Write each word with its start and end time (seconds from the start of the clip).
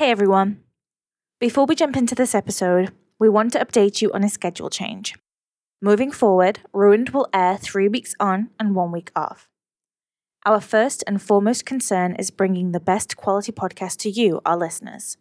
Hey 0.00 0.10
everyone. 0.10 0.62
Before 1.40 1.66
we 1.66 1.74
jump 1.74 1.94
into 1.94 2.14
this 2.14 2.34
episode, 2.34 2.90
we 3.18 3.28
want 3.28 3.52
to 3.52 3.58
update 3.58 4.00
you 4.00 4.10
on 4.12 4.24
a 4.24 4.30
schedule 4.30 4.70
change. 4.70 5.14
Moving 5.82 6.10
forward, 6.10 6.60
Ruined 6.72 7.10
will 7.10 7.28
air 7.34 7.58
three 7.58 7.86
weeks 7.86 8.14
on 8.18 8.48
and 8.58 8.74
one 8.74 8.92
week 8.92 9.12
off. 9.14 9.50
Our 10.46 10.62
first 10.62 11.04
and 11.06 11.20
foremost 11.20 11.66
concern 11.66 12.14
is 12.14 12.30
bringing 12.30 12.72
the 12.72 12.80
best 12.80 13.18
quality 13.18 13.52
podcast 13.52 13.98
to 13.98 14.10
you, 14.10 14.40
our 14.46 14.56
listeners. 14.56 15.18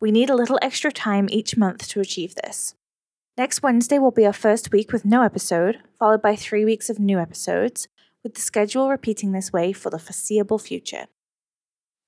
We 0.00 0.10
need 0.10 0.30
a 0.30 0.34
little 0.34 0.58
extra 0.60 0.90
time 0.90 1.28
each 1.30 1.56
month 1.56 1.86
to 1.90 2.00
achieve 2.00 2.34
this. 2.34 2.74
Next 3.38 3.62
Wednesday 3.62 4.00
will 4.00 4.10
be 4.10 4.26
our 4.26 4.32
first 4.32 4.72
week 4.72 4.90
with 4.90 5.04
no 5.04 5.22
episode, 5.22 5.78
followed 5.96 6.22
by 6.22 6.34
three 6.34 6.64
weeks 6.64 6.90
of 6.90 6.98
new 6.98 7.20
episodes, 7.20 7.86
with 8.24 8.34
the 8.34 8.40
schedule 8.40 8.90
repeating 8.90 9.30
this 9.30 9.52
way 9.52 9.72
for 9.72 9.90
the 9.90 10.00
foreseeable 10.00 10.58
future. 10.58 11.06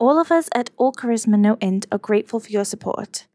All 0.01 0.19
of 0.19 0.33
us 0.33 0.49
at 0.55 0.71
All 0.77 0.93
Charisma 0.93 1.39
No 1.39 1.57
Int 1.61 1.87
are 1.93 1.99
grateful 1.99 2.41
for 2.41 2.51
your 2.51 2.65
support. 2.65 3.27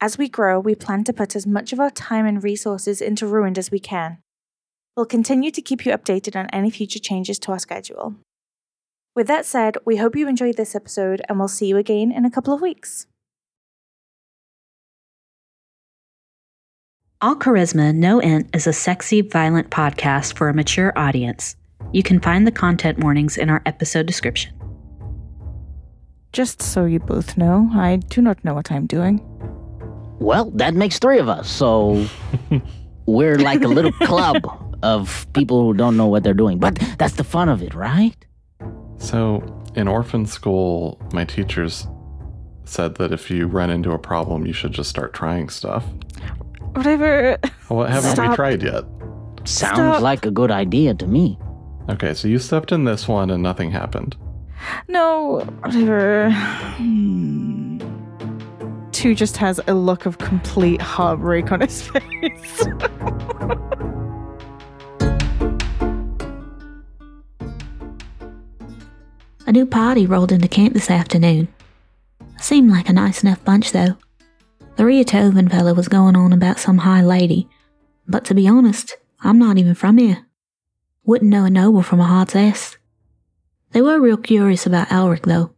As 0.00 0.16
we 0.16 0.28
grow, 0.28 0.58
we 0.58 0.74
plan 0.74 1.04
to 1.04 1.12
put 1.12 1.36
as 1.36 1.46
much 1.46 1.72
of 1.72 1.80
our 1.80 1.90
time 1.90 2.24
and 2.24 2.42
resources 2.42 3.02
into 3.02 3.26
Ruined 3.26 3.58
as 3.58 3.70
we 3.70 3.78
can. 3.78 4.18
We'll 4.96 5.06
continue 5.06 5.50
to 5.50 5.60
keep 5.60 5.84
you 5.84 5.92
updated 5.92 6.34
on 6.34 6.48
any 6.50 6.70
future 6.70 6.98
changes 6.98 7.38
to 7.40 7.52
our 7.52 7.58
schedule. 7.58 8.14
With 9.14 9.26
that 9.26 9.44
said, 9.44 9.76
we 9.84 9.96
hope 9.96 10.16
you 10.16 10.28
enjoyed 10.28 10.56
this 10.56 10.74
episode 10.74 11.20
and 11.28 11.38
we'll 11.38 11.48
see 11.48 11.66
you 11.66 11.76
again 11.76 12.10
in 12.10 12.24
a 12.24 12.30
couple 12.30 12.54
of 12.54 12.62
weeks. 12.62 13.06
All 17.20 17.36
Charisma 17.36 17.94
No 17.94 18.20
Int 18.20 18.54
is 18.54 18.66
a 18.66 18.72
sexy, 18.72 19.20
violent 19.20 19.70
podcast 19.70 20.36
for 20.36 20.48
a 20.48 20.54
mature 20.54 20.92
audience. 20.96 21.56
You 21.92 22.02
can 22.02 22.20
find 22.20 22.46
the 22.46 22.52
content 22.52 22.98
warnings 22.98 23.36
in 23.36 23.50
our 23.50 23.60
episode 23.66 24.06
description. 24.06 24.57
Just 26.32 26.62
so 26.62 26.84
you 26.84 27.00
both 27.00 27.36
know, 27.36 27.70
I 27.74 27.96
do 27.96 28.20
not 28.20 28.44
know 28.44 28.54
what 28.54 28.70
I'm 28.70 28.86
doing. 28.86 29.20
Well, 30.18 30.50
that 30.52 30.74
makes 30.74 30.98
three 30.98 31.18
of 31.18 31.28
us, 31.28 31.48
so 31.48 32.06
we're 33.06 33.38
like 33.38 33.62
a 33.62 33.68
little 33.68 33.92
club 33.92 34.36
of 34.82 35.26
people 35.32 35.62
who 35.64 35.74
don't 35.74 35.96
know 35.96 36.06
what 36.06 36.22
they're 36.22 36.34
doing. 36.34 36.58
But 36.58 36.78
that's 36.98 37.14
the 37.14 37.24
fun 37.24 37.48
of 37.48 37.62
it, 37.62 37.74
right? 37.74 38.14
So, 38.98 39.42
in 39.74 39.88
orphan 39.88 40.26
school, 40.26 41.00
my 41.12 41.24
teachers 41.24 41.86
said 42.64 42.96
that 42.96 43.12
if 43.12 43.30
you 43.30 43.46
run 43.46 43.70
into 43.70 43.92
a 43.92 43.98
problem, 43.98 44.44
you 44.46 44.52
should 44.52 44.72
just 44.72 44.90
start 44.90 45.14
trying 45.14 45.48
stuff. 45.48 45.84
Whatever. 46.74 47.38
Well, 47.70 47.86
haven't 47.86 48.28
we 48.28 48.34
tried 48.34 48.62
yet? 48.62 48.84
Sounds 49.44 49.76
Stop. 49.78 50.02
like 50.02 50.26
a 50.26 50.30
good 50.30 50.50
idea 50.50 50.94
to 50.94 51.06
me. 51.06 51.38
Okay, 51.88 52.12
so 52.12 52.28
you 52.28 52.38
stepped 52.38 52.72
in 52.72 52.84
this 52.84 53.08
one 53.08 53.30
and 53.30 53.42
nothing 53.42 53.70
happened. 53.70 54.16
No, 54.88 55.40
whatever. 55.60 56.30
Two 58.92 59.14
just 59.14 59.36
has 59.36 59.60
a 59.66 59.74
look 59.74 60.06
of 60.06 60.18
complete 60.18 60.80
heartbreak 60.80 61.52
on 61.52 61.60
his 61.60 61.82
face. 61.88 62.66
A 69.46 69.52
new 69.52 69.64
party 69.64 70.04
rolled 70.04 70.32
into 70.32 70.46
camp 70.48 70.74
this 70.74 70.90
afternoon. 70.90 71.48
Seemed 72.38 72.70
like 72.70 72.88
a 72.88 72.92
nice 72.92 73.22
enough 73.22 73.42
bunch, 73.44 73.72
though. 73.72 73.96
The 74.76 74.84
Riatovan 74.84 75.50
fellow 75.50 75.74
was 75.74 75.88
going 75.88 76.16
on 76.16 76.32
about 76.32 76.58
some 76.58 76.78
high 76.78 77.02
lady, 77.02 77.48
but 78.06 78.24
to 78.26 78.34
be 78.34 78.46
honest, 78.46 78.96
I'm 79.20 79.38
not 79.38 79.58
even 79.58 79.74
from 79.74 79.98
here. 79.98 80.26
Wouldn't 81.04 81.30
know 81.30 81.46
a 81.46 81.50
noble 81.50 81.82
from 81.82 82.00
a 82.00 82.04
hot's 82.04 82.36
ass. 82.36 82.76
They 83.72 83.82
were 83.82 84.00
real 84.00 84.16
curious 84.16 84.66
about 84.66 84.88
Alric, 84.88 85.24
though. 85.24 85.52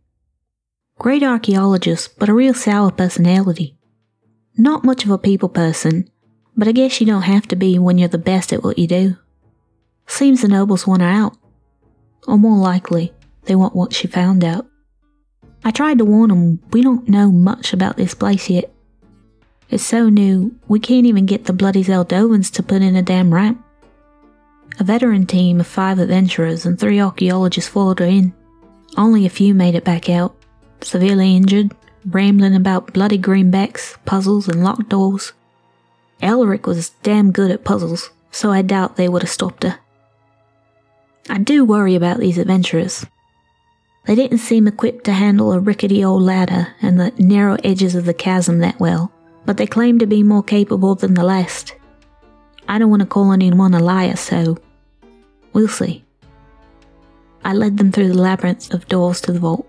Great 0.98 1.22
archaeologist, 1.22 2.18
but 2.18 2.28
a 2.28 2.34
real 2.34 2.54
sour 2.54 2.90
personality. 2.90 3.76
Not 4.56 4.84
much 4.84 5.04
of 5.04 5.10
a 5.10 5.18
people 5.18 5.48
person, 5.48 6.10
but 6.56 6.68
I 6.68 6.72
guess 6.72 7.00
you 7.00 7.06
don't 7.06 7.22
have 7.22 7.46
to 7.48 7.56
be 7.56 7.78
when 7.78 7.96
you're 7.96 8.08
the 8.08 8.18
best 8.18 8.52
at 8.52 8.62
what 8.62 8.78
you 8.78 8.86
do. 8.86 9.16
Seems 10.06 10.42
the 10.42 10.48
nobles 10.48 10.86
want 10.86 11.02
her 11.02 11.08
out. 11.08 11.36
Or 12.26 12.36
more 12.36 12.58
likely, 12.58 13.14
they 13.44 13.54
want 13.54 13.74
what 13.74 13.94
she 13.94 14.08
found 14.08 14.44
out. 14.44 14.66
I 15.64 15.70
tried 15.70 15.98
to 15.98 16.04
warn 16.04 16.28
them 16.28 16.60
we 16.72 16.82
don't 16.82 17.08
know 17.08 17.30
much 17.30 17.72
about 17.72 17.96
this 17.96 18.14
place 18.14 18.50
yet. 18.50 18.72
It's 19.70 19.84
so 19.84 20.08
new, 20.08 20.56
we 20.68 20.80
can't 20.80 21.06
even 21.06 21.26
get 21.26 21.44
the 21.44 21.52
bloody 21.52 21.84
Zeldovans 21.84 22.52
to 22.54 22.62
put 22.62 22.82
in 22.82 22.96
a 22.96 23.02
damn 23.02 23.32
ramp. 23.32 23.64
A 24.78 24.84
veteran 24.84 25.26
team 25.26 25.60
of 25.60 25.66
five 25.66 25.98
adventurers 25.98 26.64
and 26.64 26.78
three 26.78 27.00
archaeologists 27.00 27.70
followed 27.70 27.98
her 27.98 28.06
in. 28.06 28.32
Only 28.96 29.26
a 29.26 29.30
few 29.30 29.54
made 29.54 29.74
it 29.74 29.84
back 29.84 30.08
out, 30.08 30.34
severely 30.80 31.36
injured, 31.36 31.74
rambling 32.04 32.54
about 32.54 32.92
bloody 32.92 33.18
greenbacks, 33.18 33.96
puzzles, 34.04 34.48
and 34.48 34.64
locked 34.64 34.88
doors. 34.88 35.32
Elric 36.22 36.66
was 36.66 36.90
damn 37.02 37.30
good 37.30 37.50
at 37.50 37.64
puzzles, 37.64 38.10
so 38.30 38.50
I 38.50 38.62
doubt 38.62 38.96
they 38.96 39.08
would 39.08 39.22
have 39.22 39.30
stopped 39.30 39.64
her. 39.64 39.78
I 41.28 41.38
do 41.38 41.64
worry 41.64 41.94
about 41.94 42.18
these 42.18 42.38
adventurers. 42.38 43.06
They 44.06 44.14
didn't 44.14 44.38
seem 44.38 44.66
equipped 44.66 45.04
to 45.04 45.12
handle 45.12 45.52
a 45.52 45.60
rickety 45.60 46.04
old 46.04 46.22
ladder 46.22 46.74
and 46.80 46.98
the 46.98 47.12
narrow 47.18 47.56
edges 47.62 47.94
of 47.94 48.06
the 48.06 48.14
chasm 48.14 48.60
that 48.60 48.80
well, 48.80 49.12
but 49.44 49.56
they 49.56 49.66
claim 49.66 49.98
to 49.98 50.06
be 50.06 50.22
more 50.22 50.42
capable 50.42 50.94
than 50.94 51.14
the 51.14 51.24
last. 51.24 51.74
I 52.70 52.78
don't 52.78 52.88
want 52.88 53.00
to 53.00 53.06
call 53.06 53.32
anyone 53.32 53.74
a 53.74 53.80
liar, 53.80 54.16
so 54.16 54.56
we'll 55.52 55.68
see. 55.68 56.04
I 57.44 57.52
led 57.52 57.76
them 57.76 57.90
through 57.90 58.08
the 58.08 58.22
labyrinth 58.22 58.72
of 58.72 58.86
doors 58.88 59.20
to 59.22 59.32
the 59.32 59.40
vault. 59.40 59.68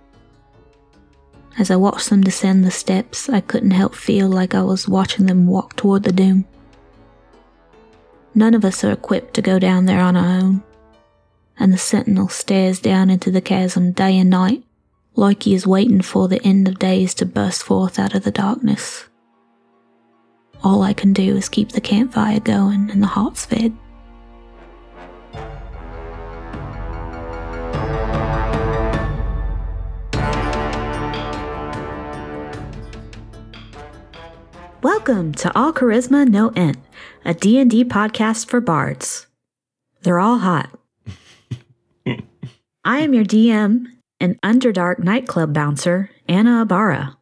As 1.57 1.72
I 1.72 1.75
watched 1.75 2.09
them 2.09 2.22
descend 2.22 2.63
the 2.63 2.72
steps, 2.72 3.28
I 3.28 3.41
couldn't 3.41 3.72
help 3.72 3.95
feel 3.95 4.29
like 4.29 4.56
I 4.56 4.62
was 4.62 4.88
watching 4.88 5.25
them 5.25 5.47
walk 5.47 5.75
toward 5.75 6.03
the 6.03 6.12
doom. 6.12 6.45
None 8.34 8.53
of 8.53 8.63
us 8.63 8.84
are 8.84 8.91
equipped 8.91 9.33
to 9.33 9.41
go 9.41 9.59
down 9.59 9.85
there 9.85 10.00
on 10.00 10.16
our 10.16 10.39
own 10.39 10.63
and 11.62 11.72
the 11.72 11.78
sentinel 11.78 12.28
stares 12.28 12.79
down 12.79 13.12
into 13.12 13.29
the 13.29 13.39
chasm 13.39 13.91
day 13.91 14.18
and 14.18 14.31
night, 14.31 14.63
like 15.16 15.44
he 15.44 15.53
is 15.53 15.68
waiting 15.68 16.01
for 16.01 16.28
the 16.28 16.41
end 16.44 16.68
of 16.68 16.79
days 16.79 17.13
to 17.13 17.23
burst 17.23 17.62
forth 17.62 18.00
out 18.00 18.16
of 18.16 18.23
the 18.23 18.31
darkness. 18.31 19.06
All 20.64 20.84
I 20.84 20.94
can 20.94 21.12
do 21.12 21.36
is 21.38 21.50
keep 21.50 21.72
the 21.72 21.82
campfire 21.82 22.40
going 22.40 22.92
and 22.92 23.02
the 23.02 23.08
hearts 23.08 23.46
fed. 23.46 23.76
Welcome 34.84 35.34
to 35.34 35.52
All 35.58 35.74
Charisma 35.74 36.28
No 36.28 36.50
Int, 36.50 36.78
a 37.26 37.34
D&D 37.34 37.86
podcast 37.86 38.48
for 38.48 38.62
bards. 38.62 39.26
They're 40.04 40.20
all 40.20 40.38
hot. 40.38 40.70
I 42.86 43.00
am 43.00 43.16
your 43.16 43.26
DM 43.26 43.86
and 44.20 44.40
Underdark 44.42 45.00
nightclub 45.00 45.56
bouncer, 45.56 46.12
Anna 46.28 46.62
Abara. 46.62 47.18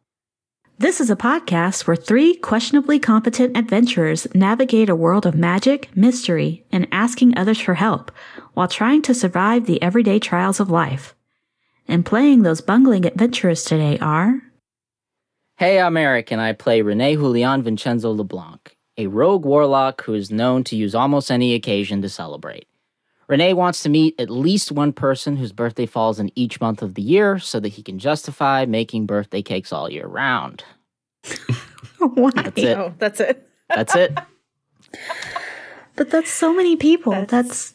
This 0.79 1.01
is 1.01 1.09
a 1.09 1.17
podcast 1.17 1.87
where 1.87 1.97
three 1.97 2.35
questionably 2.35 2.99
competent 2.99 3.57
adventurers 3.57 4.33
navigate 4.33 4.87
a 4.87 4.95
world 4.95 5.25
of 5.25 5.35
magic, 5.35 5.89
mystery, 5.93 6.63
and 6.71 6.87
asking 6.89 7.37
others 7.37 7.59
for 7.59 7.73
help 7.73 8.13
while 8.53 8.69
trying 8.69 9.01
to 9.01 9.13
survive 9.13 9.65
the 9.65 9.81
everyday 9.81 10.19
trials 10.19 10.61
of 10.61 10.69
life. 10.69 11.15
And 11.85 12.05
playing 12.05 12.43
those 12.43 12.61
bungling 12.61 13.05
adventurers 13.05 13.65
today 13.65 13.99
are 13.99 14.39
Hey, 15.57 15.81
I'm 15.81 15.97
Eric, 15.97 16.31
and 16.31 16.39
I 16.39 16.53
play 16.53 16.81
Rene 16.81 17.15
Julian 17.15 17.61
Vincenzo 17.61 18.11
LeBlanc, 18.13 18.77
a 18.97 19.07
rogue 19.07 19.43
warlock 19.43 20.05
who 20.05 20.13
is 20.13 20.31
known 20.31 20.63
to 20.63 20.77
use 20.77 20.95
almost 20.95 21.29
any 21.29 21.55
occasion 21.55 22.01
to 22.03 22.07
celebrate. 22.07 22.68
Rene 23.29 23.53
wants 23.53 23.83
to 23.83 23.89
meet 23.89 24.19
at 24.19 24.29
least 24.31 24.71
one 24.71 24.91
person 24.91 25.35
whose 25.37 25.51
birthday 25.51 25.85
falls 25.85 26.19
in 26.19 26.31
each 26.35 26.59
month 26.59 26.81
of 26.81 26.95
the 26.95 27.01
year 27.03 27.37
so 27.37 27.59
that 27.59 27.69
he 27.69 27.83
can 27.83 27.99
justify 27.99 28.65
making 28.65 29.05
birthday 29.05 29.43
cakes 29.43 29.71
all 29.71 29.89
year 29.89 30.07
round. 30.07 30.63
Why? 31.99 32.31
That's 32.33 32.57
it. 32.57 32.77
Oh, 32.77 32.93
that's 32.97 33.19
it. 33.19 33.47
That's 33.69 33.95
it. 33.95 34.17
But 35.95 36.11
that's 36.11 36.31
so 36.31 36.53
many 36.53 36.77
people. 36.77 37.11
That's- 37.11 37.29
That's, 37.29 37.73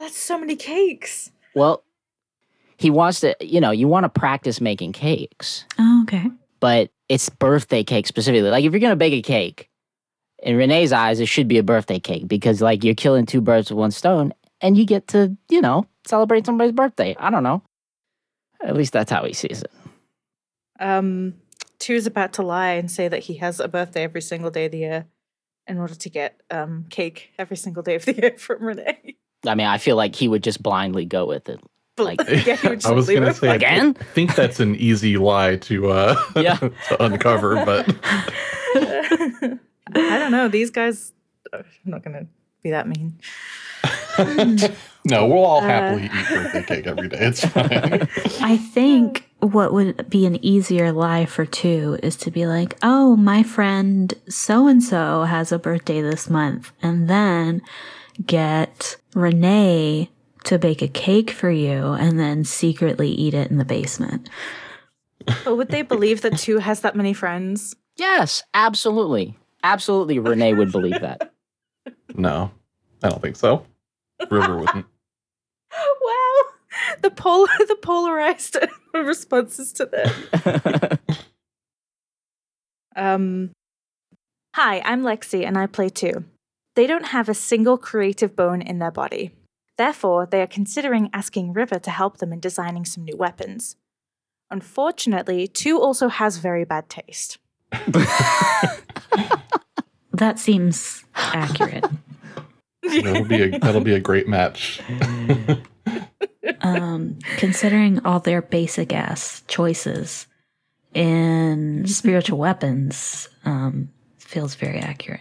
That's 0.00 0.16
so 0.16 0.38
many 0.38 0.56
cakes. 0.56 1.30
Well, 1.54 1.84
he 2.78 2.88
wants 2.88 3.20
to, 3.20 3.36
you 3.42 3.60
know, 3.60 3.72
you 3.72 3.86
want 3.88 4.04
to 4.04 4.08
practice 4.08 4.58
making 4.58 4.92
cakes, 4.92 5.66
oh, 5.78 6.02
okay. 6.04 6.30
but 6.60 6.90
it's 7.10 7.28
birthday 7.28 7.84
cake 7.84 8.06
specifically. 8.06 8.48
Like 8.48 8.64
if 8.64 8.72
you're 8.72 8.80
going 8.80 8.92
to 8.92 8.96
bake 8.96 9.12
a 9.12 9.20
cake, 9.20 9.68
in 10.42 10.56
Rene's 10.56 10.92
eyes, 10.92 11.20
it 11.20 11.26
should 11.26 11.46
be 11.46 11.58
a 11.58 11.62
birthday 11.62 11.98
cake 11.98 12.26
because, 12.26 12.62
like, 12.62 12.84
you're 12.84 12.94
killing 12.94 13.26
two 13.26 13.40
birds 13.42 13.70
with 13.70 13.78
one 13.78 13.90
stone 13.90 14.32
and 14.60 14.76
you 14.76 14.84
get 14.84 15.08
to, 15.08 15.36
you 15.50 15.60
know, 15.60 15.86
celebrate 16.06 16.46
somebody's 16.46 16.72
birthday. 16.72 17.16
I 17.18 17.30
don't 17.30 17.42
know. 17.42 17.62
At 18.62 18.76
least 18.76 18.92
that's 18.92 19.10
how 19.10 19.24
he 19.24 19.32
sees 19.32 19.62
it. 19.62 19.70
Um, 20.80 21.34
Two's 21.78 22.06
about 22.06 22.32
to 22.34 22.42
lie 22.42 22.70
and 22.72 22.90
say 22.90 23.08
that 23.08 23.20
he 23.20 23.34
has 23.34 23.60
a 23.60 23.68
birthday 23.68 24.02
every 24.02 24.20
single 24.22 24.50
day 24.50 24.66
of 24.66 24.72
the 24.72 24.78
year 24.78 25.06
in 25.66 25.78
order 25.78 25.94
to 25.94 26.08
get 26.10 26.40
um 26.50 26.86
cake 26.90 27.30
every 27.38 27.56
single 27.56 27.82
day 27.82 27.94
of 27.94 28.04
the 28.04 28.14
year 28.20 28.34
from 28.38 28.62
Rene. 28.64 29.16
I 29.46 29.54
mean, 29.54 29.66
I 29.66 29.78
feel 29.78 29.96
like 29.96 30.14
he 30.16 30.26
would 30.28 30.42
just 30.42 30.62
blindly 30.62 31.04
go 31.04 31.26
with 31.26 31.48
it. 31.48 31.60
Like 31.98 32.20
Yeah, 32.28 32.56
he 32.56 32.68
would 32.68 32.80
just 32.80 32.86
I 32.86 32.92
was 32.92 33.06
leave 33.08 33.18
gonna 33.18 33.30
it. 33.30 33.36
say 33.36 33.50
I 33.50 33.54
Again? 33.54 33.94
think 33.94 34.34
that's 34.34 34.58
an 34.60 34.74
easy 34.76 35.16
lie 35.16 35.56
to 35.56 35.90
uh 35.90 36.16
Yeah. 36.36 36.56
to 36.56 37.02
uncover, 37.04 37.64
but 37.64 37.86
I 38.74 40.18
don't 40.18 40.32
know. 40.32 40.48
These 40.48 40.70
guys. 40.70 41.12
I'm 41.52 41.64
not 41.84 42.02
gonna 42.02 42.26
be 42.62 42.70
that 42.70 42.88
mean. 42.88 43.18
no, 45.04 45.26
we'll 45.26 45.44
all 45.44 45.58
Uh. 45.58 45.66
happily 45.66 46.04
eat 46.06 46.28
birthday 46.28 46.62
cake 46.62 46.86
every 46.86 47.08
day. 47.08 47.18
It's 47.20 47.44
fine. 47.44 48.08
I 48.42 48.56
think 48.56 49.24
what 49.40 49.72
would 49.72 50.08
be 50.10 50.26
an 50.26 50.44
easier 50.44 50.90
lie 50.92 51.24
for 51.26 51.46
two 51.46 51.98
is 52.02 52.16
to 52.16 52.30
be 52.30 52.46
like, 52.46 52.76
oh, 52.82 53.16
my 53.16 53.42
friend 53.42 54.12
so 54.28 54.66
and 54.66 54.82
so 54.82 55.22
has 55.24 55.52
a 55.52 55.58
birthday 55.58 56.00
this 56.00 56.28
month, 56.28 56.72
and 56.82 57.08
then 57.08 57.62
get 58.26 58.96
Rene 59.14 60.10
to 60.44 60.58
bake 60.58 60.82
a 60.82 60.88
cake 60.88 61.30
for 61.30 61.50
you 61.50 61.92
and 61.92 62.18
then 62.18 62.42
secretly 62.44 63.10
eat 63.10 63.34
it 63.34 63.50
in 63.50 63.58
the 63.58 63.64
basement. 63.64 64.28
But 65.44 65.56
would 65.56 65.68
they 65.68 65.82
believe 65.82 66.22
that 66.22 66.38
two 66.38 66.58
has 66.58 66.80
that 66.80 66.96
many 66.96 67.12
friends? 67.12 67.76
yes, 67.96 68.42
absolutely, 68.54 69.36
absolutely. 69.62 70.18
Rene 70.20 70.54
would 70.54 70.70
believe 70.72 71.00
that. 71.00 71.32
no, 72.14 72.50
I 73.02 73.08
don't 73.08 73.20
think 73.20 73.36
so. 73.36 73.64
River 74.30 74.58
wouldn't. 74.58 74.86
Wow. 76.00 76.34
The 77.02 77.10
polar 77.10 77.48
the 77.58 77.76
polarized 77.82 78.56
responses 78.94 79.72
to 79.74 79.86
that. 79.86 80.98
Um 82.96 83.50
Hi, 84.54 84.80
I'm 84.84 85.02
Lexi 85.02 85.46
and 85.46 85.58
I 85.58 85.66
play 85.66 85.88
two. 85.88 86.24
They 86.74 86.86
don't 86.86 87.06
have 87.06 87.28
a 87.28 87.34
single 87.34 87.76
creative 87.76 88.34
bone 88.34 88.62
in 88.62 88.78
their 88.78 88.90
body. 88.90 89.32
Therefore, 89.76 90.26
they 90.26 90.40
are 90.40 90.46
considering 90.46 91.10
asking 91.12 91.52
River 91.52 91.78
to 91.78 91.90
help 91.90 92.16
them 92.16 92.32
in 92.32 92.40
designing 92.40 92.84
some 92.84 93.04
new 93.04 93.16
weapons. 93.16 93.76
Unfortunately, 94.50 95.46
two 95.46 95.80
also 95.80 96.08
has 96.08 96.38
very 96.38 96.64
bad 96.64 96.88
taste. 96.88 97.38
That 100.18 100.38
seems 100.38 101.04
accurate. 101.14 101.84
That'll 102.88 103.24
be 103.24 103.42
a 103.42 103.58
that'll 103.58 103.80
be 103.80 103.94
a 103.94 104.00
great 104.00 104.28
match. 104.28 104.80
um, 106.60 107.18
considering 107.36 108.04
all 108.04 108.20
their 108.20 108.42
basic 108.42 108.92
ass 108.92 109.42
choices 109.48 110.26
in 110.94 111.86
spiritual 111.86 112.38
weapons, 112.38 113.28
um, 113.44 113.90
feels 114.18 114.54
very 114.54 114.78
accurate. 114.78 115.20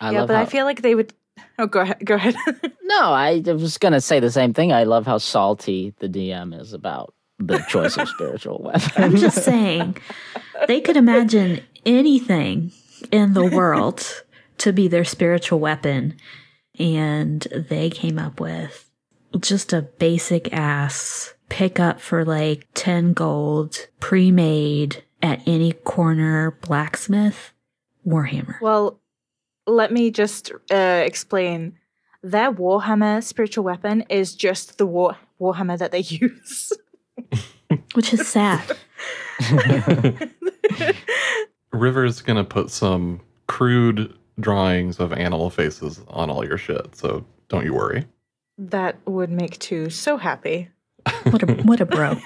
I 0.00 0.10
yeah, 0.10 0.20
love 0.20 0.28
but 0.28 0.36
how, 0.36 0.42
I 0.42 0.46
feel 0.46 0.64
like 0.64 0.82
they 0.82 0.94
would 0.94 1.12
Oh, 1.58 1.66
go 1.66 1.80
ahead. 1.80 2.04
Go 2.04 2.14
ahead. 2.14 2.36
No, 2.88 3.12
I 3.12 3.42
was 3.44 3.76
gonna 3.76 4.00
say 4.00 4.18
the 4.18 4.30
same 4.30 4.54
thing. 4.54 4.72
I 4.72 4.84
love 4.84 5.04
how 5.04 5.18
salty 5.18 5.92
the 5.98 6.08
DM 6.08 6.58
is 6.58 6.72
about 6.72 7.12
the 7.38 7.58
choice 7.68 7.98
of 7.98 8.08
spiritual 8.14 8.62
weapons. 8.62 8.92
I'm 8.96 9.16
just 9.16 9.44
saying, 9.44 9.98
they 10.66 10.80
could 10.80 10.96
imagine 10.96 11.60
anything 11.84 12.72
in 13.12 13.34
the 13.34 13.44
world 13.44 14.24
to 14.58 14.72
be 14.72 14.88
their 14.88 15.04
spiritual 15.04 15.60
weapon, 15.60 16.16
and 16.78 17.42
they 17.52 17.90
came 17.90 18.18
up 18.18 18.40
with 18.40 18.90
just 19.38 19.72
a 19.72 19.82
basic 19.82 20.52
ass 20.52 21.34
pickup 21.48 22.00
for 22.00 22.24
like 22.24 22.66
10 22.74 23.12
gold, 23.12 23.88
pre 24.00 24.30
made 24.30 25.04
at 25.22 25.40
any 25.46 25.72
corner 25.72 26.56
blacksmith 26.62 27.52
Warhammer. 28.06 28.60
Well, 28.60 29.00
let 29.66 29.92
me 29.92 30.10
just 30.10 30.52
uh, 30.70 31.02
explain. 31.04 31.78
Their 32.22 32.52
Warhammer 32.52 33.22
spiritual 33.22 33.64
weapon 33.64 34.02
is 34.08 34.34
just 34.34 34.78
the 34.78 34.86
war 34.86 35.16
Warhammer 35.40 35.78
that 35.78 35.92
they 35.92 36.00
use. 36.00 36.72
Which 37.94 38.12
is 38.12 38.26
sad. 38.26 38.76
River's 41.72 42.22
gonna 42.22 42.44
put 42.44 42.70
some 42.70 43.20
crude 43.46 44.14
drawings 44.40 44.98
of 45.00 45.12
animal 45.12 45.50
faces 45.50 46.00
on 46.08 46.30
all 46.30 46.44
your 46.44 46.58
shit, 46.58 46.94
so 46.96 47.24
don't 47.48 47.64
you 47.64 47.74
worry. 47.74 48.06
that 48.58 48.96
would 49.06 49.30
make 49.30 49.58
two 49.58 49.90
so 49.90 50.16
happy. 50.16 50.68
What 51.30 51.42
a 51.42 51.52
what 51.62 51.80
a 51.80 51.86
bro. 51.86 52.16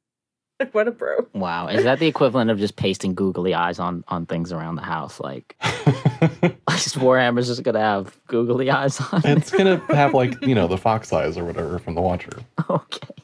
what 0.72 0.88
a 0.88 0.90
bro. 0.92 1.26
wow, 1.34 1.66
is 1.68 1.84
that 1.84 1.98
the 1.98 2.06
equivalent 2.06 2.50
of 2.50 2.58
just 2.58 2.76
pasting 2.76 3.14
googly 3.14 3.54
eyes 3.54 3.78
on 3.78 4.04
on 4.08 4.26
things 4.26 4.52
around 4.52 4.76
the 4.76 4.82
house? 4.82 5.18
Like, 5.20 5.56
just 6.70 6.98
Warhammer's 6.98 7.48
just 7.48 7.62
gonna 7.62 7.80
have 7.80 8.18
googly 8.26 8.70
eyes 8.70 9.00
on. 9.12 9.20
it? 9.24 9.38
it's 9.38 9.50
gonna 9.50 9.78
have 9.94 10.14
like 10.14 10.40
you 10.42 10.54
know 10.54 10.68
the 10.68 10.78
fox 10.78 11.12
eyes 11.12 11.36
or 11.36 11.44
whatever 11.44 11.78
from 11.78 11.94
the 11.94 12.00
Watcher. 12.00 12.38
Okay. 12.70 13.14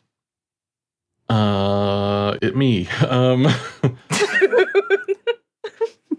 Uh, 1.28 2.36
it 2.42 2.56
me. 2.56 2.88
Um, 3.08 3.46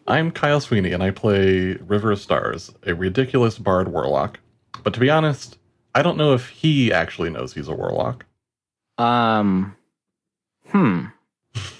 I'm 0.08 0.32
Kyle 0.32 0.60
Sweeney, 0.60 0.92
and 0.92 1.04
I 1.04 1.12
play 1.12 1.74
River 1.76 2.12
of 2.12 2.20
Stars, 2.20 2.74
a 2.86 2.96
ridiculous 2.96 3.58
bard 3.58 3.88
warlock. 3.90 4.40
But 4.84 4.94
to 4.96 5.00
be 5.00 5.10
honest, 5.10 5.58
I 5.94 6.02
don't 6.02 6.18
know 6.18 6.34
if 6.34 6.50
he 6.50 6.92
actually 6.92 7.30
knows 7.30 7.54
he's 7.54 7.68
a 7.68 7.76
warlock. 7.76 8.26
Um. 8.98 9.76
Hmm. 10.68 11.06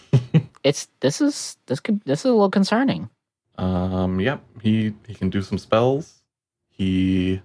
it's 0.64 0.88
this 1.00 1.22
is 1.22 1.58
this 1.66 1.80
could 1.80 2.02
this 2.06 2.20
is 2.22 2.26
a 2.26 2.32
little 2.32 2.50
concerning. 2.50 3.10
Um, 3.58 4.20
yep, 4.20 4.44
he 4.62 4.94
he 5.08 5.14
can 5.14 5.30
do 5.30 5.42
some 5.42 5.58
spells. 5.58 6.22
He 6.70 7.42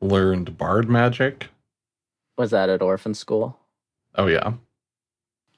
learned 0.00 0.56
bard 0.56 0.88
magic. 0.88 1.48
Was 2.36 2.50
that 2.50 2.68
at 2.68 2.82
orphan 2.82 3.14
school? 3.14 3.58
Oh 4.16 4.26
yeah, 4.26 4.54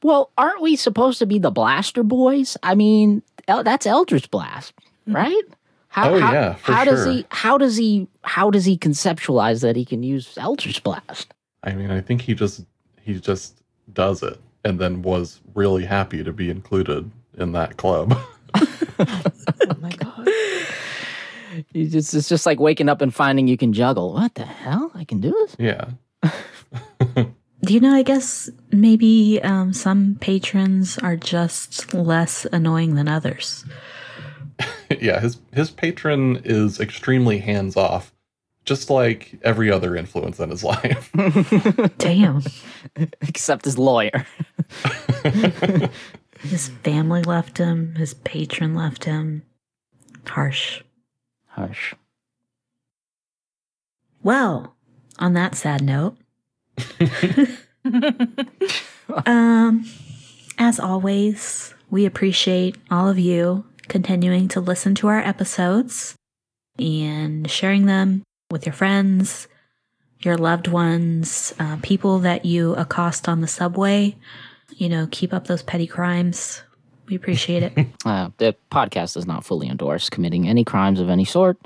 Well, 0.02 0.30
aren't 0.38 0.62
we 0.62 0.76
supposed 0.76 1.18
to 1.18 1.26
be 1.26 1.38
the 1.38 1.50
blaster 1.50 2.02
boys? 2.02 2.56
I 2.62 2.74
mean, 2.74 3.22
El- 3.48 3.64
that's 3.64 3.86
Eldritch 3.86 4.30
Blast, 4.30 4.74
mm. 5.08 5.14
right? 5.14 5.42
How, 5.88 6.10
Oh, 6.10 6.20
how, 6.20 6.32
yeah, 6.32 6.54
for 6.54 6.72
how 6.72 6.84
does 6.84 7.06
he? 7.06 7.26
How 7.30 7.56
does 7.58 7.76
he? 7.76 8.08
How 8.22 8.50
does 8.50 8.64
he 8.64 8.76
conceptualize 8.76 9.62
that 9.62 9.76
he 9.76 9.84
can 9.84 10.02
use 10.02 10.36
Eldritch 10.36 10.82
Blast? 10.82 11.32
I 11.64 11.72
mean, 11.72 11.90
I 11.90 12.00
think 12.00 12.20
he 12.20 12.34
just 12.34 12.64
he 13.00 13.18
just 13.18 13.62
does 13.92 14.22
it, 14.22 14.38
and 14.64 14.78
then 14.78 15.00
was 15.02 15.40
really 15.54 15.84
happy 15.84 16.22
to 16.22 16.32
be 16.32 16.50
included 16.50 17.10
in 17.38 17.52
that 17.52 17.76
club. 17.76 18.18
Oh 18.98 19.76
my 19.80 19.90
god. 19.90 20.28
You 21.72 21.88
just, 21.88 22.14
it's 22.14 22.28
just 22.28 22.46
like 22.46 22.58
waking 22.58 22.88
up 22.88 23.02
and 23.02 23.14
finding 23.14 23.46
you 23.48 23.56
can 23.56 23.72
juggle. 23.72 24.14
What 24.14 24.34
the 24.34 24.44
hell? 24.44 24.90
I 24.94 25.04
can 25.04 25.20
do 25.20 25.30
this? 25.30 25.56
yeah, 25.58 25.90
Do 27.66 27.74
you 27.74 27.80
know, 27.80 27.92
I 27.92 28.02
guess 28.02 28.48
maybe 28.70 29.40
um, 29.42 29.72
some 29.72 30.16
patrons 30.20 30.98
are 30.98 31.16
just 31.16 31.92
less 31.92 32.46
annoying 32.52 32.94
than 32.94 33.08
others. 33.08 33.64
yeah. 35.00 35.18
His 35.18 35.38
his 35.52 35.70
patron 35.70 36.40
is 36.44 36.78
extremely 36.78 37.38
hands 37.38 37.76
off, 37.76 38.14
just 38.64 38.88
like 38.88 39.38
every 39.42 39.68
other 39.70 39.96
influence 39.96 40.38
in 40.38 40.50
his 40.50 40.62
life. 40.62 41.10
Damn. 41.98 42.42
Except 43.20 43.64
his 43.64 43.78
lawyer. 43.78 44.26
His 46.40 46.68
family 46.84 47.22
left 47.22 47.58
him, 47.58 47.96
his 47.96 48.14
patron 48.14 48.74
left 48.74 49.04
him. 49.04 49.42
Harsh. 50.26 50.82
Hush. 51.48 51.94
Well, 54.22 54.76
on 55.18 55.32
that 55.34 55.54
sad 55.54 55.82
note, 55.82 56.16
um, 59.26 59.84
as 60.58 60.80
always, 60.80 61.74
we 61.90 62.06
appreciate 62.06 62.76
all 62.90 63.08
of 63.08 63.18
you 63.18 63.64
continuing 63.88 64.48
to 64.48 64.60
listen 64.60 64.94
to 64.96 65.08
our 65.08 65.20
episodes 65.20 66.16
and 66.78 67.50
sharing 67.50 67.86
them 67.86 68.22
with 68.50 68.66
your 68.66 68.72
friends, 68.72 69.48
your 70.20 70.36
loved 70.36 70.68
ones, 70.68 71.54
uh, 71.58 71.76
people 71.82 72.18
that 72.20 72.44
you 72.44 72.74
accost 72.74 73.28
on 73.28 73.40
the 73.40 73.46
subway. 73.46 74.16
You 74.70 74.88
know, 74.88 75.08
keep 75.10 75.32
up 75.32 75.46
those 75.46 75.62
petty 75.62 75.86
crimes. 75.86 76.62
We 77.08 77.16
appreciate 77.16 77.62
it. 77.62 77.86
Uh, 78.04 78.30
the 78.38 78.54
podcast 78.70 79.14
does 79.14 79.26
not 79.26 79.44
fully 79.44 79.68
endorse 79.68 80.08
committing 80.08 80.48
any 80.48 80.62
crimes 80.62 81.00
of 81.00 81.08
any 81.08 81.24
sort. 81.24 81.58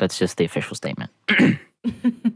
That's 0.00 0.18
just 0.18 0.36
the 0.36 0.44
official 0.44 0.74
statement. 0.74 1.12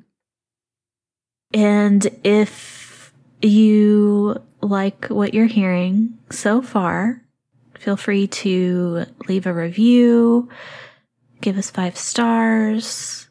And 1.52 2.06
if 2.24 3.12
you 3.40 4.42
like 4.60 5.06
what 5.06 5.34
you're 5.34 5.46
hearing 5.46 6.18
so 6.30 6.60
far, 6.60 7.22
feel 7.78 7.96
free 7.96 8.26
to 8.26 9.06
leave 9.28 9.46
a 9.46 9.54
review, 9.54 10.48
give 11.40 11.56
us 11.56 11.70
five 11.70 11.96
stars. 11.96 13.28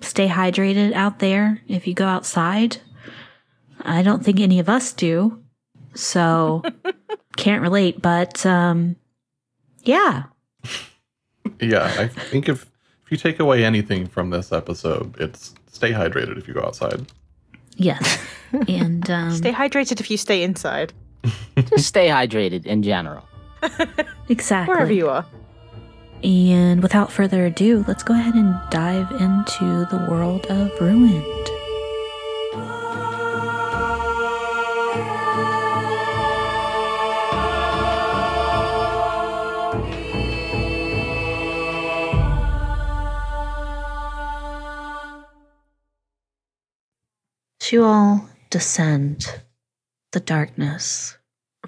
Stay 0.00 0.28
hydrated 0.28 0.92
out 0.94 1.18
there 1.18 1.60
if 1.68 1.86
you 1.86 1.92
go 1.92 2.06
outside. 2.06 2.78
I 3.82 4.02
don't 4.02 4.24
think 4.24 4.40
any 4.40 4.58
of 4.58 4.68
us 4.68 4.92
do. 4.92 5.42
So 5.94 6.62
can't 7.36 7.62
relate, 7.62 8.00
but 8.00 8.44
um 8.46 8.96
yeah. 9.82 10.24
yeah, 11.60 11.94
I 11.98 12.06
think 12.06 12.48
if 12.48 12.70
if 13.04 13.10
you 13.10 13.16
take 13.16 13.40
away 13.40 13.64
anything 13.64 14.06
from 14.06 14.30
this 14.30 14.52
episode, 14.52 15.16
it's 15.18 15.54
stay 15.70 15.92
hydrated 15.92 16.38
if 16.38 16.46
you 16.48 16.54
go 16.54 16.62
outside. 16.62 17.06
Yes. 17.76 18.18
and 18.68 19.08
um, 19.10 19.30
Stay 19.30 19.52
hydrated 19.52 20.00
if 20.00 20.10
you 20.10 20.16
stay 20.16 20.42
inside, 20.42 20.92
Just 21.68 21.86
stay 21.86 22.08
hydrated 22.08 22.66
in 22.66 22.82
general. 22.82 23.24
exactly. 24.28 24.74
wherever 24.74 24.92
you 24.92 25.08
are. 25.08 25.24
And 26.22 26.82
without 26.82 27.10
further 27.10 27.46
ado, 27.46 27.84
let's 27.88 28.02
go 28.02 28.14
ahead 28.14 28.34
and 28.34 28.54
dive 28.70 29.10
into 29.12 29.86
the 29.90 30.06
world 30.10 30.46
of 30.46 30.70
Ruined. 30.80 31.50
You 47.70 47.84
all 47.84 48.28
descend 48.50 49.42
the 50.10 50.18
darkness, 50.18 51.16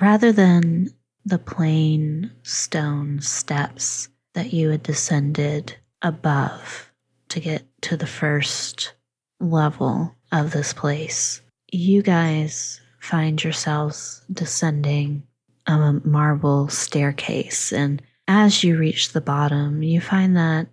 rather 0.00 0.32
than 0.32 0.88
the 1.25 1.38
plain 1.38 2.32
stone 2.42 3.21
steps 3.21 4.09
that 4.35 4.52
you 4.52 4.71
had 4.71 4.82
descended 4.82 5.76
above 6.02 6.90
to 7.28 7.38
get 7.38 7.62
to 7.82 7.97
the 7.97 8.09
first 8.09 8.94
level 9.38 10.16
of 10.32 10.50
this 10.50 10.73
place, 10.73 11.40
you 11.71 12.02
guys 12.02 12.80
find 12.99 13.42
yourselves 13.42 14.23
descending 14.32 15.23
a 15.66 16.00
marble 16.04 16.68
staircase. 16.68 17.73
And 17.73 18.02
as 18.26 18.64
you 18.64 18.76
reach 18.76 19.12
the 19.12 19.21
bottom, 19.21 19.85
you 19.85 20.00
find 20.00 20.37
that 20.37 20.66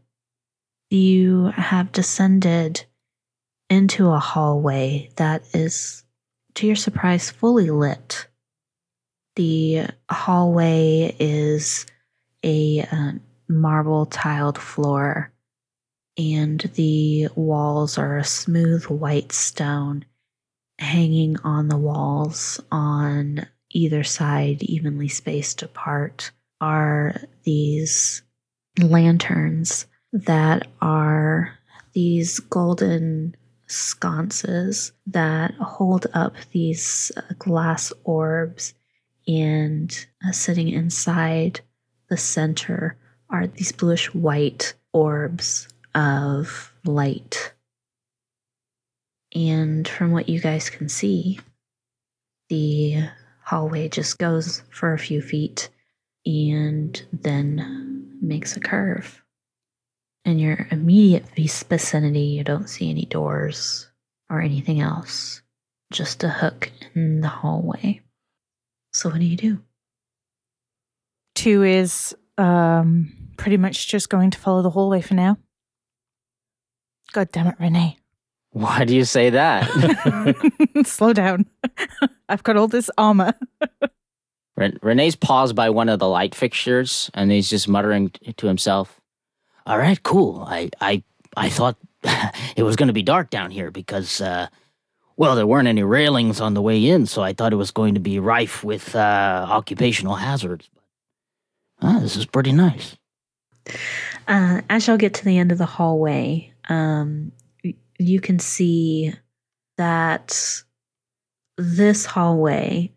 you 0.89 1.51
have 1.55 1.91
descended 1.91 2.85
into 3.69 4.09
a 4.09 4.19
hallway 4.19 5.09
that 5.15 5.43
is, 5.53 6.03
to 6.55 6.67
your 6.67 6.75
surprise, 6.75 7.29
fully 7.29 7.69
lit. 7.69 8.27
The 9.35 9.87
hallway 10.09 11.15
is 11.19 11.85
a 12.43 12.85
uh, 12.91 13.11
marble 13.47 14.05
tiled 14.05 14.57
floor, 14.57 15.31
and 16.17 16.59
the 16.75 17.27
walls 17.35 17.97
are 17.97 18.17
a 18.17 18.23
smooth 18.23 18.85
white 18.85 19.31
stone 19.31 20.05
hanging 20.79 21.37
on 21.43 21.67
the 21.67 21.77
walls 21.77 22.59
on 22.71 23.45
either 23.71 24.03
side, 24.03 24.63
evenly 24.63 25.07
spaced 25.07 25.61
apart, 25.61 26.31
are 26.61 27.15
these 27.43 28.23
lanterns 28.81 29.85
that 30.11 30.67
are 30.81 31.57
these 31.93 32.39
golden 32.39 33.35
sconces 33.69 34.91
that 35.07 35.53
hold 35.55 36.07
up 36.13 36.33
these 36.51 37.11
uh, 37.15 37.21
glass 37.37 37.93
orbs, 38.03 38.73
and 39.27 40.07
uh, 40.27 40.31
sitting 40.31 40.69
inside 40.69 41.61
the 42.09 42.17
center 42.17 42.97
are 43.29 43.47
these 43.47 43.71
bluish 43.71 44.13
white 44.13 44.73
orbs 44.91 45.67
of 45.93 46.73
light. 46.83 47.53
And 49.35 49.87
from 49.87 50.11
what 50.11 50.27
you 50.27 50.39
guys 50.39 50.69
can 50.69 50.89
see, 50.89 51.39
the 52.49 53.03
hallway 53.43 53.87
just 53.89 54.17
goes 54.17 54.63
for 54.71 54.93
a 54.93 54.99
few 54.99 55.21
feet 55.21 55.69
and 56.25 57.01
then 57.13 58.17
makes 58.21 58.57
a 58.57 58.59
curve. 58.59 59.23
In 60.29 60.37
your 60.37 60.67
immediate 60.69 61.25
vicinity, 61.35 62.19
you 62.19 62.43
don't 62.43 62.69
see 62.69 62.91
any 62.91 63.05
doors 63.05 63.89
or 64.29 64.41
anything 64.41 64.79
else, 64.79 65.41
just 65.91 66.23
a 66.23 66.29
hook 66.29 66.71
in 66.93 67.21
the 67.21 67.27
hallway. 67.27 68.01
So, 68.93 69.09
what 69.09 69.17
do 69.17 69.25
you 69.25 69.35
do? 69.35 69.59
Two 71.33 71.63
is 71.63 72.15
um, 72.37 73.11
pretty 73.37 73.57
much 73.57 73.87
just 73.87 74.09
going 74.09 74.29
to 74.29 74.37
follow 74.37 74.61
the 74.61 74.69
hallway 74.69 75.01
for 75.01 75.15
now. 75.15 75.39
God 77.11 77.31
damn 77.31 77.47
it, 77.47 77.55
Rene. 77.59 77.97
Why 78.51 78.85
do 78.85 78.95
you 78.95 79.05
say 79.05 79.31
that? 79.31 79.65
Slow 80.85 81.11
down. 81.11 81.47
I've 82.29 82.43
got 82.43 82.55
all 82.55 82.67
this 82.67 82.91
armor. 82.99 83.33
Ren- 84.55 84.77
Rene's 84.83 85.15
paused 85.15 85.55
by 85.55 85.71
one 85.71 85.89
of 85.89 85.97
the 85.97 86.07
light 86.07 86.35
fixtures, 86.35 87.09
and 87.15 87.31
he's 87.31 87.49
just 87.49 87.67
muttering 87.67 88.11
t- 88.11 88.31
to 88.33 88.45
himself. 88.45 88.99
All 89.69 89.77
right, 89.77 90.01
cool. 90.01 90.45
I 90.47 90.71
I 90.81 91.03
I 91.37 91.49
thought 91.49 91.77
it 92.55 92.63
was 92.63 92.75
going 92.75 92.87
to 92.87 92.93
be 92.93 93.03
dark 93.03 93.29
down 93.29 93.51
here 93.51 93.69
because, 93.69 94.19
uh, 94.19 94.47
well, 95.15 95.35
there 95.35 95.45
weren't 95.45 95.67
any 95.67 95.83
railings 95.83 96.41
on 96.41 96.55
the 96.55 96.61
way 96.61 96.89
in, 96.89 97.05
so 97.05 97.21
I 97.21 97.33
thought 97.33 97.53
it 97.53 97.57
was 97.57 97.69
going 97.69 97.93
to 97.93 97.99
be 97.99 98.17
rife 98.17 98.63
with 98.63 98.95
uh, 98.95 99.45
occupational 99.47 100.15
hazards. 100.15 100.71
Ah, 101.83 101.99
this 101.99 102.15
is 102.15 102.25
pretty 102.25 102.51
nice. 102.51 102.97
Uh, 104.27 104.61
as 104.71 104.87
y'all 104.87 104.97
get 104.97 105.13
to 105.13 105.25
the 105.25 105.37
end 105.37 105.51
of 105.51 105.59
the 105.59 105.67
hallway, 105.67 106.51
um, 106.67 107.31
you 107.99 108.19
can 108.19 108.39
see 108.39 109.13
that 109.77 110.63
this 111.59 112.07
hallway 112.07 112.91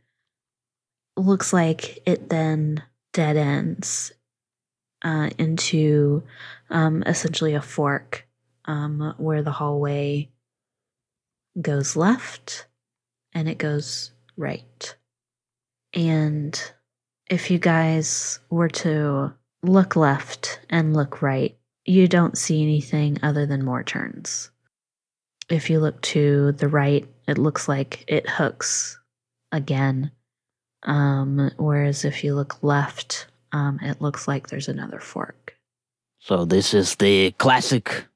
looks 1.19 1.53
like 1.53 1.99
it 2.07 2.31
then 2.31 2.83
dead 3.13 3.37
ends 3.37 4.13
uh, 5.03 5.31
into 5.39 6.23
um, 6.73 7.05
essentially 7.07 7.55
a 7.55 7.63
fork 7.63 8.27
um, 8.65 9.15
where 9.19 9.43
the 9.43 9.53
hallway 9.53 10.31
goes 11.61 11.95
left 11.95 12.67
and 13.35 13.49
it 13.49 13.59
goes 13.59 14.11
right. 14.37 14.97
And 15.93 16.61
if 17.29 17.51
you 17.51 17.59
guys 17.59 18.41
were 18.51 18.69
to 18.69 19.33
look 19.63 19.97
left 19.97 20.61
and 20.71 20.97
look 20.97 21.23
right, 21.23 21.57
you 21.85 22.09
don't 22.09 22.39
see 22.39 22.63
anything 22.63 23.19
other 23.23 23.47
than 23.47 23.65
more 23.65 23.83
turns. 23.83 24.51
If 25.49 25.69
you 25.69 25.81
look 25.81 26.01
to 26.03 26.53
the 26.53 26.69
right, 26.69 27.07
it 27.29 27.37
looks 27.37 27.69
like 27.69 28.05
it 28.09 28.29
hooks 28.29 28.99
again. 29.51 30.11
Um, 30.85 31.51
whereas 31.59 32.05
if 32.05 32.25
you 32.25 32.35
look 32.35 32.63
left, 32.63 33.27
um, 33.53 33.79
it 33.83 34.01
looks 34.01 34.27
like 34.27 34.49
there's 34.49 34.69
another 34.69 34.99
fork. 34.99 35.57
So 36.25 36.45
this 36.45 36.73
is 36.73 36.95
the 36.95 37.33
classic, 37.33 38.07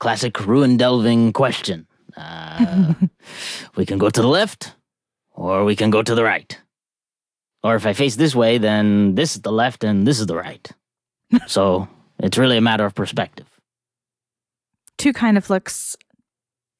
classic 0.00 0.46
ruin 0.46 0.78
delving 0.78 1.34
question. 1.34 1.86
Uh, 2.16 2.94
we 3.76 3.84
can 3.84 3.98
go 3.98 4.08
to 4.08 4.22
the 4.22 4.28
left, 4.28 4.74
or 5.32 5.66
we 5.66 5.76
can 5.76 5.90
go 5.90 6.02
to 6.02 6.14
the 6.14 6.24
right. 6.24 6.58
Or 7.62 7.76
if 7.76 7.84
I 7.84 7.92
face 7.92 8.16
this 8.16 8.34
way, 8.34 8.56
then 8.56 9.16
this 9.16 9.36
is 9.36 9.42
the 9.42 9.52
left 9.52 9.84
and 9.84 10.06
this 10.06 10.18
is 10.18 10.26
the 10.26 10.36
right. 10.36 10.66
so 11.46 11.88
it's 12.20 12.38
really 12.38 12.56
a 12.56 12.62
matter 12.62 12.86
of 12.86 12.94
perspective. 12.94 13.48
Two 14.96 15.12
kind 15.12 15.36
of 15.36 15.50
looks 15.50 15.96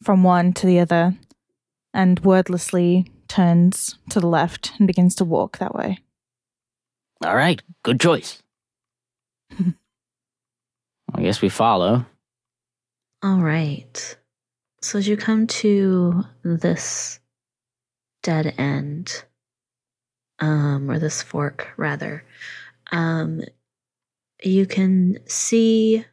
from 0.03 0.25
one 0.25 0.55
to 0.55 0.67
the 0.67 0.81
other 0.81 1.15
and 1.93 2.21
wordlessly 2.21 3.13
turns 3.29 3.99
to 4.09 4.21
the 4.21 4.27
left 4.27 4.73
and 4.79 4.87
begins 4.87 5.15
to 5.17 5.25
walk 5.27 5.59
that 5.59 5.75
way. 5.75 5.99
All 7.23 7.37
right, 7.37 7.61
good 7.83 8.01
choice. 8.01 8.43
I 11.15 11.23
guess 11.23 11.41
we 11.41 11.49
follow. 11.49 12.05
All 13.23 13.39
right. 13.39 14.17
So 14.83 14.99
as 14.99 15.09
you 15.09 15.17
come 15.17 15.47
to 15.47 16.25
this 16.43 17.21
dead 18.23 18.55
end, 18.59 19.25
um, 20.41 20.91
or 20.91 20.99
this 20.99 21.23
fork 21.23 21.69
rather, 21.77 22.25
um, 22.93 23.41
you 24.43 24.67
can 24.67 25.19
see 25.27 26.05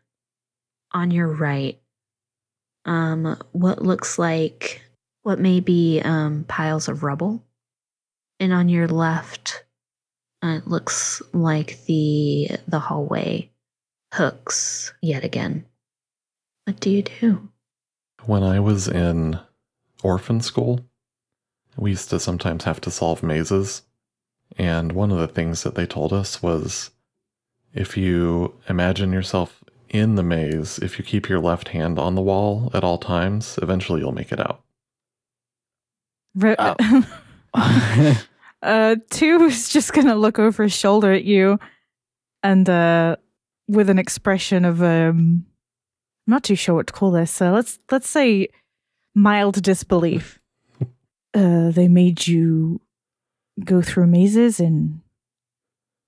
on 0.93 1.11
your 1.11 1.27
right 1.27 1.81
um, 2.85 3.37
what 3.51 3.81
looks 3.81 4.17
like 4.17 4.81
what 5.23 5.39
may 5.39 5.59
be 5.59 6.01
um, 6.03 6.45
piles 6.47 6.87
of 6.87 7.03
rubble, 7.03 7.43
and 8.39 8.51
on 8.51 8.69
your 8.69 8.87
left, 8.87 9.63
uh, 10.43 10.57
it 10.57 10.67
looks 10.67 11.21
like 11.33 11.83
the 11.85 12.49
the 12.67 12.79
hallway 12.79 13.50
hooks 14.13 14.93
yet 15.01 15.23
again. 15.23 15.65
What 16.65 16.79
do 16.79 16.89
you 16.89 17.03
do? 17.03 17.49
When 18.25 18.43
I 18.43 18.59
was 18.59 18.87
in 18.87 19.39
orphan 20.03 20.41
school, 20.41 20.81
we 21.77 21.91
used 21.91 22.09
to 22.09 22.19
sometimes 22.19 22.65
have 22.65 22.81
to 22.81 22.91
solve 22.91 23.23
mazes. 23.23 23.83
And 24.57 24.91
one 24.91 25.11
of 25.11 25.17
the 25.17 25.27
things 25.27 25.63
that 25.63 25.75
they 25.75 25.85
told 25.85 26.13
us 26.13 26.43
was 26.43 26.91
if 27.73 27.95
you 27.95 28.53
imagine 28.67 29.11
yourself 29.13 29.63
in 29.89 30.15
the 30.15 30.23
maze, 30.23 30.77
if 30.79 30.97
you 30.99 31.05
keep 31.05 31.29
your 31.29 31.39
left 31.39 31.69
hand 31.69 31.97
on 31.97 32.15
the 32.15 32.21
wall 32.21 32.69
at 32.73 32.83
all 32.83 32.97
times, 32.97 33.57
eventually 33.61 34.01
you'll 34.01 34.11
make 34.11 34.31
it 34.31 34.39
out. 34.39 34.61
Re- 36.35 36.55
Oh. 36.59 36.75
uh, 38.61 38.95
two 39.09 39.43
is 39.43 39.69
just 39.69 39.91
gonna 39.93 40.15
look 40.15 40.39
over 40.39 40.63
his 40.63 40.73
shoulder 40.73 41.11
at 41.11 41.25
you, 41.25 41.59
and 42.43 42.69
uh, 42.69 43.17
with 43.67 43.89
an 43.89 43.99
expression 43.99 44.65
of 44.65 44.81
um, 44.81 45.45
I'm 46.27 46.31
not 46.31 46.43
too 46.43 46.55
sure 46.55 46.75
what 46.75 46.87
to 46.87 46.93
call 46.93 47.11
this. 47.11 47.31
So 47.31 47.51
let's 47.51 47.79
let's 47.91 48.09
say 48.09 48.49
mild 49.15 49.61
disbelief. 49.61 50.39
uh, 51.33 51.71
they 51.71 51.87
made 51.87 52.27
you 52.27 52.81
go 53.63 53.81
through 53.81 54.07
mazes 54.07 54.59
in 54.59 55.01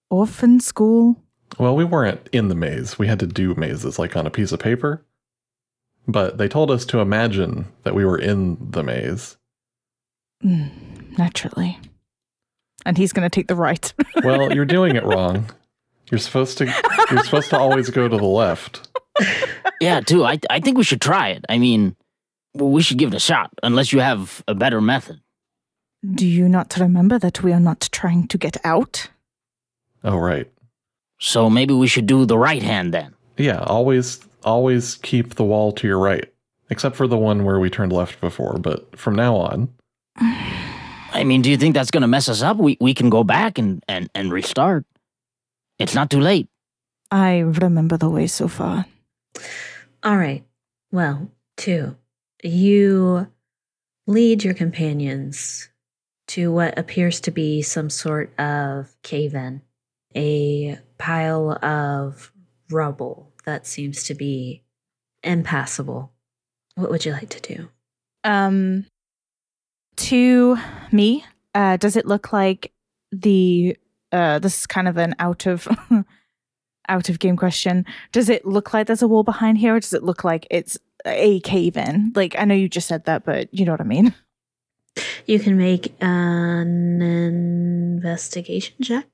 orphan 0.09 0.59
school. 0.59 1.17
Well, 1.59 1.75
we 1.75 1.83
weren't 1.83 2.29
in 2.31 2.47
the 2.47 2.55
maze. 2.55 2.97
We 2.97 3.07
had 3.07 3.19
to 3.19 3.27
do 3.27 3.53
mazes 3.55 3.99
like 3.99 4.15
on 4.15 4.25
a 4.25 4.31
piece 4.31 4.51
of 4.51 4.59
paper. 4.59 5.03
But 6.07 6.37
they 6.37 6.47
told 6.47 6.69
us 6.69 6.85
to 6.85 6.99
imagine 6.99 7.65
that 7.83 7.95
we 7.95 8.05
were 8.05 8.17
in 8.17 8.57
the 8.59 8.83
maze. 8.83 9.37
Mm, 10.43 11.17
naturally. 11.17 11.79
And 12.85 12.97
he's 12.97 13.13
going 13.13 13.23
to 13.23 13.33
take 13.33 13.47
the 13.47 13.55
right. 13.55 13.93
Well, 14.23 14.53
you're 14.53 14.65
doing 14.65 14.95
it 14.95 15.03
wrong. 15.05 15.49
You're 16.13 16.19
supposed 16.19 16.59
to 16.59 16.65
you're 17.09 17.23
supposed 17.23 17.49
to 17.49 17.57
always 17.57 17.89
go 17.89 18.07
to 18.07 18.15
the 18.15 18.23
left. 18.23 18.87
Yeah, 19.81 19.99
too. 19.99 20.23
I 20.23 20.37
I 20.47 20.59
think 20.59 20.77
we 20.77 20.83
should 20.83 21.01
try 21.01 21.29
it. 21.29 21.43
I 21.49 21.57
mean, 21.57 21.95
we 22.53 22.83
should 22.83 22.99
give 22.99 23.11
it 23.11 23.15
a 23.15 23.19
shot, 23.19 23.49
unless 23.63 23.91
you 23.91 23.99
have 23.99 24.43
a 24.47 24.53
better 24.53 24.79
method. 24.79 25.21
Do 26.05 26.27
you 26.27 26.47
not 26.47 26.77
remember 26.77 27.17
that 27.17 27.41
we 27.41 27.51
are 27.51 27.59
not 27.59 27.89
trying 27.91 28.27
to 28.27 28.37
get 28.37 28.57
out? 28.63 29.09
Oh, 30.03 30.17
right. 30.17 30.47
So 31.19 31.49
maybe 31.49 31.73
we 31.73 31.87
should 31.87 32.05
do 32.05 32.27
the 32.27 32.37
right 32.37 32.61
hand 32.61 32.93
then. 32.93 33.15
Yeah, 33.35 33.63
always 33.63 34.19
always 34.43 34.95
keep 35.01 35.33
the 35.33 35.43
wall 35.43 35.71
to 35.71 35.87
your 35.87 35.97
right. 35.97 36.31
Except 36.69 36.95
for 36.95 37.07
the 37.07 37.17
one 37.17 37.43
where 37.43 37.59
we 37.59 37.71
turned 37.71 37.91
left 37.91 38.21
before, 38.21 38.59
but 38.59 38.95
from 38.99 39.15
now 39.15 39.35
on, 39.35 39.67
I 41.11 41.23
mean, 41.23 41.41
do 41.41 41.49
you 41.49 41.57
think 41.57 41.73
that's 41.73 41.89
gonna 41.89 42.07
mess 42.07 42.29
us 42.29 42.43
up? 42.43 42.57
We 42.57 42.77
we 42.79 42.93
can 42.93 43.09
go 43.09 43.23
back 43.23 43.57
and 43.57 43.83
and 43.87 44.11
and 44.13 44.31
restart. 44.31 44.85
It's 45.83 45.95
not 45.95 46.09
too 46.09 46.21
late. 46.21 46.47
I 47.11 47.39
remember 47.39 47.97
the 47.97 48.09
way 48.09 48.27
so 48.27 48.47
far. 48.47 48.85
All 50.01 50.17
right. 50.17 50.45
Well, 50.91 51.29
two. 51.57 51.97
You 52.41 53.27
lead 54.07 54.45
your 54.45 54.53
companions 54.53 55.69
to 56.29 56.53
what 56.53 56.79
appears 56.79 57.19
to 57.21 57.31
be 57.31 57.61
some 57.61 57.89
sort 57.89 58.37
of 58.39 58.95
cave 59.03 59.35
in, 59.35 59.61
a 60.15 60.79
pile 60.97 61.51
of 61.63 62.31
rubble 62.71 63.33
that 63.45 63.67
seems 63.67 64.03
to 64.05 64.15
be 64.15 64.63
impassable. 65.21 66.13
What 66.75 66.91
would 66.91 67.03
you 67.03 67.11
like 67.11 67.29
to 67.29 67.55
do? 67.55 67.69
Um, 68.23 68.85
to 69.97 70.57
me, 70.93 71.25
uh, 71.53 71.75
does 71.75 71.97
it 71.97 72.05
look 72.05 72.31
like 72.31 72.71
the 73.11 73.77
uh, 74.13 74.39
this 74.39 74.59
is 74.59 74.67
kind 74.67 74.87
of 74.87 74.95
an 74.97 75.15
out 75.19 75.45
of 75.45 75.67
out 76.89 77.09
of 77.09 77.19
game 77.19 77.35
question. 77.35 77.85
Does 78.11 78.29
it 78.29 78.45
look 78.45 78.73
like 78.73 78.87
there's 78.87 79.01
a 79.01 79.07
wall 79.07 79.23
behind 79.23 79.57
here, 79.57 79.75
or 79.75 79.79
does 79.79 79.93
it 79.93 80.03
look 80.03 80.23
like 80.23 80.47
it's 80.49 80.77
a 81.05 81.39
cave 81.41 81.75
in? 81.75 82.13
Like 82.15 82.35
I 82.37 82.45
know 82.45 82.55
you 82.55 82.69
just 82.69 82.87
said 82.87 83.05
that, 83.05 83.25
but 83.25 83.53
you 83.53 83.65
know 83.65 83.71
what 83.71 83.81
I 83.81 83.85
mean. 83.85 84.13
You 85.25 85.39
can 85.39 85.57
make 85.57 85.93
an 86.01 87.01
investigation 87.01 88.75
check. 88.83 89.07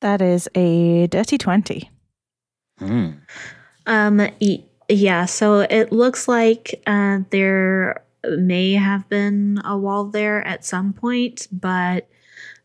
That 0.00 0.22
is 0.22 0.48
a 0.54 1.06
dirty 1.08 1.36
twenty. 1.38 1.90
Hmm. 2.78 3.10
Um, 3.86 4.18
y- 4.40 4.64
yeah, 4.88 5.24
so 5.26 5.60
it 5.60 5.92
looks 5.92 6.28
like 6.28 6.82
uh, 6.86 7.20
there 7.30 8.02
may 8.38 8.72
have 8.72 9.08
been 9.08 9.60
a 9.64 9.76
wall 9.76 10.04
there 10.04 10.46
at 10.46 10.64
some 10.64 10.92
point, 10.92 11.48
but 11.52 12.08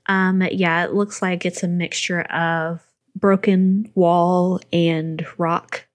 um, 0.07 0.43
yeah, 0.51 0.83
it 0.83 0.93
looks 0.93 1.21
like 1.21 1.45
it's 1.45 1.63
a 1.63 1.67
mixture 1.67 2.21
of 2.21 2.81
broken 3.15 3.91
wall 3.95 4.59
and 4.71 5.25
rock 5.37 5.87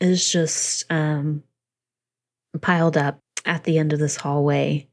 is 0.00 0.30
just 0.30 0.84
um, 0.90 1.42
piled 2.60 2.96
up 2.96 3.20
at 3.44 3.64
the 3.64 3.78
end 3.78 3.92
of 3.92 3.98
this 3.98 4.16
hallway. 4.16 4.88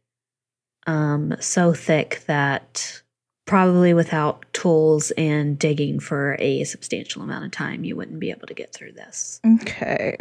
Um, 0.87 1.35
so 1.39 1.73
thick 1.73 2.23
that 2.27 3.01
probably 3.45 3.93
without 3.93 4.45
tools 4.53 5.11
and 5.11 5.57
digging 5.57 5.99
for 5.99 6.35
a 6.39 6.63
substantial 6.63 7.23
amount 7.23 7.45
of 7.45 7.51
time, 7.51 7.83
you 7.83 7.95
wouldn't 7.95 8.19
be 8.19 8.29
able 8.29 8.47
to 8.47 8.53
get 8.53 8.73
through 8.73 8.93
this. 8.93 9.41
Okay. 9.61 10.17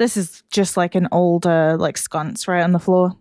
This 0.00 0.16
is 0.16 0.42
just 0.50 0.78
like 0.78 0.94
an 0.94 1.08
older 1.12 1.76
like 1.76 1.98
sconce 1.98 2.48
right 2.48 2.62
on 2.62 2.72
the 2.72 2.78
floor. 2.78 3.18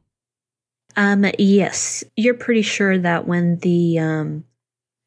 Um, 0.96 1.26
yes, 1.38 2.06
you're 2.16 2.34
pretty 2.34 2.62
sure 2.62 2.98
that 2.98 3.28
when 3.28 3.58
the 3.58 4.00
um 4.00 4.46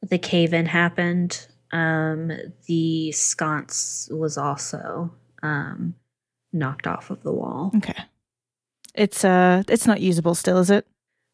the 0.03 0.19
cave 0.19 0.53
in 0.53 0.67
happened, 0.67 1.47
um, 1.73 2.31
the 2.67 3.11
sconce 3.13 4.11
was 4.13 4.37
also 4.37 5.15
um 5.43 5.95
knocked 6.53 6.87
off 6.87 7.09
of 7.09 7.23
the 7.23 7.33
wall. 7.33 7.73
Okay. 7.79 8.05
It's 8.95 9.25
uh 9.25 9.63
it's 9.67 9.87
not 9.87 10.03
usable 10.03 10.35
still, 10.35 10.59
is 10.59 10.69
it? 10.69 10.87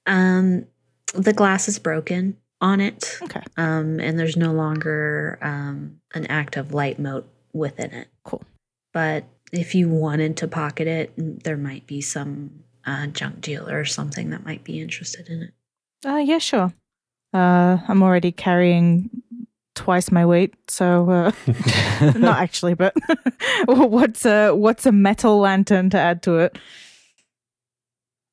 Um, 0.06 0.66
the 1.14 1.32
glass 1.32 1.66
is 1.66 1.80
broken 1.80 2.36
on 2.60 2.80
it. 2.80 3.18
Okay. 3.22 3.42
Um, 3.56 3.98
and 3.98 4.16
there's 4.16 4.36
no 4.36 4.52
longer 4.52 5.40
um 5.42 6.00
an 6.14 6.26
active 6.26 6.72
light 6.72 7.00
mote 7.00 7.28
within 7.52 7.90
it. 7.90 8.06
Cool. 8.22 8.44
But 8.94 9.24
if 9.52 9.74
you 9.74 9.88
wanted 9.88 10.36
to 10.38 10.48
pocket 10.48 10.86
it, 10.86 11.44
there 11.44 11.56
might 11.56 11.86
be 11.86 12.00
some 12.00 12.50
uh, 12.86 13.06
junk 13.06 13.40
dealer 13.40 13.78
or 13.78 13.84
something 13.84 14.30
that 14.30 14.44
might 14.44 14.64
be 14.64 14.80
interested 14.80 15.28
in 15.28 15.42
it. 15.42 15.52
Uh 16.04 16.16
yeah, 16.16 16.38
sure. 16.38 16.72
Uh 17.34 17.78
I'm 17.88 18.02
already 18.02 18.32
carrying 18.32 19.10
twice 19.74 20.10
my 20.10 20.24
weight, 20.24 20.54
so 20.68 21.10
uh 21.10 21.32
not 22.18 22.38
actually, 22.38 22.74
but 22.74 22.94
what's 23.66 24.24
a 24.24 24.52
what's 24.52 24.86
a 24.86 24.92
metal 24.92 25.38
lantern 25.40 25.90
to 25.90 25.98
add 25.98 26.22
to 26.22 26.38
it? 26.38 26.58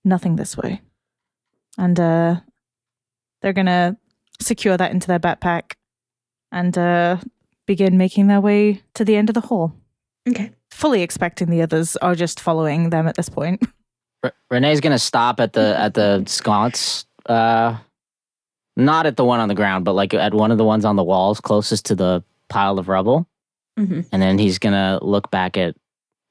Nothing 0.04 0.36
this 0.36 0.56
way. 0.56 0.82
And 1.78 2.00
uh 2.00 2.42
they're 3.42 3.54
gonna 3.54 3.98
secure 4.40 4.78
that 4.78 4.92
into 4.92 5.08
their 5.08 5.20
backpack 5.20 5.74
and 6.52 6.78
uh 6.78 7.18
begin 7.66 7.98
making 7.98 8.28
their 8.28 8.42
way 8.42 8.82
to 8.94 9.04
the 9.04 9.16
end 9.16 9.30
of 9.30 9.34
the 9.34 9.42
hall. 9.42 9.74
Okay. 10.30 10.52
Fully 10.76 11.04
expecting 11.04 11.50
the 11.50 11.62
others 11.62 11.96
are 11.98 12.16
just 12.16 12.42
following 12.42 12.90
them 12.90 13.08
at 13.08 13.16
this 13.16 13.30
point. 13.30 13.64
R- 14.26 14.34
Rene's 14.52 14.82
gonna 14.82 15.00
stop 15.00 15.40
at 15.40 15.54
the 15.54 15.80
at 15.80 15.94
the 15.94 16.24
sconce. 16.28 17.06
Uh, 17.26 17.78
not 18.76 19.06
at 19.06 19.16
the 19.16 19.24
one 19.24 19.40
on 19.40 19.48
the 19.48 19.56
ground, 19.56 19.86
but 19.86 19.94
like 19.94 20.14
at 20.14 20.34
one 20.34 20.52
of 20.52 20.58
the 20.58 20.66
ones 20.66 20.84
on 20.84 20.98
the 20.98 21.04
walls 21.04 21.40
closest 21.40 21.86
to 21.86 21.96
the 21.96 22.22
pile 22.50 22.78
of 22.78 22.90
rubble. 22.90 23.26
hmm 23.78 24.02
And 24.12 24.22
then 24.22 24.38
he's 24.38 24.60
gonna 24.60 25.00
look 25.02 25.32
back 25.32 25.56
at 25.56 25.76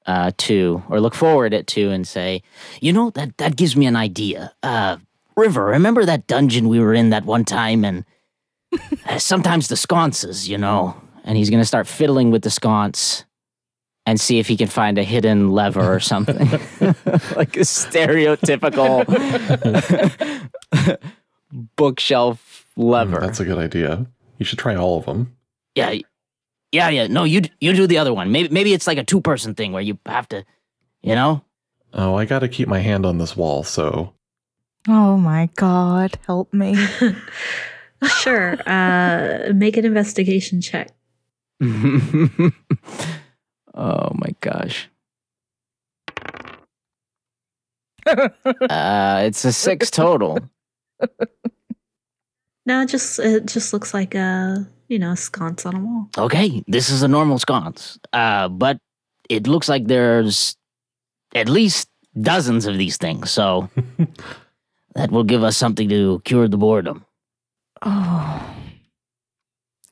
uh 0.05 0.29
two 0.37 0.83
or 0.89 1.01
look 1.01 1.15
forward 1.15 1.51
at 1.55 1.65
two 1.65 1.89
and 1.89 2.07
say, 2.07 2.43
you 2.81 2.93
know, 2.93 3.09
that 3.11 3.35
that 3.37 3.55
gives 3.55 3.75
me 3.75 3.87
an 3.87 3.95
idea. 3.95 4.53
Uh 4.61 4.97
River, 5.35 5.65
remember 5.65 6.05
that 6.05 6.27
dungeon 6.27 6.69
we 6.69 6.79
were 6.79 6.93
in 6.93 7.09
that 7.09 7.25
one 7.25 7.45
time 7.45 7.83
and 7.83 8.05
uh, 9.09 9.17
sometimes 9.17 9.69
the 9.69 9.75
sconces, 9.75 10.47
you 10.47 10.59
know. 10.59 10.95
And 11.23 11.35
he's 11.35 11.49
gonna 11.49 11.65
start 11.65 11.87
fiddling 11.87 12.29
with 12.29 12.43
the 12.43 12.51
sconce 12.51 13.25
and 14.05 14.19
see 14.19 14.39
if 14.39 14.47
he 14.47 14.55
can 14.57 14.67
find 14.67 14.97
a 14.97 15.03
hidden 15.03 15.51
lever 15.51 15.93
or 15.93 15.99
something. 15.99 16.37
like 17.35 17.55
a 17.57 17.65
stereotypical 17.65 19.05
bookshelf 21.75 22.67
lever. 22.77 23.17
Mm, 23.17 23.21
That's 23.21 23.39
a 23.39 23.45
good 23.45 23.57
idea. 23.57 24.05
You 24.37 24.45
should 24.45 24.59
try 24.59 24.75
all 24.75 24.97
of 24.99 25.05
them. 25.05 25.35
Yeah, 25.75 25.95
yeah, 26.71 26.89
yeah. 26.89 27.07
No, 27.07 27.23
you 27.23 27.41
you 27.59 27.73
do 27.73 27.87
the 27.87 27.97
other 27.97 28.13
one. 28.13 28.31
Maybe 28.31 28.49
maybe 28.49 28.73
it's 28.73 28.87
like 28.87 28.97
a 28.97 29.03
two 29.03 29.21
person 29.21 29.55
thing 29.55 29.71
where 29.71 29.81
you 29.81 29.97
have 30.05 30.27
to, 30.29 30.45
you 31.01 31.15
know. 31.15 31.41
Oh, 31.93 32.15
I 32.15 32.25
got 32.25 32.39
to 32.39 32.47
keep 32.49 32.67
my 32.67 32.79
hand 32.79 33.05
on 33.05 33.17
this 33.19 33.37
wall, 33.37 33.63
so 33.63 34.13
Oh 34.87 35.17
my 35.17 35.49
god, 35.55 36.17
help 36.27 36.53
me. 36.53 36.75
Sure. 38.19 38.55
Uh, 38.69 39.51
make 39.55 39.77
an 39.77 39.85
investigation 39.85 40.61
check. 40.61 40.91
Oh 43.75 44.11
my 44.15 44.29
gosh. 44.41 44.89
Uh, 48.05 49.23
it's 49.25 49.43
a 49.45 49.51
six 49.51 49.89
total. 49.89 50.37
No, 52.65 52.81
it 52.81 52.87
just 52.89 53.19
it 53.19 53.45
just 53.45 53.73
looks 53.73 53.93
like 53.93 54.15
a 54.15 54.67
you 54.87 54.97
know 54.97 55.11
a 55.11 55.17
sconce 55.17 55.65
on 55.65 55.75
a 55.75 55.79
wall. 55.79 56.09
Okay, 56.17 56.63
this 56.67 56.89
is 56.89 57.03
a 57.03 57.07
normal 57.07 57.37
sconce. 57.37 57.99
Uh, 58.11 58.47
but 58.49 58.79
it 59.29 59.47
looks 59.47 59.69
like 59.69 59.85
there's 59.85 60.57
at 61.35 61.47
least 61.47 61.89
dozens 62.19 62.65
of 62.65 62.77
these 62.77 62.97
things, 62.97 63.29
so 63.29 63.69
that 64.95 65.11
will 65.11 65.23
give 65.23 65.43
us 65.43 65.57
something 65.57 65.89
to 65.89 66.21
cure 66.25 66.47
the 66.47 66.57
boredom. 66.57 67.05
Oh, 67.83 68.41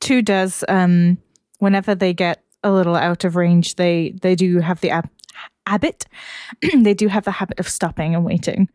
two 0.00 0.20
does 0.20 0.64
um 0.68 1.18
whenever 1.58 1.94
they 1.94 2.12
get 2.12 2.42
a 2.64 2.72
little 2.72 2.96
out 2.96 3.24
of 3.24 3.36
range, 3.36 3.76
they 3.76 4.14
they 4.20 4.34
do 4.34 4.58
have 4.58 4.80
the 4.80 4.90
ab- 4.90 5.10
habit. 5.66 6.06
they 6.76 6.94
do 6.94 7.06
have 7.08 7.24
the 7.24 7.30
habit 7.30 7.60
of 7.60 7.68
stopping 7.68 8.14
and 8.14 8.24
waiting. 8.24 8.68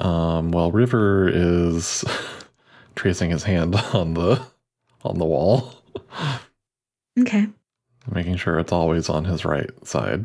um 0.00 0.50
well 0.50 0.70
River 0.72 1.28
is 1.28 2.04
tracing 2.94 3.30
his 3.30 3.42
hand 3.44 3.74
on 3.92 4.14
the 4.14 4.40
on 5.04 5.18
the 5.18 5.26
wall. 5.26 5.74
Okay. 7.18 7.46
making 8.10 8.36
sure 8.36 8.58
it's 8.58 8.72
always 8.72 9.08
on 9.10 9.24
his 9.26 9.44
right 9.44 9.70
side. 9.86 10.24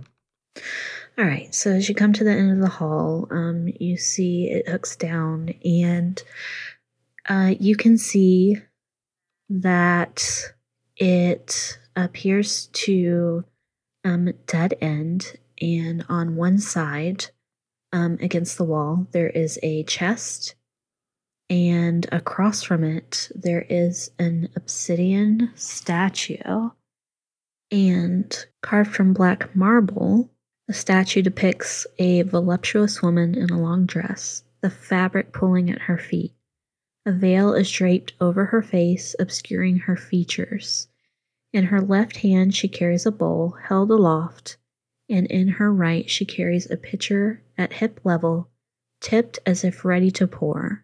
All 1.17 1.25
right, 1.25 1.53
so 1.53 1.71
as 1.71 1.89
you 1.89 1.95
come 1.95 2.13
to 2.13 2.23
the 2.23 2.31
end 2.31 2.51
of 2.51 2.59
the 2.59 2.69
hall, 2.69 3.27
um, 3.31 3.67
you 3.79 3.97
see 3.97 4.49
it 4.51 4.69
hooks 4.69 4.95
down, 4.95 5.49
and 5.65 6.21
uh, 7.27 7.55
you 7.59 7.75
can 7.75 7.97
see 7.97 8.57
that 9.49 10.23
it 10.97 11.77
appears 11.95 12.67
to 12.67 13.45
um, 14.03 14.33
dead 14.45 14.75
end, 14.81 15.37
and 15.61 16.05
on 16.09 16.35
one 16.35 16.57
side, 16.59 17.25
um, 17.93 18.17
against 18.21 18.57
the 18.57 18.63
wall, 18.63 19.07
there 19.11 19.29
is 19.29 19.59
a 19.63 19.83
chest, 19.83 20.55
and 21.49 22.07
across 22.11 22.63
from 22.63 22.83
it, 22.83 23.31
there 23.33 23.65
is 23.69 24.11
an 24.19 24.49
obsidian 24.55 25.51
statue. 25.55 26.69
And 27.69 28.45
carved 28.61 28.93
from 28.93 29.13
black 29.13 29.55
marble, 29.55 30.29
the 30.67 30.73
statue 30.73 31.21
depicts 31.21 31.87
a 31.97 32.21
voluptuous 32.23 33.01
woman 33.01 33.35
in 33.35 33.49
a 33.49 33.59
long 33.59 33.85
dress, 33.85 34.43
the 34.61 34.69
fabric 34.69 35.33
pulling 35.33 35.69
at 35.69 35.81
her 35.81 35.97
feet. 35.97 36.33
A 37.07 37.11
veil 37.13 37.53
is 37.53 37.71
draped 37.71 38.11
over 38.19 38.43
her 38.43 38.61
face, 38.61 39.15
obscuring 39.17 39.77
her 39.77 39.95
features. 39.95 40.89
In 41.53 41.63
her 41.63 41.79
left 41.79 42.17
hand, 42.17 42.53
she 42.53 42.67
carries 42.67 43.05
a 43.05 43.13
bowl 43.13 43.51
held 43.51 43.91
aloft, 43.91 44.57
and 45.07 45.25
in 45.27 45.47
her 45.47 45.73
right, 45.73 46.09
she 46.09 46.25
carries 46.25 46.69
a 46.69 46.75
pitcher 46.75 47.41
at 47.57 47.71
hip 47.71 48.01
level, 48.03 48.49
tipped 48.99 49.39
as 49.45 49.63
if 49.63 49.85
ready 49.85 50.11
to 50.11 50.27
pour. 50.27 50.83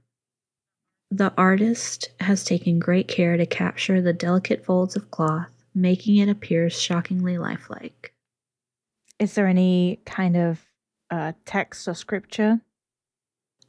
The 1.12 1.34
artist 1.38 2.12
has 2.22 2.46
taken 2.46 2.80
great 2.80 3.10
care 3.10 3.36
to 3.36 3.46
capture 3.46 4.02
the 4.02 4.14
delicate 4.14 4.64
folds 4.64 4.96
of 4.96 5.12
cloth, 5.12 5.66
making 5.76 6.16
it 6.16 6.30
appear 6.30 6.70
shockingly 6.70 7.38
lifelike. 7.38 8.14
Is 9.20 9.36
there 9.36 9.48
any 9.48 10.00
kind 10.06 10.38
of 10.38 10.62
uh, 11.12 11.34
text 11.44 11.86
or 11.86 11.94
scripture? 11.94 12.62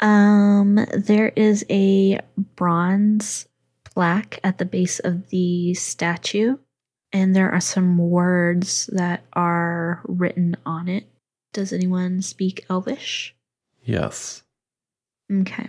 Um, 0.01 0.85
there 0.97 1.29
is 1.37 1.65
a 1.71 2.21
bronze 2.57 3.49
plaque 3.85 4.41
at 4.43 4.59
the 4.59 4.65
base 4.65 4.99
of 4.99 5.29
the 5.31 5.75
statue, 5.75 6.57
and 7.13 7.35
there 7.35 7.51
are 7.51 7.61
some 7.61 7.99
words 7.99 8.91
that 8.93 9.25
are 9.33 10.03
written 10.05 10.57
on 10.67 10.89
it. 10.89 11.07
Does 11.53 11.73
anyone 11.73 12.23
speak 12.23 12.67
Elvish? 12.69 13.35
Yes. 13.85 14.43
Okay. 15.33 15.69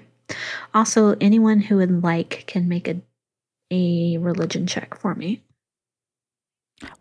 Also, 0.73 1.15
anyone 1.21 1.59
who 1.59 1.77
would 1.77 2.03
like 2.03 2.45
can 2.47 2.67
make 2.67 2.87
a 2.87 3.01
a 3.71 4.17
religion 4.17 4.67
check 4.67 4.97
for 4.99 5.15
me. 5.15 5.41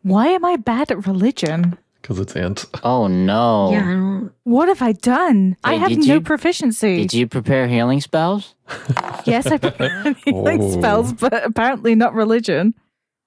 Why 0.03 0.29
am 0.29 0.45
I 0.45 0.57
bad 0.57 0.91
at 0.91 1.07
religion? 1.07 1.79
Because 2.05 2.19
it's 2.21 2.37
ant. 2.37 2.67
Oh 2.85 3.07
no. 3.07 3.71
Yeah, 3.73 4.29
What 4.43 4.69
have 4.69 4.83
I 4.83 4.93
done? 4.93 5.57
I 5.65 5.77
have 5.77 5.89
did 5.89 6.01
no 6.01 6.15
you- 6.17 6.21
proficiency. 6.21 6.99
Did 6.99 7.15
you 7.15 7.27
prepare 7.27 7.67
healing 7.67 8.03
spells? 8.03 8.55
Yes, 9.27 9.47
I 9.47 9.57
prepared 9.57 10.17
healing 10.27 10.61
Oh. 10.63 10.71
spells, 10.71 11.15
but 11.15 11.33
apparently 11.47 11.95
not 11.95 12.13
religion. 12.13 12.75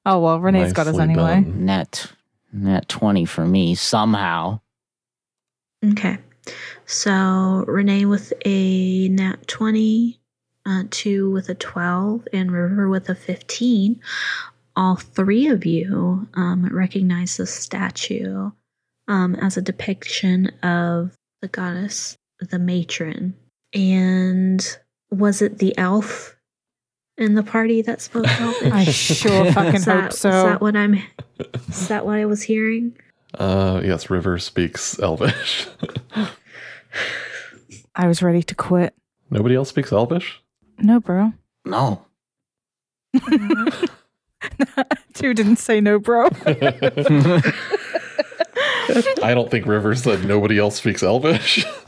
Oh 0.05 0.19
well, 0.19 0.39
Rene's 0.39 0.73
got 0.73 0.85
us 0.85 0.99
anyway. 0.99 1.41
done. 1.41 1.65
Nat 1.65 2.11
nat 2.53 2.87
twenty 2.87 3.25
for 3.25 3.45
me 3.47 3.73
somehow. 3.73 4.59
Okay. 5.83 6.19
So 6.85 7.65
Rene 7.67 8.05
with 8.05 8.31
a 8.45 9.09
nat 9.09 9.47
20, 9.47 10.19
uh, 10.65 10.83
2 10.89 11.29
with 11.31 11.49
a 11.49 11.55
12, 11.55 12.27
and 12.31 12.51
River 12.51 12.87
with 12.89 13.09
a 13.09 13.15
15. 13.15 13.99
All 14.75 14.95
three 14.95 15.47
of 15.47 15.65
you 15.65 16.27
um, 16.35 16.67
recognize 16.71 17.37
the 17.37 17.45
statue 17.47 18.51
um, 19.07 19.35
as 19.35 19.57
a 19.57 19.61
depiction 19.61 20.47
of 20.63 21.15
the 21.41 21.47
goddess, 21.47 22.17
the 22.39 22.59
matron. 22.59 23.35
And 23.73 24.77
was 25.11 25.41
it 25.41 25.59
the 25.59 25.77
elf 25.77 26.35
in 27.17 27.35
the 27.35 27.43
party 27.43 27.81
that 27.81 28.01
spoke 28.01 28.27
Elvish? 28.39 28.71
I 28.71 28.83
sure 28.85 29.51
fucking 29.51 29.75
is 29.75 29.85
hope 29.85 30.13
so. 30.13 30.29
Is 30.29 30.43
that 30.43 30.61
what 30.61 30.75
I'm? 30.75 31.01
Is 31.69 31.87
that 31.87 32.05
what 32.05 32.15
I 32.15 32.25
was 32.25 32.41
hearing? 32.41 32.95
Uh, 33.33 33.81
yes, 33.83 34.09
River 34.09 34.39
speaks 34.39 34.99
Elvish. 34.99 35.67
I 37.95 38.07
was 38.07 38.21
ready 38.23 38.43
to 38.43 38.55
quit. 38.55 38.93
Nobody 39.29 39.55
else 39.55 39.69
speaks 39.69 39.91
Elvish? 39.91 40.41
No, 40.79 40.99
bro. 40.99 41.33
No. 41.65 42.05
Two 45.13 45.33
didn't 45.33 45.57
say 45.57 45.81
no, 45.81 45.99
bro. 45.99 46.29
I 49.23 49.33
don't 49.33 49.49
think 49.51 49.65
River 49.65 49.95
said 49.95 50.25
nobody 50.25 50.57
else 50.59 50.75
speaks 50.77 51.01
Elvish. 51.03 51.65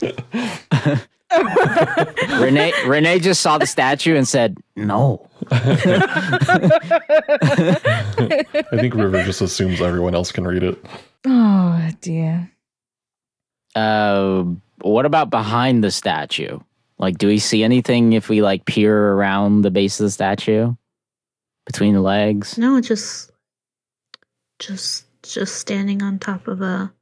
Rene 2.40 2.72
Rene 2.86 3.20
just 3.20 3.40
saw 3.40 3.56
the 3.58 3.66
statue 3.66 4.16
and 4.16 4.26
said, 4.26 4.58
No. 4.76 5.28
I 5.50 5.56
think 8.72 8.94
River 8.94 9.22
just 9.22 9.40
assumes 9.40 9.80
everyone 9.80 10.14
else 10.14 10.32
can 10.32 10.44
read 10.46 10.62
it. 10.62 10.84
oh 11.26 11.90
dear. 12.00 12.50
Uh 13.74 14.44
what 14.82 15.06
about 15.06 15.30
behind 15.30 15.84
the 15.84 15.90
statue? 15.90 16.58
Like 16.98 17.18
do 17.18 17.28
we 17.28 17.38
see 17.38 17.62
anything 17.62 18.12
if 18.12 18.28
we 18.28 18.42
like 18.42 18.64
peer 18.64 19.12
around 19.12 19.62
the 19.62 19.70
base 19.70 20.00
of 20.00 20.04
the 20.04 20.10
statue? 20.10 20.74
Between 21.66 21.94
the 21.94 22.00
legs? 22.00 22.58
No, 22.58 22.80
just 22.80 23.30
just 24.58 25.04
just 25.32 25.56
standing 25.56 26.02
on 26.02 26.18
top 26.18 26.48
of 26.48 26.60
a 26.62 26.92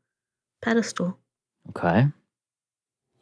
pedestal. 0.62 1.18
Okay. 1.70 2.08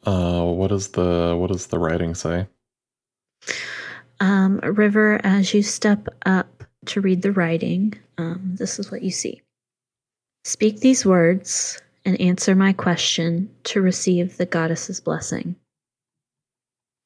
Uh, 0.05 0.43
what 0.43 0.69
does 0.69 0.89
the 0.89 1.35
what 1.37 1.51
does 1.51 1.67
the 1.67 1.79
writing 1.79 2.15
say? 2.15 2.47
Um, 4.19 4.59
River, 4.59 5.19
as 5.23 5.53
you 5.53 5.61
step 5.61 6.07
up 6.25 6.63
to 6.85 7.01
read 7.01 7.21
the 7.21 7.31
writing, 7.31 7.93
um, 8.17 8.55
this 8.55 8.79
is 8.79 8.89
what 8.91 9.01
you 9.01 9.11
see. 9.11 9.41
Speak 10.43 10.79
these 10.79 11.05
words 11.05 11.81
and 12.05 12.19
answer 12.21 12.55
my 12.55 12.73
question 12.73 13.49
to 13.65 13.81
receive 13.81 14.37
the 14.37 14.45
goddess's 14.45 15.01
blessing. 15.01 15.55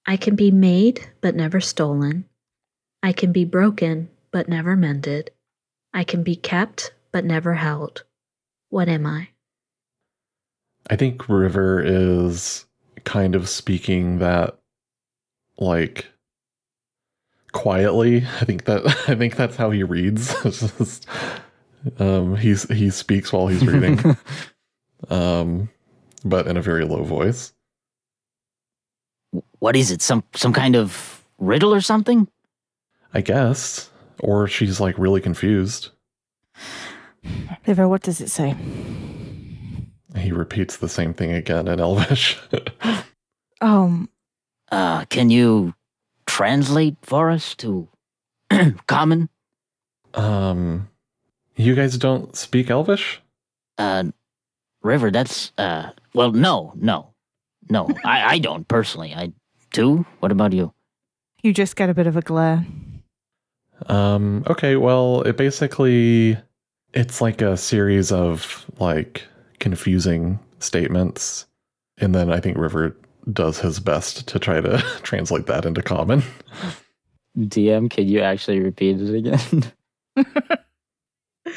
I 0.06 0.18
can 0.18 0.36
be 0.36 0.52
made 0.52 1.10
but 1.22 1.36
never 1.36 1.60
stolen. 1.60 2.26
I 3.04 3.14
can 3.14 3.32
be 3.32 3.46
broken 3.46 4.10
but 4.32 4.48
never 4.48 4.76
mended. 4.76 5.32
I 5.94 6.04
can 6.04 6.24
be 6.24 6.36
kept 6.36 6.94
but 7.12 7.26
never 7.26 7.54
held. 7.54 8.04
What 8.70 8.88
am 8.90 9.06
I? 9.06 9.30
I 10.90 10.96
think 10.96 11.30
River 11.30 11.82
is 11.84 12.66
kind 13.04 13.36
of 13.36 13.50
speaking 13.50 14.20
that 14.20 14.58
like 15.58 16.08
quietly. 17.52 18.26
I 18.40 18.46
think 18.46 18.66
that 18.66 18.86
I 19.08 19.16
think 19.16 19.36
that's 19.36 19.56
how 19.56 19.72
he 19.72 19.84
reads. 19.84 20.34
Just, 20.44 21.08
um 22.00 22.36
he's 22.36 22.64
he 22.70 22.90
speaks 22.90 23.34
while 23.34 23.48
he's 23.48 23.66
reading. 23.66 24.18
um 25.10 25.70
but 26.24 26.48
in 26.48 26.58
a 26.58 26.62
very 26.62 26.86
low 26.86 27.04
voice. 27.04 27.54
what 29.60 29.76
is 29.76 29.92
it? 29.92 30.02
Some 30.02 30.24
some 30.36 30.54
kind 30.54 30.76
of 30.76 31.24
riddle 31.40 31.74
or 31.74 31.82
something? 31.82 32.28
I 33.14 33.22
guess. 33.22 33.90
Or 34.20 34.48
she's 34.48 34.80
like 34.80 34.98
really 34.98 35.22
confused. 35.22 35.90
River, 37.68 37.88
what 37.88 38.02
does 38.02 38.22
it 38.22 38.30
say? 38.30 38.56
He 40.18 40.32
repeats 40.32 40.78
the 40.78 40.90
same 40.90 41.14
thing 41.14 41.32
again 41.32 41.68
in 41.68 41.80
Elvish. 41.80 42.38
Um, 43.64 44.10
Uh 44.72 45.06
can 45.06 45.30
you 45.30 45.76
translate 46.26 46.96
for 47.04 47.30
us 47.30 47.54
to 47.56 47.88
common? 48.88 49.30
um 50.16 50.90
you 51.56 51.76
guys 51.76 51.96
don't 51.98 52.36
speak 52.36 52.72
Elvish? 52.72 53.22
Uh 53.78 54.06
River, 54.82 55.12
that's 55.12 55.52
uh 55.60 55.92
well 56.16 56.32
no, 56.32 56.74
no. 56.76 57.14
No. 57.70 57.88
I, 58.04 58.34
I 58.36 58.40
don't 58.40 58.68
personally. 58.68 59.14
I 59.14 59.32
do. 59.72 60.06
What 60.20 60.32
about 60.32 60.54
you? 60.54 60.74
you 61.44 61.54
just 61.54 61.76
get 61.76 61.90
a 61.90 61.94
bit 61.94 62.08
of 62.08 62.18
a 62.18 62.22
glare. 62.22 62.66
Um, 63.88 64.44
okay, 64.48 64.76
well, 64.76 65.22
it 65.22 65.38
basically 65.38 66.38
it's 66.94 67.22
like 67.22 67.42
a 67.42 67.58
series 67.58 68.12
of 68.12 68.66
like 68.80 69.28
confusing 69.60 70.40
statements. 70.60 71.46
And 71.98 72.14
then 72.16 72.32
I 72.32 72.40
think 72.40 72.58
River 72.58 72.96
does 73.32 73.60
his 73.60 73.80
best 73.80 74.28
to 74.28 74.40
try 74.40 74.62
to 74.62 74.78
translate 75.04 75.46
that 75.48 75.66
into 75.66 75.82
common. 75.82 76.24
DM, 77.38 77.90
can 77.90 78.08
you 78.08 78.22
actually 78.22 78.60
repeat 78.60 79.00
it 79.00 79.16
again? 79.16 79.72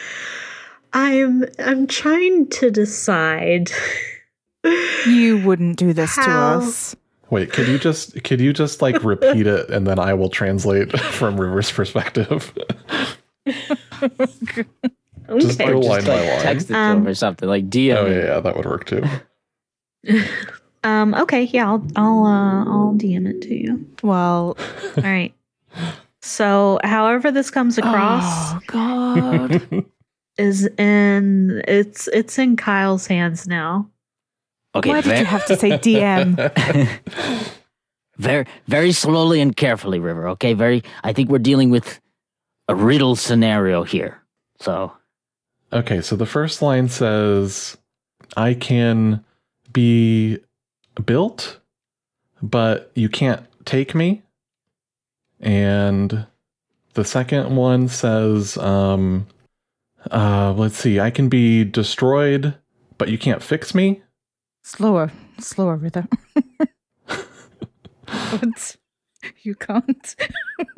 I'm 0.92 1.44
I'm 1.59 1.87
trying 1.88 2.49
to 2.51 2.70
decide. 2.70 3.70
You 5.07 5.42
wouldn't 5.44 5.77
do 5.77 5.92
this 5.92 6.16
How? 6.16 6.25
to 6.25 6.66
us. 6.66 6.97
Wait, 7.31 7.53
could 7.53 7.66
you 7.66 7.79
just 7.79 8.23
could 8.23 8.40
you 8.40 8.53
just 8.53 8.81
like 8.81 9.03
repeat 9.03 9.47
it 9.47 9.68
and 9.70 9.87
then 9.87 9.99
I 9.99 10.14
will 10.14 10.31
translate 10.31 10.97
from 11.01 11.40
River's 11.40 11.73
perspective? 11.73 12.55
Just 15.39 15.61
Okay. 15.61 15.71
go 15.73 15.79
line 15.81 15.97
Just 16.03 16.07
by 16.07 16.21
like 16.21 16.29
line. 16.31 16.41
text 16.43 16.71
it 16.71 16.73
to 16.75 16.79
Um, 16.79 16.97
him 16.99 17.07
or 17.09 17.15
something 17.15 17.49
like 17.49 17.69
DM. 17.71 17.97
Oh 17.97 18.07
yeah, 18.07 18.25
yeah, 18.25 18.41
that 18.41 18.57
would 18.57 18.67
work 18.67 18.85
too. 18.87 19.03
um. 20.85 21.15
Okay. 21.15 21.45
Yeah. 21.45 21.69
I'll. 21.71 21.87
I'll. 21.97 22.25
Uh, 22.27 22.65
I'll 22.65 22.95
DM 22.95 23.27
it 23.29 23.41
to 23.43 23.55
you. 23.55 23.87
Well, 24.03 24.57
All 24.97 25.03
right. 25.03 25.33
So, 26.23 26.79
however 26.85 27.31
this 27.31 27.51
comes 27.51 27.77
across 27.79 28.55
Oh 28.55 28.61
God. 28.69 29.85
is 30.39 30.67
in 30.79 31.63
it's 31.69 32.09
it's 32.09 32.39
in 32.39 32.57
Kyle's 32.57 33.07
hands 33.07 33.47
now. 33.47 33.91
Okay, 34.75 34.91
Why 34.91 35.01
did 35.03 35.19
you 35.19 35.25
have 35.25 35.45
to 35.47 35.57
say 35.57 35.71
DM? 35.79 36.35
very 38.19 38.47
very 38.67 38.93
slowly 38.93 39.41
and 39.41 39.57
carefully, 39.57 39.99
River. 39.99 40.29
Okay, 40.31 40.53
very. 40.55 40.83
I 41.03 41.13
think 41.13 41.31
we're 41.31 41.39
dealing 41.39 41.71
with 41.71 42.01
a 42.69 42.75
riddle 42.75 43.17
scenario 43.17 43.83
here. 43.85 44.21
So 44.61 44.93
Okay, 45.75 46.01
so 46.01 46.15
the 46.15 46.25
first 46.25 46.63
line 46.63 46.89
says, 46.89 47.77
I 48.37 48.55
can 48.55 49.25
be 49.73 50.39
built, 51.05 51.59
but 52.41 52.93
you 52.95 53.09
can't 53.09 53.43
take 53.65 53.93
me. 53.93 54.23
And 55.41 56.27
the 56.95 57.05
second 57.05 57.57
one 57.57 57.89
says, 57.89 58.57
um, 58.57 59.27
uh, 60.13 60.53
let's 60.57 60.77
see, 60.77 61.01
I 61.01 61.11
can 61.11 61.29
be 61.29 61.65
destroyed, 61.65 62.55
but 62.97 63.09
you 63.09 63.19
can't 63.19 63.43
fix 63.43 63.75
me. 63.75 64.01
slower, 64.63 65.11
slower, 65.41 65.75
Rither. 65.75 66.07
what? 68.07 68.77
You 69.43 69.57
can't. 69.57 70.15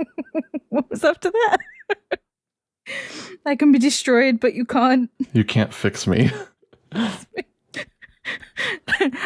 what 0.71 0.89
was 0.89 1.05
after 1.05 1.31
that? 1.31 1.59
I 3.45 3.57
can 3.57 3.73
be 3.73 3.79
destroyed, 3.79 4.41
but 4.41 4.55
you 4.55 4.65
can't. 4.65 5.11
You 5.33 5.45
can't 5.45 5.73
fix 5.75 6.07
me. 6.07 6.31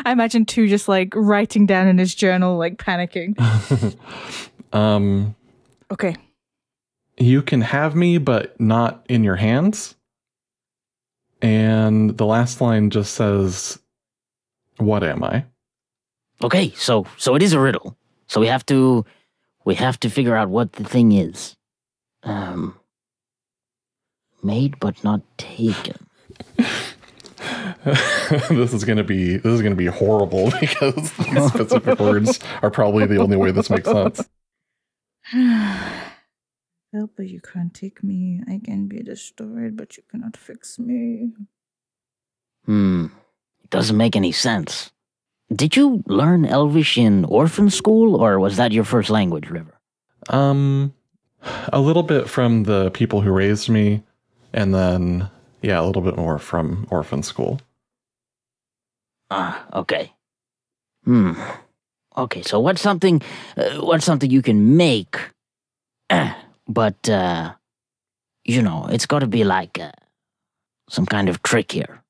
I 0.04 0.12
imagine 0.12 0.44
two 0.44 0.68
just 0.68 0.88
like 0.88 1.14
writing 1.14 1.66
down 1.66 1.86
in 1.88 1.98
his 1.98 2.14
journal, 2.14 2.56
like 2.58 2.76
panicking. 2.78 3.38
um, 4.72 5.34
Okay. 5.90 6.14
you 7.18 7.42
can 7.42 7.60
have 7.62 7.94
me, 7.94 8.18
but 8.18 8.58
not 8.60 9.04
in 9.08 9.24
your 9.24 9.36
hands. 9.36 9.96
And 11.42 12.16
the 12.18 12.26
last 12.26 12.60
line 12.60 12.90
just 12.90 13.14
says, 13.14 13.78
What 14.78 15.02
am 15.02 15.24
I? 15.24 15.44
okay, 16.42 16.70
so 16.76 17.06
so 17.18 17.34
it 17.34 17.42
is 17.42 17.52
a 17.52 17.60
riddle. 17.60 17.96
So 18.26 18.40
we 18.40 18.46
have 18.48 18.64
to 18.66 19.04
we 19.64 19.74
have 19.74 19.98
to 20.00 20.08
figure 20.10 20.34
out 20.36 20.48
what 20.48 20.72
the 20.74 20.84
thing 20.84 21.12
is. 21.12 21.56
Um, 22.22 22.78
made 24.42 24.78
but 24.80 25.02
not 25.04 25.22
taken. 25.38 26.06
this 28.50 28.72
is 28.72 28.84
gonna 28.84 29.04
be 29.04 29.36
this 29.36 29.52
is 29.52 29.62
gonna 29.62 29.74
be 29.74 29.86
horrible 29.86 30.50
because 30.60 31.12
these 31.12 31.46
specific 31.52 31.98
words 31.98 32.38
are 32.62 32.70
probably 32.70 33.06
the 33.06 33.16
only 33.16 33.36
way 33.36 33.50
this 33.50 33.70
makes 33.70 33.88
sense. 33.88 34.28
Help, 36.92 37.12
but 37.16 37.28
you 37.28 37.40
can't 37.40 37.72
take 37.72 38.02
me. 38.02 38.42
I 38.48 38.60
can 38.62 38.88
be 38.88 39.02
destroyed, 39.02 39.76
but 39.76 39.96
you 39.96 40.02
cannot 40.10 40.36
fix 40.36 40.78
me. 40.78 41.30
Hmm, 42.64 43.06
it 43.62 43.70
doesn't 43.70 43.96
make 43.96 44.16
any 44.16 44.32
sense. 44.32 44.90
Did 45.54 45.76
you 45.76 46.02
learn 46.06 46.44
Elvish 46.44 46.98
in 46.98 47.24
orphan 47.24 47.70
school, 47.70 48.16
or 48.16 48.38
was 48.38 48.56
that 48.56 48.72
your 48.72 48.84
first 48.84 49.10
language, 49.10 49.50
River? 49.50 49.78
Um, 50.28 50.94
a 51.72 51.80
little 51.80 52.02
bit 52.02 52.28
from 52.28 52.64
the 52.64 52.90
people 52.90 53.20
who 53.20 53.30
raised 53.30 53.68
me, 53.68 54.02
and 54.52 54.74
then 54.74 55.30
yeah, 55.62 55.80
a 55.80 55.84
little 55.84 56.02
bit 56.02 56.16
more 56.16 56.38
from 56.38 56.86
orphan 56.90 57.22
school. 57.22 57.60
Ah, 59.30 59.66
okay. 59.72 60.12
Hmm. 61.04 61.34
Okay, 62.16 62.42
so 62.42 62.58
what's 62.58 62.80
something, 62.80 63.22
uh, 63.56 63.80
what's 63.80 64.04
something 64.04 64.30
you 64.30 64.42
can 64.42 64.76
make, 64.76 65.16
but 66.68 67.08
uh, 67.08 67.54
you 68.44 68.62
know, 68.62 68.86
it's 68.90 69.06
got 69.06 69.20
to 69.20 69.26
be 69.26 69.44
like 69.44 69.78
uh, 69.78 69.92
some 70.88 71.06
kind 71.06 71.28
of 71.28 71.42
trick 71.42 71.72
here. 71.72 72.02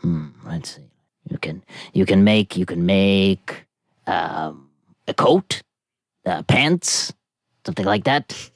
Hmm. 0.00 0.28
Let's 0.44 0.76
see. 0.76 0.82
You 1.30 1.38
can, 1.38 1.62
you 1.92 2.06
can 2.06 2.24
make, 2.24 2.56
you 2.56 2.66
can 2.66 2.86
make 2.86 3.66
um, 4.06 4.68
a 5.06 5.14
coat, 5.14 5.62
uh, 6.24 6.42
pants, 6.42 7.12
something 7.64 7.84
like 7.84 8.04
that. 8.04 8.50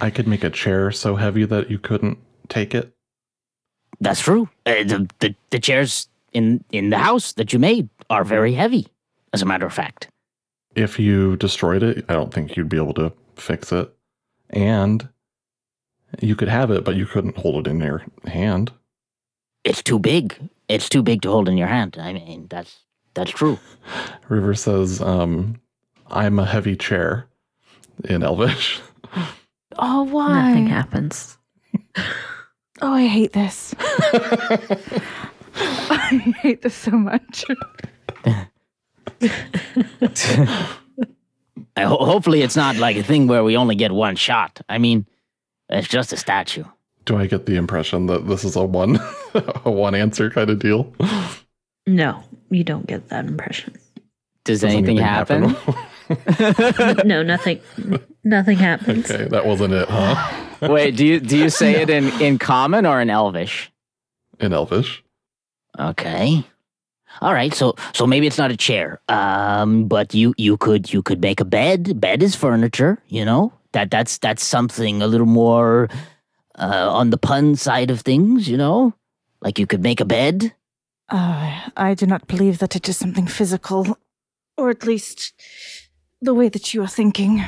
I 0.00 0.10
could 0.10 0.26
make 0.26 0.44
a 0.44 0.50
chair 0.50 0.90
so 0.90 1.16
heavy 1.16 1.44
that 1.44 1.70
you 1.70 1.78
couldn't 1.78 2.18
take 2.48 2.74
it. 2.74 2.92
That's 4.00 4.20
true. 4.20 4.48
Uh, 4.66 4.84
the, 4.84 5.08
the 5.18 5.34
the 5.50 5.58
chairs 5.58 6.08
in 6.32 6.64
in 6.70 6.90
the 6.90 6.98
house 6.98 7.32
that 7.32 7.52
you 7.52 7.58
made 7.58 7.88
are 8.10 8.24
very 8.24 8.54
heavy, 8.54 8.86
as 9.32 9.42
a 9.42 9.46
matter 9.46 9.66
of 9.66 9.72
fact. 9.72 10.08
If 10.74 10.98
you 10.98 11.36
destroyed 11.36 11.82
it, 11.82 12.04
I 12.08 12.14
don't 12.14 12.32
think 12.32 12.56
you'd 12.56 12.68
be 12.68 12.76
able 12.76 12.94
to 12.94 13.12
fix 13.36 13.72
it. 13.72 13.92
And 14.50 15.08
you 16.20 16.36
could 16.36 16.48
have 16.48 16.70
it, 16.70 16.84
but 16.84 16.96
you 16.96 17.06
couldn't 17.06 17.36
hold 17.36 17.66
it 17.66 17.70
in 17.70 17.80
your 17.80 18.04
hand. 18.26 18.72
It's 19.64 19.82
too 19.82 19.98
big. 19.98 20.38
It's 20.68 20.88
too 20.88 21.02
big 21.02 21.22
to 21.22 21.30
hold 21.30 21.48
in 21.48 21.58
your 21.58 21.68
hand. 21.68 21.96
I 21.98 22.12
mean, 22.12 22.46
that's 22.48 22.84
that's 23.14 23.30
true. 23.30 23.58
River 24.28 24.54
says, 24.54 25.00
um, 25.02 25.60
I'm 26.06 26.38
a 26.38 26.46
heavy 26.46 26.76
chair 26.76 27.26
in 28.04 28.22
Elvish. 28.22 28.80
Oh, 29.80 30.02
why? 30.02 30.48
Nothing 30.48 30.66
happens. 30.66 31.38
Oh, 32.80 32.92
I 32.92 33.06
hate 33.06 33.32
this. 33.32 33.74
I 35.54 36.34
hate 36.40 36.62
this 36.62 36.74
so 36.74 36.92
much. 36.92 37.44
I 38.24 38.46
uh, 41.76 41.88
ho- 41.88 42.04
hopefully, 42.04 42.42
it's 42.42 42.56
not 42.56 42.76
like 42.76 42.96
a 42.96 43.02
thing 43.02 43.26
where 43.26 43.42
we 43.42 43.56
only 43.56 43.74
get 43.74 43.90
one 43.92 44.16
shot. 44.16 44.60
I 44.68 44.78
mean, 44.78 45.06
it's 45.68 45.88
just 45.88 46.12
a 46.12 46.16
statue. 46.16 46.64
Do 47.04 47.16
I 47.16 47.26
get 47.26 47.46
the 47.46 47.56
impression 47.56 48.06
that 48.06 48.28
this 48.28 48.44
is 48.44 48.54
a 48.54 48.64
one 48.64 48.96
a 49.64 49.70
one 49.70 49.94
answer 49.94 50.30
kind 50.30 50.50
of 50.50 50.58
deal? 50.58 50.92
No, 51.86 52.22
you 52.50 52.64
don't 52.64 52.86
get 52.86 53.08
that 53.08 53.24
impression. 53.24 53.74
Does, 54.44 54.60
Does 54.60 54.72
anything, 54.72 54.98
happen? 54.98 55.56
No, 57.04 57.22
nothing. 57.22 57.60
Nothing 58.24 58.58
happens. 58.58 59.10
okay, 59.10 59.28
that 59.28 59.46
wasn't 59.46 59.74
it, 59.74 59.88
huh? 59.88 60.44
Wait, 60.68 60.96
do 60.96 61.06
you 61.06 61.20
do 61.20 61.36
you 61.38 61.50
say 61.50 61.82
it 61.82 61.90
in 61.90 62.08
in 62.20 62.38
common 62.38 62.86
or 62.86 63.00
in 63.00 63.10
Elvish? 63.10 63.70
In 64.40 64.52
Elvish. 64.52 65.02
Okay. 65.78 66.44
All 67.20 67.32
right, 67.32 67.52
so 67.52 67.74
so 67.94 68.06
maybe 68.06 68.26
it's 68.26 68.38
not 68.38 68.50
a 68.50 68.56
chair. 68.56 69.00
Um, 69.08 69.88
but 69.88 70.14
you 70.14 70.34
you 70.36 70.56
could 70.56 70.92
you 70.92 71.02
could 71.02 71.20
make 71.20 71.40
a 71.40 71.44
bed. 71.44 72.00
Bed 72.00 72.22
is 72.22 72.34
furniture, 72.34 72.98
you 73.08 73.24
know. 73.24 73.52
That 73.72 73.90
that's 73.90 74.18
that's 74.18 74.44
something 74.44 75.02
a 75.02 75.06
little 75.06 75.26
more 75.26 75.88
uh, 76.58 76.88
on 76.90 77.10
the 77.10 77.18
pun 77.18 77.56
side 77.56 77.90
of 77.90 78.00
things, 78.00 78.48
you 78.48 78.56
know. 78.56 78.94
Like 79.40 79.58
you 79.58 79.66
could 79.66 79.82
make 79.82 80.00
a 80.00 80.04
bed. 80.04 80.54
Uh, 81.08 81.70
I 81.76 81.94
do 81.94 82.06
not 82.06 82.26
believe 82.26 82.58
that 82.58 82.76
it 82.76 82.88
is 82.88 82.96
something 82.96 83.26
physical, 83.26 83.96
or 84.56 84.70
at 84.70 84.84
least 84.84 85.32
the 86.20 86.34
way 86.34 86.48
that 86.48 86.72
you 86.74 86.82
are 86.82 86.88
thinking. 86.88 87.42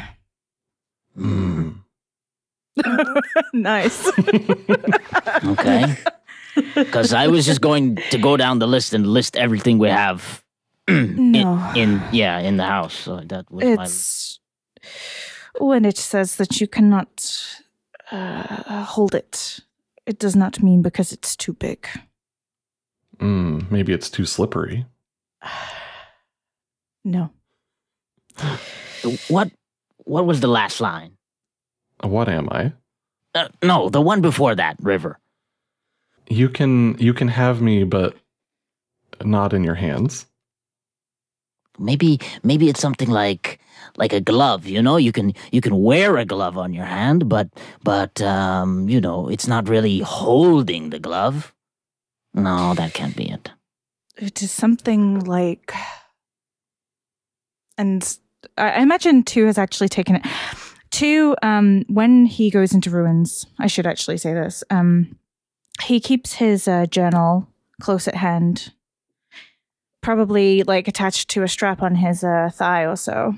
Hmm. 1.16 1.70
nice. 3.52 4.10
Okay. 5.44 5.96
Because 6.74 7.12
I 7.14 7.28
was 7.28 7.46
just 7.46 7.60
going 7.60 7.96
to 8.10 8.18
go 8.18 8.36
down 8.36 8.58
the 8.58 8.66
list 8.66 8.92
and 8.94 9.06
list 9.06 9.36
everything 9.36 9.78
we 9.78 9.88
have 9.88 10.42
in, 10.88 11.32
No. 11.32 11.72
in 11.76 12.02
yeah 12.12 12.38
in 12.40 12.56
the 12.56 12.64
house. 12.64 12.94
So 12.94 13.20
that 13.26 13.50
was 13.50 13.64
my 13.64 13.82
It's 13.84 14.40
when 15.58 15.84
it 15.84 15.96
says 15.96 16.36
that 16.36 16.60
you 16.60 16.66
cannot 16.68 17.08
uh, 18.10 18.84
hold 18.84 19.14
it. 19.14 19.60
It 20.06 20.18
does 20.18 20.34
not 20.36 20.62
mean 20.62 20.82
because 20.82 21.12
it's 21.12 21.36
too 21.36 21.52
big. 21.52 21.86
Mm, 23.18 23.70
maybe 23.70 23.92
it's 23.92 24.10
too 24.10 24.24
slippery. 24.26 24.86
No. 27.04 27.30
What 29.28 29.50
what 30.04 30.26
was 30.26 30.40
the 30.40 30.48
last 30.48 30.80
line? 30.80 31.16
What 32.02 32.28
am 32.28 32.48
I? 32.50 32.72
Uh, 33.34 33.48
no, 33.62 33.88
the 33.88 34.00
one 34.00 34.20
before 34.20 34.54
that, 34.54 34.76
River. 34.80 35.18
You 36.28 36.48
can 36.48 36.96
you 36.98 37.14
can 37.14 37.28
have 37.28 37.60
me, 37.60 37.84
but 37.84 38.16
not 39.24 39.52
in 39.52 39.64
your 39.64 39.74
hands. 39.74 40.26
Maybe 41.78 42.20
maybe 42.42 42.68
it's 42.68 42.80
something 42.80 43.10
like 43.10 43.60
like 43.96 44.12
a 44.12 44.20
glove, 44.20 44.66
you 44.66 44.82
know? 44.82 44.96
You 44.96 45.12
can 45.12 45.34
you 45.50 45.60
can 45.60 45.76
wear 45.82 46.16
a 46.18 46.24
glove 46.24 46.58
on 46.58 46.72
your 46.72 46.84
hand, 46.84 47.28
but 47.28 47.48
but 47.82 48.20
um, 48.22 48.88
you 48.88 49.00
know, 49.00 49.28
it's 49.28 49.46
not 49.46 49.68
really 49.68 50.00
holding 50.00 50.90
the 50.90 50.98
glove. 50.98 51.54
No, 52.34 52.74
that 52.74 52.94
can't 52.94 53.16
be 53.16 53.30
it. 53.30 53.50
It 54.16 54.42
is 54.42 54.52
something 54.52 55.20
like. 55.20 55.72
And 57.78 58.18
I 58.56 58.82
imagine 58.82 59.22
two 59.22 59.46
has 59.46 59.58
actually 59.58 59.88
taken 59.88 60.16
it. 60.16 60.26
Two, 60.90 61.36
um, 61.42 61.84
when 61.88 62.26
he 62.26 62.50
goes 62.50 62.74
into 62.74 62.90
ruins, 62.90 63.46
I 63.58 63.66
should 63.66 63.86
actually 63.86 64.16
say 64.16 64.34
this. 64.34 64.64
Um, 64.70 65.16
he 65.82 66.00
keeps 66.00 66.34
his 66.34 66.66
uh, 66.66 66.86
journal 66.86 67.48
close 67.80 68.08
at 68.08 68.16
hand, 68.16 68.72
probably 70.02 70.62
like 70.64 70.88
attached 70.88 71.30
to 71.30 71.42
a 71.42 71.48
strap 71.48 71.82
on 71.82 71.94
his 71.94 72.24
uh, 72.24 72.50
thigh 72.52 72.86
or 72.86 72.96
so. 72.96 73.34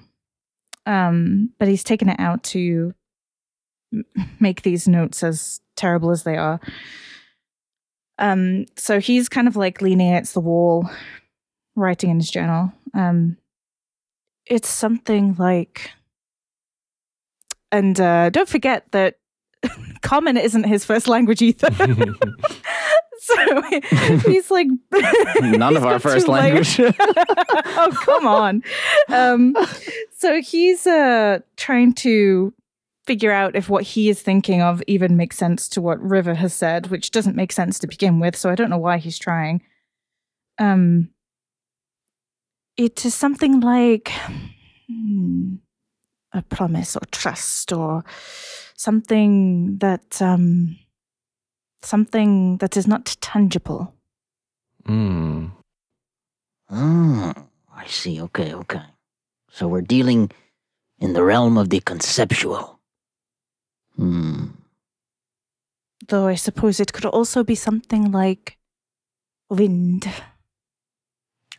Um, 0.87 1.51
but 1.59 1.69
he's 1.69 1.85
taken 1.85 2.09
it 2.09 2.19
out 2.19 2.43
to 2.45 2.95
make 4.41 4.63
these 4.63 4.89
notes 4.89 5.23
as 5.23 5.61
terrible 5.77 6.11
as 6.11 6.25
they 6.25 6.37
are. 6.37 6.61
Um, 8.19 8.67
so 8.77 9.01
he's 9.01 9.29
kind 9.29 9.49
of 9.49 9.57
like 9.57 9.83
leaning 9.83 10.09
against 10.09 10.35
the 10.35 10.41
wall, 10.41 10.89
writing 11.77 12.11
in 12.11 12.17
his 12.17 12.31
journal. 12.31 12.73
Um, 12.95 13.37
it's 14.53 14.69
something 14.69 15.35
like, 15.39 15.91
and 17.71 17.99
uh, 17.99 18.29
don't 18.29 18.49
forget 18.49 18.85
that 18.93 19.15
Common 20.03 20.37
isn't 20.37 20.65
his 20.65 20.85
first 20.85 21.09
language 21.09 21.41
either. 21.41 21.71
so 23.19 23.63
he's 24.27 24.51
like, 24.51 24.67
None 25.41 25.75
of 25.75 25.87
our 25.87 25.99
first 25.99 26.29
language. 26.29 26.79
oh 26.79 27.93
come 28.05 28.27
on 28.27 28.63
um 29.09 29.57
so 30.11 30.43
he's 30.43 30.87
uh 30.87 31.39
trying 31.57 31.95
to 31.95 32.53
figure 33.07 33.31
out 33.31 33.55
if 33.55 33.69
what 33.69 33.85
he 33.85 34.09
is 34.09 34.21
thinking 34.21 34.61
of 34.61 34.83
even 34.89 35.17
makes 35.17 35.37
sense 35.37 35.69
to 35.69 35.81
what 35.81 36.01
river 36.03 36.35
has 36.35 36.53
said 36.53 36.89
which 36.89 37.13
doesn't 37.13 37.37
make 37.37 37.53
sense 37.53 37.79
to 37.79 37.87
begin 37.87 38.19
with 38.19 38.37
so 38.37 38.51
i 38.51 38.57
don't 38.57 38.71
know 38.71 38.79
why 38.79 38.99
he's 38.99 39.19
trying 39.19 39.63
um 40.59 41.09
it 42.77 43.05
is 43.05 43.15
something 43.15 43.61
like 43.61 44.13
hmm, 44.89 45.55
a 46.33 46.43
promise 46.43 46.97
or 46.97 47.03
trust 47.11 47.73
or 47.73 48.05
something 48.77 49.79
that 49.79 50.21
um 50.21 50.77
something 51.83 52.57
that 52.59 52.77
is 52.77 52.87
not 52.87 53.17
tangible 53.21 53.95
Hmm. 54.87 55.47
Oh, 56.71 57.33
I 57.75 57.87
see. 57.87 58.21
Okay, 58.23 58.55
okay. 58.55 58.83
So 59.51 59.69
we're 59.69 59.83
dealing 59.83 60.31
in 60.99 61.13
the 61.13 61.23
realm 61.23 61.59
of 61.59 61.71
the 61.71 61.81
conceptual. 61.81 62.81
Hmm. 63.97 64.47
Though 66.09 66.27
I 66.27 66.35
suppose 66.35 66.81
it 66.81 66.93
could 66.93 67.05
also 67.05 67.45
be 67.45 67.55
something 67.55 68.11
like 68.11 68.59
wind. 69.51 70.09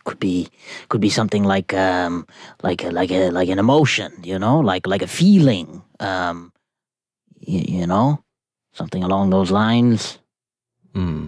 Could 0.06 0.20
be 0.20 0.50
could 0.90 1.00
be 1.02 1.10
something 1.10 1.44
like 1.46 1.74
um 1.74 2.28
like 2.62 2.84
a, 2.84 2.92
like 2.92 3.10
a 3.12 3.30
like 3.32 3.50
an 3.50 3.60
emotion, 3.60 4.12
you 4.24 4.38
know, 4.38 4.60
like 4.60 4.86
like 4.86 5.02
a 5.02 5.08
feeling. 5.08 5.82
Um 6.00 6.52
y- 7.48 7.66
you 7.68 7.88
know, 7.88 8.24
something 8.74 9.04
along 9.04 9.30
those 9.30 9.50
lines. 9.52 10.20
Hmm. 10.94 11.28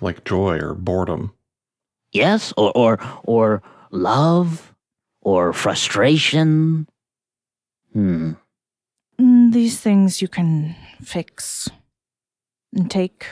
Like 0.00 0.24
joy 0.24 0.58
or 0.58 0.74
boredom. 0.74 1.32
Yes, 2.12 2.52
or 2.56 2.72
or 2.74 2.98
or 3.22 3.62
love 3.92 4.74
or 5.20 5.52
frustration. 5.52 6.88
Hmm. 7.92 8.32
Mm, 9.20 9.52
These 9.52 9.78
things 9.80 10.20
you 10.20 10.26
can 10.28 10.74
fix 11.04 11.68
and 12.74 12.90
take. 12.90 13.26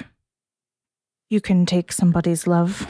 You 1.29 1.41
can 1.41 1.67
take 1.67 1.91
somebody's 1.93 2.47
love. 2.47 2.87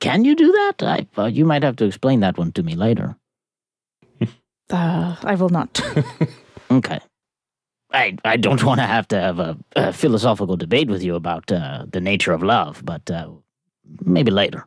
Can 0.00 0.24
you 0.24 0.34
do 0.36 0.52
that? 0.52 0.82
I 0.82 1.06
uh, 1.20 1.26
you 1.26 1.44
might 1.44 1.62
have 1.62 1.76
to 1.76 1.84
explain 1.84 2.20
that 2.20 2.38
one 2.38 2.52
to 2.52 2.62
me 2.62 2.74
later. 2.74 3.16
Uh, 4.68 5.14
I 5.22 5.34
will 5.36 5.50
not. 5.50 5.80
Okay. 6.70 6.98
I 7.92 8.16
I 8.24 8.36
don't 8.36 8.64
want 8.64 8.80
to 8.80 8.86
have 8.86 9.06
to 9.08 9.20
have 9.20 9.38
a, 9.38 9.56
a 9.76 9.92
philosophical 9.92 10.56
debate 10.56 10.88
with 10.88 11.02
you 11.04 11.14
about 11.14 11.52
uh, 11.52 11.86
the 11.88 12.00
nature 12.00 12.32
of 12.32 12.42
love, 12.42 12.82
but 12.84 13.08
uh, 13.10 13.30
maybe 14.04 14.32
later. 14.32 14.66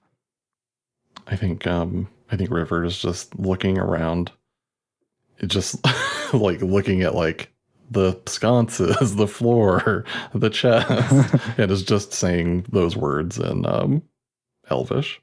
I 1.27 1.35
think 1.35 1.67
um 1.67 2.07
I 2.31 2.37
think 2.37 2.51
River 2.51 2.83
is 2.85 2.97
just 2.99 3.37
looking 3.37 3.77
around. 3.77 4.31
Just 5.45 5.85
like 6.33 6.61
looking 6.61 7.01
at 7.01 7.15
like 7.15 7.51
the 7.91 8.19
sconces, 8.27 9.15
the 9.15 9.27
floor, 9.27 10.05
the 10.33 10.49
chest, 10.49 11.35
and 11.57 11.71
is 11.71 11.83
just 11.83 12.13
saying 12.13 12.65
those 12.71 12.95
words 12.95 13.37
and 13.37 13.65
um 13.65 14.01
Elvish. 14.69 15.21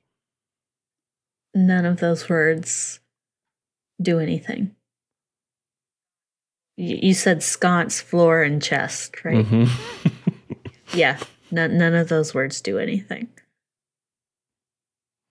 None 1.55 1.85
of 1.87 2.01
those 2.01 2.29
words 2.29 3.01
do 4.01 4.19
anything. 4.19 4.75
Y- 6.77 7.01
You 7.03 7.15
said 7.15 7.43
sconce, 7.43 8.01
floor, 8.01 8.43
and 8.43 8.63
chest, 8.63 9.25
right? 9.25 9.45
Mhm. 9.47 9.69
Yeah, 10.95 11.19
none, 11.51 11.77
none 11.79 11.95
of 11.95 12.09
those 12.09 12.33
words 12.33 12.61
do 12.61 12.79
anything. 12.79 13.29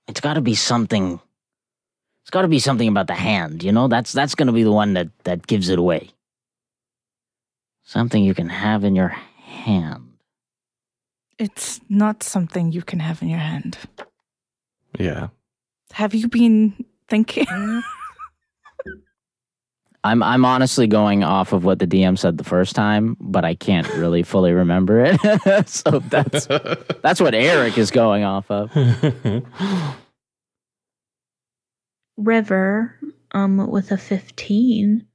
It's 0.08 0.20
got 0.20 0.34
to 0.34 0.42
be 0.42 0.54
something. 0.54 1.20
It's 2.24 2.30
got 2.30 2.42
to 2.42 2.48
be 2.50 2.60
something 2.60 2.88
about 2.88 3.08
the 3.08 3.14
hand. 3.16 3.64
You 3.64 3.72
know, 3.72 3.88
that's 3.88 4.12
that's 4.12 4.36
going 4.36 4.48
to 4.48 4.54
be 4.54 4.64
the 4.64 4.72
one 4.72 4.94
that 4.94 5.08
that 5.24 5.48
gives 5.48 5.70
it 5.70 5.80
away. 5.80 6.10
Something 7.84 8.24
you 8.24 8.34
can 8.34 8.50
have 8.50 8.84
in 8.84 8.96
your 8.96 9.10
hand. 9.10 10.15
It's 11.38 11.82
not 11.90 12.24
something 12.24 12.72
you 12.72 12.82
can 12.82 13.00
have 13.00 13.22
in 13.22 13.30
your 13.30 13.40
hand. 13.40 13.78
yeah. 15.00 15.28
Have 15.94 16.14
you 16.14 16.28
been 16.28 16.86
thinking? 17.08 17.46
I'm 20.06 20.22
I'm 20.22 20.46
honestly 20.46 20.86
going 20.86 21.24
off 21.24 21.52
of 21.52 21.66
what 21.66 21.80
the 21.80 21.88
DM 21.88 22.16
said 22.18 22.38
the 22.38 22.44
first 22.44 22.76
time, 22.76 23.18
but 23.20 23.44
I 23.44 23.56
can't 23.56 23.92
really 23.96 24.22
fully 24.22 24.54
remember 24.54 25.04
it. 25.04 25.68
so 25.68 26.00
that's 26.00 26.46
that's 27.02 27.20
what 27.20 27.34
Eric 27.34 27.78
is 27.80 27.90
going 27.90 28.24
off 28.24 28.52
of. 28.52 28.72
River, 32.18 32.96
um, 33.32 33.68
with 33.68 33.92
a 33.92 33.98
15, 33.98 35.06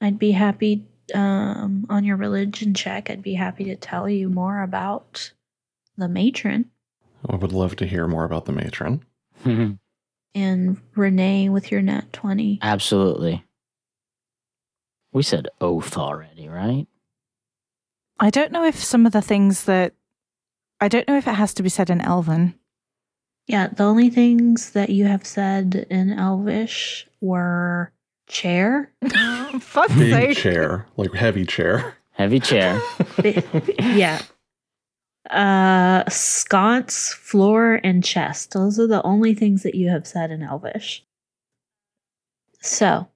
I'd 0.00 0.18
be 0.18 0.30
happy, 0.30 0.86
um, 1.12 1.84
on 1.90 2.04
your 2.04 2.16
religion 2.16 2.72
check, 2.72 3.10
I'd 3.10 3.22
be 3.22 3.34
happy 3.34 3.64
to 3.64 3.76
tell 3.76 4.08
you 4.08 4.28
more 4.30 4.62
about 4.62 5.32
the 5.96 6.08
matron. 6.08 6.70
I 7.28 7.36
would 7.36 7.52
love 7.52 7.76
to 7.76 7.86
hear 7.86 8.06
more 8.06 8.24
about 8.24 8.44
the 8.44 8.52
matron. 8.52 9.04
Mm-hmm. 9.44 9.72
And 10.34 10.80
Rene 10.94 11.48
with 11.48 11.70
your 11.70 11.82
nat 11.82 12.12
20. 12.12 12.58
Absolutely. 12.62 13.44
We 15.12 15.22
said 15.22 15.48
oath 15.60 15.96
already, 15.96 16.48
right? 16.48 16.86
I 18.20 18.30
don't 18.30 18.52
know 18.52 18.64
if 18.64 18.82
some 18.82 19.06
of 19.06 19.12
the 19.12 19.22
things 19.22 19.64
that. 19.64 19.92
I 20.80 20.88
don't 20.88 21.08
know 21.08 21.16
if 21.16 21.26
it 21.26 21.34
has 21.34 21.54
to 21.54 21.62
be 21.62 21.70
said 21.70 21.88
in 21.88 22.02
Elven. 22.02 22.54
Yeah, 23.46 23.68
the 23.68 23.84
only 23.84 24.10
things 24.10 24.70
that 24.72 24.90
you 24.90 25.06
have 25.06 25.26
said 25.26 25.86
in 25.88 26.12
Elvish 26.12 27.06
were 27.22 27.92
chair. 28.28 28.92
Fuck's 29.60 29.94
Big 29.94 30.12
sake. 30.12 30.36
chair, 30.36 30.86
like 30.98 31.14
heavy 31.14 31.46
chair. 31.46 31.96
Heavy 32.12 32.40
chair. 32.40 32.78
yeah. 33.78 34.20
Uh, 35.30 36.08
sconce, 36.08 37.12
floor, 37.14 37.80
and 37.82 38.04
chest. 38.04 38.52
Those 38.52 38.78
are 38.78 38.86
the 38.86 39.02
only 39.02 39.34
things 39.34 39.62
that 39.62 39.74
you 39.74 39.88
have 39.88 40.06
said 40.06 40.30
in 40.30 40.42
Elvish. 40.42 41.04
So, 42.60 43.08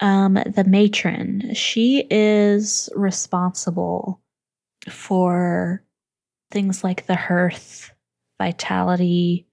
um, 0.00 0.34
the 0.34 0.64
matron, 0.66 1.54
she 1.54 2.06
is 2.10 2.88
responsible 2.94 4.20
for 4.88 5.82
things 6.50 6.82
like 6.82 7.06
the 7.06 7.16
hearth, 7.16 7.92
vitality, 8.38 9.46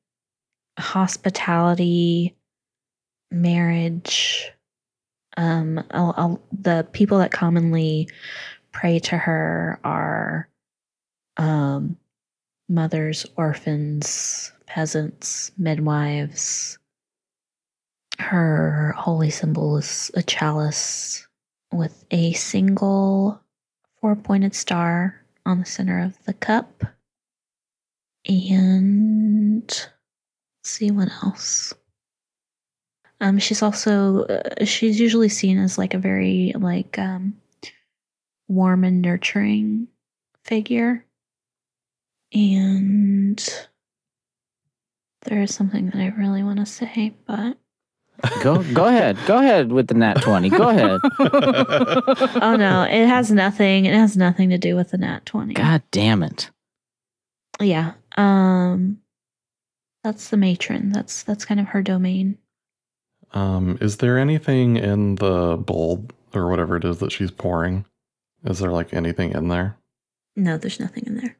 hospitality, 0.79 2.35
marriage. 3.31 4.51
Um, 5.35 5.83
I'll, 5.91 6.13
I'll, 6.17 6.41
the 6.51 6.87
people 6.91 7.19
that 7.19 7.31
commonly 7.31 8.09
pray 8.71 8.99
to 8.99 9.17
her 9.17 9.79
are 9.83 10.49
um, 11.37 11.97
mothers, 12.69 13.25
orphans, 13.35 14.51
peasants, 14.65 15.51
midwives. 15.57 16.77
Her 18.19 18.93
holy 18.97 19.29
symbol 19.29 19.77
is 19.77 20.11
a 20.15 20.23
chalice 20.23 21.27
with 21.71 22.03
a 22.11 22.33
single 22.33 23.41
four 24.01 24.15
pointed 24.15 24.55
star 24.55 25.23
on 25.45 25.59
the 25.59 25.65
center 25.65 26.01
of 26.01 26.17
the 26.25 26.33
cup. 26.33 26.83
And 28.27 29.87
see 30.63 30.91
what 30.91 31.09
else. 31.23 31.73
Um, 33.19 33.39
she's 33.39 33.61
also 33.61 34.25
uh, 34.25 34.65
she's 34.65 34.99
usually 34.99 35.29
seen 35.29 35.57
as 35.57 35.77
like 35.77 35.93
a 35.93 35.99
very 35.99 36.53
like 36.55 36.99
um 36.99 37.35
warm 38.47 38.83
and 38.83 39.01
nurturing 39.01 39.87
figure. 40.43 41.03
And 42.33 43.41
there 45.23 45.41
is 45.41 45.53
something 45.53 45.87
that 45.87 45.95
I 45.95 46.07
really 46.17 46.43
want 46.43 46.59
to 46.59 46.65
say, 46.65 47.15
but 47.25 47.57
Go 48.41 48.63
go 48.73 48.85
ahead. 48.85 49.17
Go 49.27 49.37
ahead 49.37 49.71
with 49.71 49.87
the 49.87 49.93
nat 49.93 50.15
20. 50.15 50.49
Go 50.49 50.69
ahead. 50.69 50.99
oh 52.41 52.55
no, 52.57 52.83
it 52.83 53.05
has 53.05 53.31
nothing. 53.31 53.85
It 53.85 53.93
has 53.93 54.17
nothing 54.17 54.49
to 54.49 54.57
do 54.57 54.75
with 54.75 54.89
the 54.89 54.97
nat 54.97 55.25
twenty. 55.25 55.53
God 55.53 55.83
damn 55.91 56.23
it. 56.23 56.49
Yeah. 57.59 57.93
Um 58.17 58.99
that's 60.03 60.29
the 60.29 60.37
matron. 60.37 60.91
That's 60.91 61.23
that's 61.23 61.45
kind 61.45 61.59
of 61.59 61.67
her 61.67 61.83
domain. 61.83 62.37
Um, 63.33 63.77
is 63.81 63.97
there 63.97 64.17
anything 64.17 64.77
in 64.77 65.15
the 65.15 65.57
bowl 65.57 66.05
or 66.33 66.49
whatever 66.49 66.77
it 66.77 66.85
is 66.85 66.99
that 66.99 67.11
she's 67.11 67.29
pouring? 67.29 67.85
Is 68.45 68.59
there 68.59 68.71
like 68.71 68.93
anything 68.93 69.33
in 69.33 69.49
there? 69.49 69.77
No, 70.35 70.57
there's 70.57 70.79
nothing 70.79 71.03
in 71.05 71.17
there. 71.17 71.37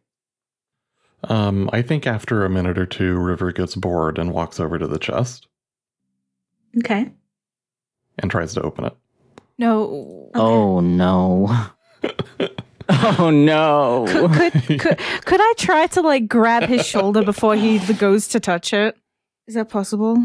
Um, 1.28 1.70
I 1.74 1.82
think 1.82 2.08
after 2.08 2.46
a 2.46 2.50
minute 2.50 2.78
or 2.78 2.86
two, 2.86 3.18
River 3.18 3.52
gets 3.52 3.76
bored 3.76 4.18
and 4.18 4.32
walks 4.34 4.60
over 4.60 4.78
to 4.80 4.88
the 4.88 5.00
chest 5.00 5.48
Okay. 6.80 7.12
and 8.20 8.32
tries 8.32 8.54
to 8.54 8.62
open 8.62 8.86
it. 8.86 8.96
No. 9.58 10.30
Oh 10.36 10.80
no. 10.80 11.50
oh 12.90 13.30
no. 13.32 14.06
Could, 14.08 14.52
could, 14.54 14.80
could, 14.80 14.98
could 15.26 15.42
I 15.42 15.54
try 15.58 15.88
to 15.88 16.02
like 16.02 16.28
grab 16.28 16.64
his 16.70 16.86
shoulder 16.86 17.24
before 17.24 17.56
he 17.56 17.80
goes 17.96 18.28
to 18.30 18.40
touch 18.40 18.72
it? 18.74 18.96
Is 19.48 19.56
that 19.56 19.70
possible? 19.70 20.18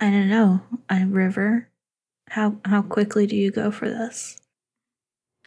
I 0.00 0.10
don't 0.10 0.28
know. 0.28 0.60
I 0.88 1.02
River. 1.02 1.68
How 2.30 2.56
how 2.64 2.82
quickly 2.82 3.26
do 3.26 3.36
you 3.36 3.50
go 3.50 3.70
for 3.70 3.88
this? 3.88 4.40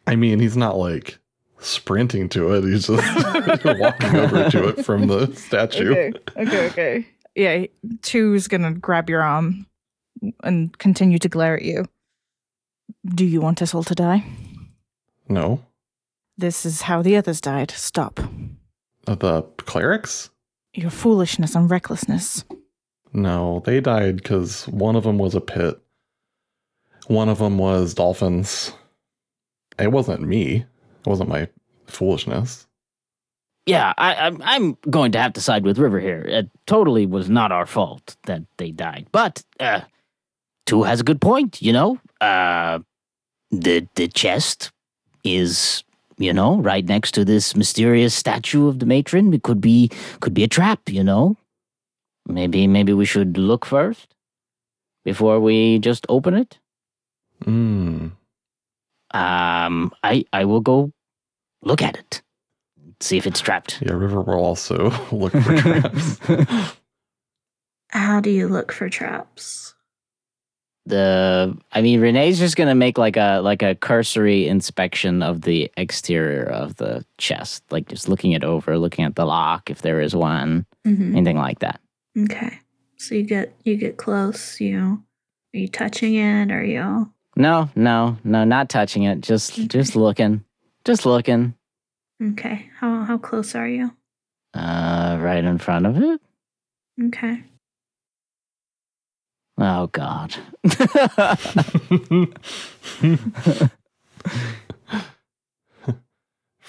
I 0.07 0.15
mean, 0.15 0.39
he's 0.39 0.57
not 0.57 0.77
like 0.77 1.17
sprinting 1.61 2.29
to 2.29 2.53
it. 2.53 2.63
He's 2.63 2.87
just 2.87 3.65
walking 3.65 4.15
over 4.15 4.49
to 4.49 4.67
it 4.69 4.85
from 4.85 5.07
the 5.07 5.33
statue. 5.35 5.91
Okay. 5.91 6.13
Okay. 6.37 6.65
Okay. 6.67 7.07
Yeah. 7.35 7.65
Two's 8.01 8.47
gonna 8.47 8.73
grab 8.73 9.09
your 9.09 9.21
arm 9.21 9.65
and 10.43 10.77
continue 10.77 11.17
to 11.19 11.29
glare 11.29 11.55
at 11.55 11.63
you. 11.63 11.85
Do 13.05 13.25
you 13.25 13.41
want 13.41 13.61
us 13.61 13.73
all 13.73 13.83
to 13.83 13.95
die? 13.95 14.23
No. 15.29 15.63
This 16.37 16.65
is 16.65 16.81
how 16.81 17.01
the 17.01 17.15
others 17.17 17.39
died. 17.41 17.71
Stop. 17.71 18.19
Uh, 19.07 19.15
The 19.15 19.43
clerics? 19.57 20.29
Your 20.73 20.89
foolishness 20.89 21.55
and 21.55 21.69
recklessness. 21.69 22.43
No, 23.13 23.61
they 23.65 23.81
died 23.81 24.17
because 24.17 24.67
one 24.67 24.95
of 24.95 25.03
them 25.03 25.17
was 25.17 25.35
a 25.35 25.41
pit. 25.41 25.79
One 27.07 27.27
of 27.29 27.39
them 27.39 27.57
was 27.57 27.93
dolphins. 27.93 28.71
It 29.79 29.91
wasn't 29.91 30.21
me. 30.21 30.65
It 31.01 31.09
wasn't 31.09 31.29
my 31.29 31.47
foolishness. 31.87 32.67
Yeah, 33.65 33.93
I, 33.97 34.15
I'm 34.15 34.41
I'm 34.43 34.77
going 34.89 35.11
to 35.11 35.19
have 35.19 35.33
to 35.33 35.41
side 35.41 35.63
with 35.63 35.77
River 35.77 35.99
here. 35.99 36.21
It 36.21 36.49
totally 36.65 37.05
was 37.05 37.29
not 37.29 37.51
our 37.51 37.65
fault 37.65 38.15
that 38.25 38.41
they 38.57 38.71
died. 38.71 39.07
But 39.11 39.43
uh 39.59 39.81
Two 40.65 40.83
has 40.83 41.01
a 41.01 41.03
good 41.03 41.21
point, 41.21 41.61
you 41.61 41.73
know? 41.73 41.99
Uh 42.19 42.79
the 43.51 43.87
the 43.95 44.07
chest 44.07 44.71
is 45.23 45.83
you 46.17 46.33
know, 46.33 46.57
right 46.57 46.85
next 46.85 47.13
to 47.13 47.25
this 47.25 47.55
mysterious 47.55 48.13
statue 48.13 48.67
of 48.67 48.77
the 48.77 48.85
matron. 48.85 49.33
It 49.33 49.43
could 49.43 49.59
be 49.59 49.89
could 50.19 50.33
be 50.33 50.43
a 50.43 50.47
trap, 50.47 50.81
you 50.87 51.03
know? 51.03 51.35
Maybe 52.27 52.67
maybe 52.67 52.93
we 52.93 53.05
should 53.05 53.37
look 53.37 53.65
first 53.65 54.13
before 55.03 55.39
we 55.39 55.79
just 55.79 56.05
open 56.09 56.35
it. 56.35 56.59
Mm. 57.45 58.11
Um 59.13 59.91
I 60.03 60.25
I 60.33 60.45
will 60.45 60.61
go 60.61 60.91
look 61.63 61.81
at 61.81 61.97
it. 61.97 62.21
See 62.99 63.17
if 63.17 63.25
it's 63.27 63.39
trapped. 63.41 63.81
Yeah, 63.81 63.93
River 63.93 64.21
will 64.21 64.35
also 64.43 64.89
look 65.11 65.33
for 65.33 65.57
traps. 65.57 66.19
How 67.89 68.19
do 68.21 68.29
you 68.29 68.47
look 68.47 68.71
for 68.71 68.89
traps? 68.89 69.75
the 70.87 71.55
I 71.71 71.81
mean 71.81 72.01
Rene's 72.01 72.39
just 72.39 72.55
gonna 72.55 72.73
make 72.73 72.97
like 72.97 73.15
a 73.15 73.39
like 73.43 73.61
a 73.61 73.75
cursory 73.75 74.47
inspection 74.47 75.21
of 75.21 75.41
the 75.41 75.71
exterior 75.77 76.43
of 76.43 76.77
the 76.77 77.05
chest, 77.19 77.63
like 77.69 77.87
just 77.87 78.09
looking 78.09 78.31
it 78.31 78.43
over, 78.43 78.79
looking 78.79 79.05
at 79.05 79.15
the 79.15 79.25
lock 79.25 79.69
if 79.69 79.83
there 79.83 80.01
is 80.01 80.15
one, 80.15 80.65
Mm-hmm. 80.87 81.15
anything 81.15 81.37
like 81.37 81.59
that. 81.59 81.79
Okay. 82.17 82.59
So 82.97 83.13
you 83.13 83.21
get 83.23 83.53
you 83.63 83.77
get 83.77 83.97
close. 83.97 84.59
You 84.59 85.03
are 85.53 85.57
you 85.59 85.67
touching 85.67 86.15
it? 86.15 86.51
Are 86.51 86.63
you? 86.63 87.11
No, 87.35 87.69
no, 87.75 88.17
no, 88.23 88.43
not 88.43 88.69
touching 88.69 89.03
it. 89.03 89.21
Just 89.21 89.53
Okay. 89.53 89.67
just 89.67 89.95
looking. 89.95 90.43
Just 90.85 91.05
looking. 91.05 91.53
Okay. 92.21 92.69
How 92.79 93.03
how 93.03 93.17
close 93.17 93.55
are 93.55 93.67
you? 93.67 93.91
Uh 94.53 95.17
right 95.21 95.43
in 95.43 95.57
front 95.57 95.85
of 95.85 95.97
it. 95.97 96.21
Okay. 97.01 97.43
Oh 99.57 99.87
god. 99.87 100.35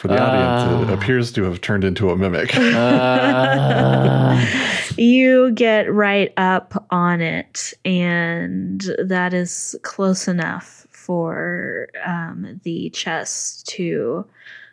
For 0.03 0.09
the 0.09 0.21
audience, 0.21 0.83
it 0.83 0.91
Uh. 0.91 0.95
appears 0.95 1.31
to 1.31 1.45
have 1.45 1.61
turned 1.61 1.85
into 1.85 2.11
a 2.11 2.17
mimic. 2.17 2.51
Uh, 2.57 4.45
You 4.97 5.53
get 5.53 5.93
right 5.95 6.33
up 6.37 6.85
on 6.91 7.21
it, 7.21 7.73
and 7.85 8.81
that 8.99 9.33
is 9.33 9.77
close 9.83 10.27
enough 10.27 10.89
for 10.91 11.87
um, 12.05 12.61
the 12.65 12.91
chest 12.91 13.69
to 13.69 14.27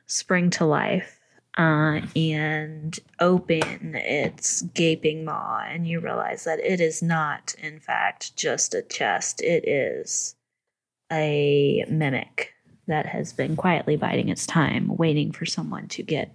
spring 0.08 0.50
to 0.50 0.66
life 0.66 1.20
uh, 1.60 2.02
and 2.16 3.00
open 3.20 3.94
its 3.94 4.64
gaping 4.74 5.26
maw. 5.26 5.62
And 5.70 5.88
you 5.88 6.00
realize 6.00 6.44
that 6.46 6.60
it 6.60 6.82
is 6.82 7.04
not, 7.04 7.54
in 7.62 7.80
fact, 7.80 8.36
just 8.36 8.74
a 8.74 8.82
chest, 8.82 9.42
it 9.44 9.68
is 9.68 10.36
a 11.12 11.86
mimic 11.88 12.54
that 12.90 13.06
has 13.06 13.34
been 13.34 13.56
quietly 13.56 13.96
biding 13.96 14.30
its 14.30 14.46
time, 14.46 14.96
waiting 14.98 15.32
for 15.32 15.46
someone 15.46 15.88
to 15.90 16.04
get 16.04 16.34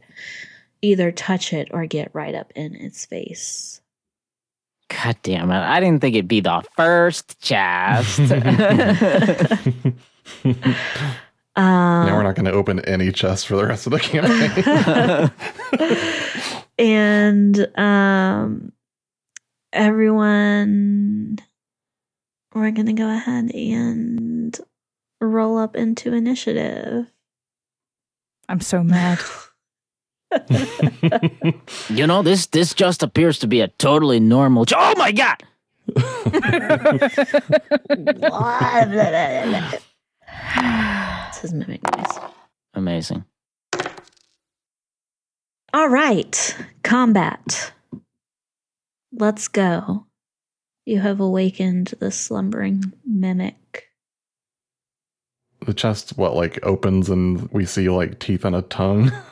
either 0.82 1.12
touch 1.12 1.52
it 1.52 1.68
or 1.72 1.86
get 1.86 2.10
right 2.12 2.34
up 2.34 2.52
in 2.54 2.74
its 2.74 3.04
face. 3.04 3.80
God 4.88 5.16
damn 5.22 5.50
it. 5.50 5.54
I 5.54 5.80
didn't 5.80 6.00
think 6.00 6.14
it'd 6.14 6.28
be 6.28 6.40
the 6.40 6.62
first 6.76 7.40
chest. 7.40 8.20
Um, 11.56 12.06
now 12.06 12.16
we're 12.16 12.24
not 12.24 12.34
going 12.34 12.46
to 12.46 12.52
open 12.52 12.80
any 12.80 13.12
chests 13.12 13.44
for 13.44 13.54
the 13.54 13.64
rest 13.64 13.86
of 13.86 13.92
the 13.92 14.00
campaign. 14.00 15.30
and 16.78 17.78
um, 17.78 18.72
everyone, 19.72 21.38
we're 22.54 22.72
gonna 22.72 22.92
go 22.92 23.08
ahead 23.08 23.54
and 23.54 24.58
roll 25.26 25.58
up 25.58 25.76
into 25.76 26.12
initiative. 26.12 27.06
I'm 28.48 28.60
so 28.60 28.82
mad. 28.82 29.18
You 31.88 32.06
know, 32.06 32.22
this 32.22 32.46
this 32.46 32.74
just 32.74 33.02
appears 33.02 33.38
to 33.40 33.46
be 33.46 33.60
a 33.60 33.68
totally 33.68 34.20
normal. 34.20 34.66
Ch- 34.66 34.74
oh 34.76 34.94
my 34.96 35.12
god! 35.12 35.42
This 41.34 41.44
is 41.44 41.52
mimic 41.52 41.80
noise. 41.94 42.18
Amazing. 42.74 43.24
All 45.72 45.88
right, 45.88 46.56
combat. 46.82 47.72
Let's 49.12 49.48
go. 49.48 50.06
You 50.86 51.00
have 51.00 51.20
awakened 51.20 51.94
the 51.98 52.10
slumbering 52.10 52.92
mimic. 53.06 53.88
The 55.66 55.74
chest, 55.74 56.16
what, 56.16 56.34
like 56.34 56.58
opens 56.62 57.08
and 57.08 57.48
we 57.50 57.64
see 57.64 57.88
like 57.88 58.18
teeth 58.18 58.44
and 58.44 58.56
a 58.56 58.62
tongue? 58.62 59.12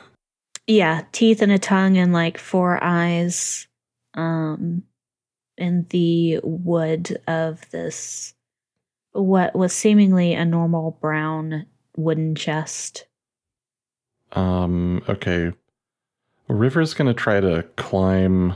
Yeah, 0.65 1.03
teeth 1.11 1.41
and 1.41 1.51
a 1.51 1.59
tongue 1.59 1.97
and 1.97 2.13
like 2.13 2.37
four 2.37 2.81
eyes. 2.81 3.67
Um 4.13 4.83
in 5.57 5.85
the 5.89 6.39
wood 6.41 7.21
of 7.27 7.69
this 7.71 8.33
what 9.11 9.53
was 9.55 9.73
seemingly 9.73 10.33
a 10.33 10.45
normal 10.45 10.97
brown 10.99 11.67
wooden 11.95 12.35
chest. 12.35 13.05
Um, 14.31 15.03
okay. 15.07 15.53
River's 16.47 16.95
going 16.95 17.07
to 17.07 17.13
try 17.13 17.39
to 17.39 17.63
climb 17.75 18.55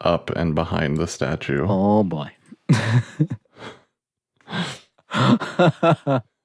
up 0.00 0.30
and 0.30 0.54
behind 0.54 0.96
the 0.96 1.06
statue. 1.06 1.66
Oh 1.68 2.02
boy. 2.02 2.30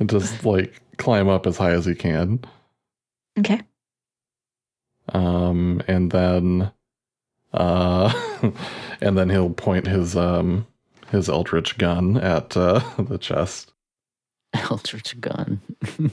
And 0.00 0.10
just 0.10 0.44
like 0.44 0.80
climb 0.96 1.28
up 1.28 1.46
as 1.46 1.56
high 1.58 1.70
as 1.72 1.84
he 1.84 1.94
can. 1.94 2.40
Okay. 3.38 3.60
Um, 5.10 5.82
and 5.86 6.10
then, 6.10 6.72
uh, 7.52 8.12
and 9.00 9.16
then 9.16 9.30
he'll 9.30 9.50
point 9.50 9.86
his, 9.86 10.16
um, 10.16 10.66
his 11.08 11.28
eldritch 11.28 11.78
gun 11.78 12.16
at, 12.16 12.56
uh, 12.56 12.80
the 12.98 13.18
chest. 13.18 13.72
Eldritch 14.52 15.20
gun. 15.20 15.60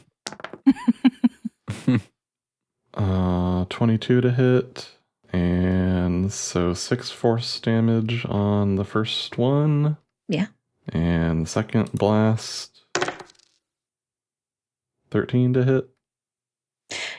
Uh, 2.98 3.66
22 3.70 4.22
to 4.22 4.32
hit. 4.32 4.90
And 5.32 6.34
so 6.34 6.74
six 6.74 7.12
force 7.12 7.60
damage 7.60 8.26
on 8.26 8.76
the 8.76 8.84
first 8.84 9.38
one. 9.38 9.98
Yeah. 10.28 10.48
And 10.90 11.48
second 11.48 11.92
blast. 11.92 12.77
13 15.12 15.54
to 15.54 15.64
hit. 15.64 15.90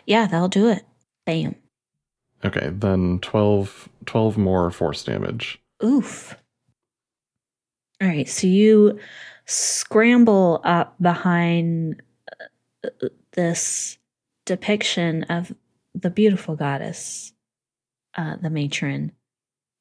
Yeah, 0.07 0.26
that'll 0.26 0.49
do 0.49 0.68
it. 0.68 0.84
Bam. 1.26 1.55
Okay, 2.45 2.70
then 2.72 3.18
12, 3.20 3.89
12 4.07 4.39
more 4.39 4.70
force 4.70 5.03
damage. 5.05 5.61
Oof. 5.84 6.36
All 8.01 8.09
right, 8.09 8.28
so 8.28 8.47
you 8.47 8.99
scramble 9.47 10.61
up 10.62 10.95
behind 11.01 12.01
uh, 12.84 13.09
this 13.32 13.99
depiction 14.47 15.24
of 15.24 15.53
the 15.95 16.11
beautiful 16.11 16.55
goddess, 16.55 17.32
uh, 18.16 18.36
the 18.41 18.51
matron, 18.51 19.12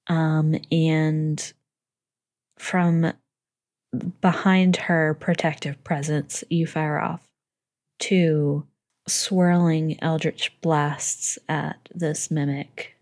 um, 0.08 0.55
and 0.72 1.53
from 2.58 3.14
behind 4.20 4.78
her 4.78 5.14
protective 5.20 5.84
presence, 5.84 6.43
you 6.49 6.66
fire 6.66 6.99
off 6.99 7.27
two 8.00 8.66
swirling 9.08 9.98
eldritch 10.02 10.52
blasts 10.62 11.38
at 11.48 11.89
this 11.93 12.30
mimic, 12.30 12.95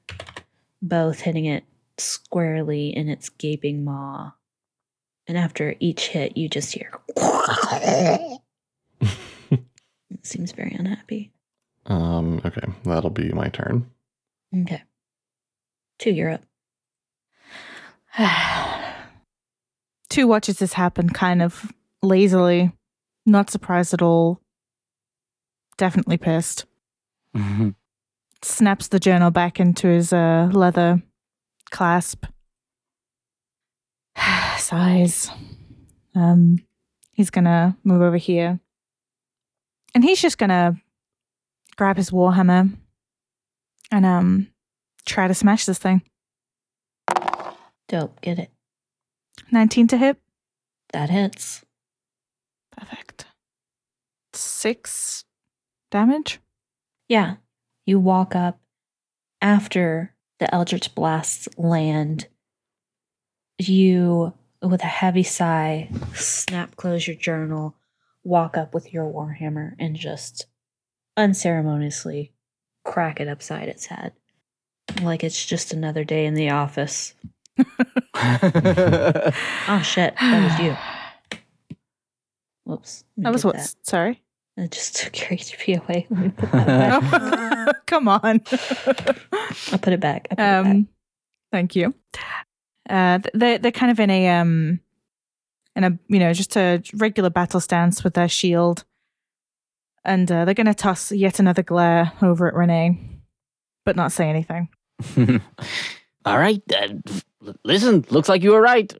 both 0.81 1.21
hitting 1.21 1.45
it 1.45 1.63
squarely 1.97 2.95
in 2.95 3.09
its 3.09 3.29
gaping 3.29 3.83
maw. 3.83 4.31
And 5.27 5.37
after 5.37 5.75
each 5.79 6.07
hit, 6.09 6.37
you 6.37 6.47
just 6.47 6.73
hear. 6.73 6.91
it 7.17 8.39
seems 10.21 10.51
very 10.51 10.75
unhappy. 10.77 11.31
Um, 11.87 12.41
okay, 12.45 12.67
that'll 12.83 13.09
be 13.09 13.29
my 13.31 13.49
turn. 13.49 13.89
Okay. 14.55 14.83
Two, 15.99 16.11
you're 16.11 16.31
up. 16.31 16.43
Two 20.09 20.27
watches 20.27 20.59
this 20.59 20.73
happen 20.73 21.09
kind 21.09 21.41
of 21.41 21.71
lazily, 22.01 22.71
not 23.25 23.49
surprised 23.49 23.93
at 23.93 24.01
all. 24.01 24.39
Definitely 25.77 26.17
pissed. 26.17 26.65
Snaps 28.41 28.87
the 28.87 28.99
journal 28.99 29.31
back 29.31 29.59
into 29.59 29.87
his 29.87 30.13
uh, 30.13 30.49
leather 30.53 31.01
clasp. 31.71 32.25
Sighs. 34.57 35.29
Um, 36.13 36.59
he's 37.11 37.29
gonna 37.29 37.77
move 37.83 38.01
over 38.01 38.15
here, 38.17 38.59
and 39.93 40.03
he's 40.03 40.21
just 40.21 40.37
gonna 40.37 40.81
grab 41.75 41.97
his 41.97 42.11
warhammer 42.11 42.73
and 43.91 44.05
um 44.05 44.47
try 45.05 45.27
to 45.27 45.33
smash 45.33 45.65
this 45.65 45.77
thing. 45.77 46.01
Dope. 47.89 48.21
Get 48.21 48.39
it. 48.39 48.49
Nineteen 49.51 49.87
to 49.87 49.97
hit. 49.97 50.17
That 50.93 51.09
hits. 51.09 51.65
Perfect. 52.71 53.25
Six 54.33 55.24
damage. 55.95 56.41
Yeah. 57.07 57.35
You 57.85 57.99
walk 58.01 58.35
up 58.35 58.59
after 59.41 60.13
the 60.39 60.53
Eldritch 60.53 60.93
blasts 60.93 61.47
land. 61.57 62.27
You, 63.57 64.33
with 64.61 64.83
a 64.83 64.87
heavy 64.87 65.23
sigh, 65.23 65.89
snap 66.13 66.75
close 66.75 67.07
your 67.07 67.15
journal, 67.15 67.75
walk 68.25 68.57
up 68.57 68.73
with 68.73 68.91
your 68.91 69.05
warhammer, 69.05 69.71
and 69.79 69.95
just 69.95 70.47
unceremoniously 71.15 72.33
crack 72.83 73.21
it 73.21 73.29
upside 73.29 73.69
its 73.69 73.85
head. 73.85 74.11
Like 75.01 75.23
it's 75.23 75.45
just 75.45 75.71
another 75.71 76.03
day 76.03 76.25
in 76.25 76.33
the 76.33 76.49
office. 76.49 77.13
Oh 79.67 79.81
shit, 79.83 80.15
that 80.19 80.43
was 80.43 80.59
you. 80.59 80.77
Whoops. 82.65 83.03
That 83.17 83.31
was 83.31 83.43
get 83.43 83.55
what? 83.55 83.75
Sorry. 83.83 84.24
It 84.57 84.71
just 84.71 84.95
took 84.95 85.19
your 85.19 85.29
HP 85.37 85.81
away. 85.83 86.07
Let 86.09 86.19
me 86.19 86.29
put 86.29 86.51
that 86.51 86.65
back. 87.11 87.75
Come 87.87 88.07
on. 88.07 88.21
I'll 88.23 88.37
put 88.39 89.07
it 89.09 89.29
back. 89.29 89.57
I 89.71 89.77
put 89.77 89.93
it 89.93 89.99
back. 89.99 90.27
um, 90.39 90.87
thank 91.51 91.75
you. 91.75 91.93
Uh, 92.89 93.19
they're 93.33 93.57
they're 93.57 93.71
kind 93.71 93.91
of 93.91 93.99
in 93.99 94.09
a 94.09 94.29
um, 94.29 94.79
in 95.75 95.83
a 95.83 95.97
you 96.07 96.19
know 96.19 96.31
just 96.33 96.55
a 96.55 96.81
regular 96.93 97.29
battle 97.29 97.59
stance 97.59 98.03
with 98.03 98.13
their 98.13 98.29
shield, 98.29 98.85
and 100.05 100.31
uh, 100.31 100.45
they're 100.45 100.53
going 100.53 100.67
to 100.67 100.73
toss 100.73 101.11
yet 101.11 101.39
another 101.39 101.63
glare 101.63 102.13
over 102.21 102.47
at 102.47 102.53
Rene, 102.55 102.97
but 103.85 103.95
not 103.95 104.11
say 104.11 104.29
anything. 104.29 104.69
All 106.25 106.37
right. 106.37 106.61
Uh, 106.73 106.93
listen, 107.63 108.05
looks 108.09 108.29
like 108.29 108.41
you 108.43 108.51
were 108.51 108.61
right. 108.61 108.93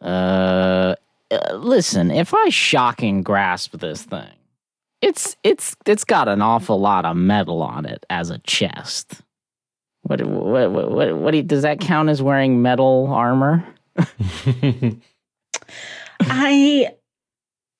Uh, 0.00 0.96
uh, 1.30 1.54
listen, 1.54 2.10
if 2.10 2.34
I 2.34 2.48
shocking 2.48 3.22
grasp 3.22 3.78
this 3.78 4.02
thing, 4.02 4.32
it's 5.00 5.36
it's 5.42 5.76
it's 5.86 6.04
got 6.04 6.28
an 6.28 6.42
awful 6.42 6.80
lot 6.80 7.04
of 7.04 7.16
metal 7.16 7.62
on 7.62 7.86
it 7.86 8.04
as 8.10 8.30
a 8.30 8.38
chest. 8.38 9.22
What 10.02 10.22
what 10.22 10.70
what 10.70 10.90
what, 10.90 11.16
what 11.16 11.30
do 11.30 11.38
you, 11.38 11.42
does 11.42 11.62
that 11.62 11.80
count 11.80 12.08
as 12.08 12.22
wearing 12.22 12.62
metal 12.62 13.08
armor? 13.10 13.64
I 16.20 16.88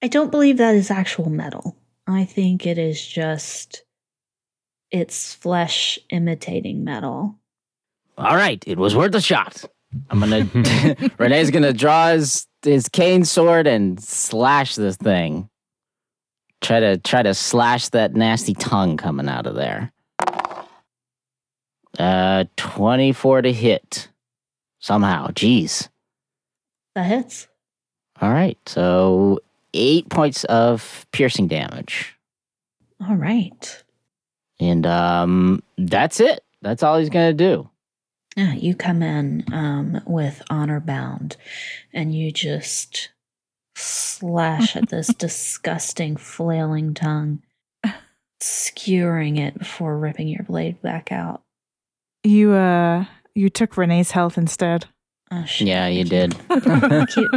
I 0.03 0.09
don't 0.09 0.31
believe 0.31 0.59
that 0.59 0.75
is 0.75 0.91
actual 0.91 1.31
metal. 1.31 1.77
I 2.07 2.25
think 2.25 2.67
it 2.67 2.79
is 2.79 3.05
just 3.05 3.85
it's 4.91 5.35
flesh 5.35 5.99
imitating 6.11 6.85
metal. 6.85 7.39
All 8.17 8.37
right, 8.37 8.63
it 8.67 8.79
was 8.79 8.95
worth 8.95 9.15
a 9.15 9.21
shot. 9.21 9.65
I'm 10.11 10.21
gonna 10.21 10.47
Rene's 11.19 11.51
gonna 11.51 11.73
draw 11.73 12.09
his 12.09 12.47
his 12.63 12.89
cane 12.89 13.25
sword 13.25 13.67
and 13.67 14.03
slash 14.03 14.75
this 14.75 14.97
thing. 14.97 15.49
Try 16.61 16.81
to 16.81 16.99
try 16.99 17.23
to 17.23 17.35
slash 17.35 17.91
that 17.91 18.15
nasty 18.15 18.55
tongue 18.55 18.97
coming 18.97 19.29
out 19.29 19.47
of 19.47 19.55
there. 19.55 19.93
Uh, 21.99 22.45
24 22.57 23.43
to 23.43 23.53
hit. 23.53 24.09
Somehow, 24.81 25.29
jeez. 25.29 25.89
That 26.95 27.05
hits. 27.07 27.49
All 28.21 28.31
right, 28.31 28.59
so 28.67 29.41
eight 29.73 30.09
points 30.09 30.45
of 30.45 31.05
piercing 31.13 31.49
damage, 31.49 32.15
All 33.09 33.17
right. 33.17 33.83
and 34.61 34.87
um, 34.87 35.63
that's 35.77 36.21
it. 36.21 36.45
That's 36.63 36.83
all 36.85 36.99
he's 36.99 37.11
gonna 37.11 37.33
do. 37.33 37.69
Yeah, 38.37 38.55
you 38.55 38.75
come 38.75 39.03
in 39.03 39.45
um, 39.53 40.01
with 40.07 40.43
honor 40.51 40.81
bound, 40.81 41.37
and 41.93 42.15
you 42.15 42.33
just 42.33 43.11
slash 43.77 44.77
at 44.77 44.89
this 44.89 45.09
disgusting 45.19 46.17
flailing 46.17 46.95
tongue, 46.95 47.43
skewering 48.41 49.39
it 49.39 49.59
before 49.59 49.97
ripping 49.99 50.29
your 50.29 50.43
blade 50.43 50.83
back 50.83 51.13
out. 51.13 51.43
You 52.25 52.53
uh, 52.53 53.05
you 53.35 53.51
took 53.51 53.77
Rene's 53.77 54.11
health 54.11 54.37
instead. 54.37 54.87
Oh 55.31 55.45
shit! 55.47 55.69
Yeah, 55.69 55.87
you 55.89 56.05
did. 56.05 56.37
keep 57.09 57.31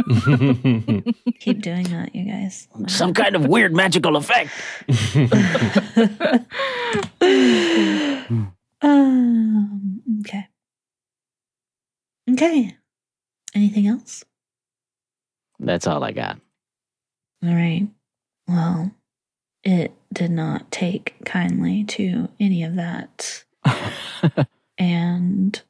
keep 1.40 1.60
doing 1.62 1.84
that, 1.84 2.10
you 2.14 2.24
guys. 2.30 2.68
Some 2.88 3.14
kind 3.14 3.34
of 3.34 3.46
weird 3.46 3.74
magical 3.74 4.16
effect. 4.16 4.50
um, 8.82 10.02
okay. 10.20 10.48
Okay. 12.30 12.76
Anything 13.54 13.86
else? 13.86 14.24
That's 15.58 15.86
all 15.86 16.04
I 16.04 16.12
got. 16.12 16.38
All 17.44 17.54
right. 17.54 17.88
Well, 18.46 18.92
it 19.64 19.92
did 20.12 20.30
not 20.30 20.70
take 20.70 21.14
kindly 21.24 21.84
to 21.84 22.28
any 22.38 22.62
of 22.62 22.76
that. 22.76 23.44
and 24.78 25.62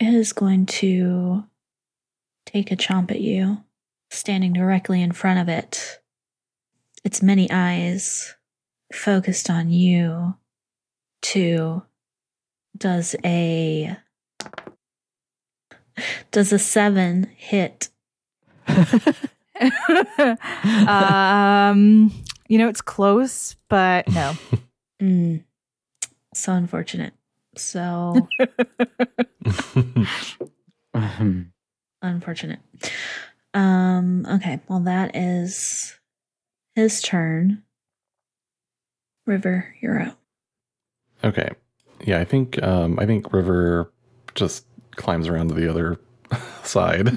it 0.00 0.14
is 0.14 0.32
going 0.32 0.66
to 0.66 1.44
take 2.46 2.72
a 2.72 2.76
chomp 2.76 3.10
at 3.10 3.20
you, 3.20 3.58
standing 4.10 4.52
directly 4.52 5.02
in 5.02 5.12
front 5.12 5.38
of 5.38 5.48
it. 5.48 6.00
Its 7.04 7.22
many 7.22 7.50
eyes 7.50 8.34
focused 8.92 9.50
on 9.50 9.70
you. 9.70 10.36
Two 11.22 11.82
does 12.76 13.14
a 13.24 13.96
does 16.30 16.52
a 16.52 16.58
seven 16.58 17.30
hit? 17.36 17.88
um, 20.86 22.12
you 22.48 22.58
know 22.58 22.68
it's 22.68 22.80
close, 22.80 23.56
but 23.68 24.08
no. 24.08 24.34
Mm, 25.00 25.44
so 26.34 26.52
unfortunate. 26.52 27.14
So 27.56 28.28
unfortunate. 32.02 32.58
Um, 33.54 34.26
okay, 34.26 34.60
well 34.68 34.80
that 34.80 35.16
is 35.16 35.98
his 36.74 37.00
turn. 37.00 37.62
River, 39.26 39.74
you're 39.80 40.00
out. 40.00 40.18
Okay. 41.24 41.48
Yeah, 42.04 42.20
I 42.20 42.24
think 42.24 42.62
um 42.62 42.98
I 42.98 43.06
think 43.06 43.32
River 43.32 43.90
just 44.34 44.66
climbs 45.00 45.28
around 45.28 45.48
to 45.48 45.54
the 45.54 45.68
other 45.68 45.98
side 46.62 47.08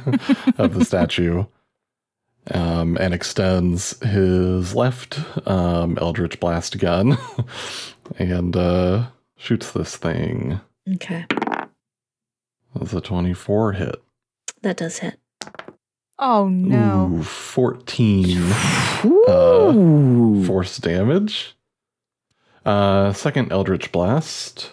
of 0.57 0.73
the 0.73 0.86
statue. 0.86 1.45
Um, 2.51 2.97
and 2.99 3.13
extends 3.13 3.97
his 4.03 4.75
left 4.75 5.17
um, 5.47 5.97
Eldritch 6.01 6.41
Blast 6.41 6.77
gun 6.77 7.17
and 8.19 8.53
uh, 8.57 9.05
shoots 9.38 9.71
this 9.71 9.95
thing. 9.95 10.59
Okay. 10.95 11.25
That's 12.75 12.91
a 12.91 12.99
24 12.99 13.71
hit. 13.73 14.03
That 14.61 14.75
does 14.75 14.99
hit. 14.99 15.19
Oh 16.19 16.49
no. 16.49 17.11
Ooh, 17.19 17.23
14 17.23 18.53
Ooh. 19.05 19.25
Uh, 19.25 20.45
force 20.45 20.77
damage. 20.77 21.55
Uh, 22.65 23.13
second 23.13 23.51
Eldritch 23.51 23.91
Blast. 23.91 24.71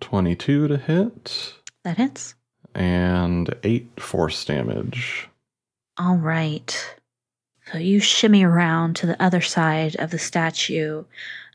22 0.00 0.68
to 0.68 0.76
hit. 0.76 1.54
That 1.84 1.96
hits. 1.96 2.34
And 2.74 3.54
8 3.62 4.00
force 4.00 4.44
damage. 4.44 5.28
All 5.96 6.16
right. 6.16 6.96
So 7.72 7.78
you 7.78 8.00
shimmy 8.00 8.44
around 8.44 8.96
to 8.96 9.06
the 9.06 9.22
other 9.22 9.40
side 9.40 9.96
of 9.96 10.10
the 10.10 10.18
statue, 10.18 11.04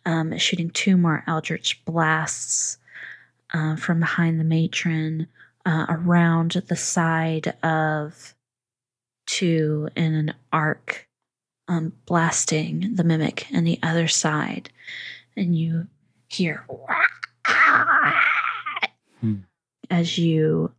um, 0.05 0.37
shooting 0.37 0.69
two 0.69 0.97
more 0.97 1.23
Eldritch 1.27 1.83
blasts 1.85 2.77
uh, 3.53 3.75
from 3.77 3.99
behind 3.99 4.39
the 4.39 4.43
matron 4.43 5.27
uh, 5.65 5.85
around 5.89 6.61
the 6.67 6.75
side 6.75 7.55
of 7.63 8.35
two 9.25 9.89
in 9.95 10.13
an 10.13 10.33
arc, 10.51 11.07
um, 11.67 11.93
blasting 12.05 12.95
the 12.95 13.03
mimic 13.03 13.47
and 13.51 13.65
the 13.65 13.79
other 13.81 14.07
side. 14.07 14.69
And 15.35 15.57
you 15.57 15.87
hear 16.27 16.65
Hmm. 19.23 19.35
as 19.89 20.17
you 20.17 20.73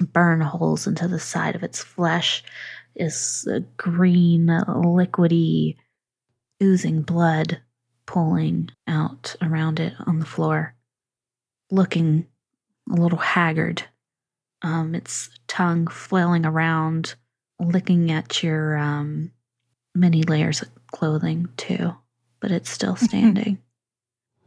burn 0.00 0.40
holes 0.40 0.88
into 0.88 1.06
the 1.06 1.20
side 1.20 1.54
of 1.54 1.62
its 1.62 1.80
flesh 1.80 2.42
is 2.96 3.46
a 3.48 3.60
green, 3.76 4.48
liquidy, 4.48 5.76
oozing 6.60 7.02
blood 7.02 7.60
pooling 8.06 8.70
out 8.88 9.36
around 9.40 9.78
it 9.78 9.94
on 10.06 10.18
the 10.18 10.26
floor, 10.26 10.74
looking 11.70 12.26
a 12.90 12.94
little 12.94 13.18
haggard. 13.18 13.84
Um, 14.62 14.94
its 14.94 15.30
tongue 15.46 15.86
flailing 15.86 16.46
around, 16.46 17.14
licking 17.60 18.10
at 18.10 18.42
your 18.42 18.76
um, 18.76 19.30
many 19.94 20.22
layers 20.22 20.62
of 20.62 20.68
clothing, 20.86 21.48
too, 21.56 21.94
but 22.40 22.50
it's 22.50 22.70
still 22.70 22.96
standing. 22.96 23.58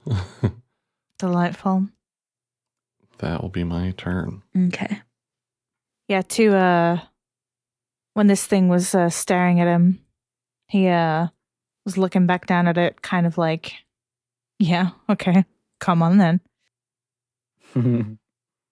Delightful. 1.20 1.88
That 3.20 3.42
will 3.42 3.50
be 3.50 3.64
my 3.64 3.92
turn. 3.98 4.44
okay. 4.68 5.02
Yeah, 6.08 6.22
to 6.22 6.56
uh 6.56 7.00
when 8.14 8.28
this 8.28 8.46
thing 8.48 8.68
was 8.70 8.96
uh, 8.96 9.10
staring 9.10 9.60
at 9.60 9.68
him, 9.68 10.00
he 10.68 10.88
uh 10.88 11.28
was 11.86 11.98
looking 11.98 12.26
back 12.28 12.46
down 12.46 12.68
at 12.68 12.78
it 12.78 13.02
kind 13.02 13.26
of 13.28 13.38
like 13.38 13.74
yeah, 14.60 14.90
okay. 15.10 15.46
Come 15.80 16.02
on 16.02 16.18
then. 16.18 16.42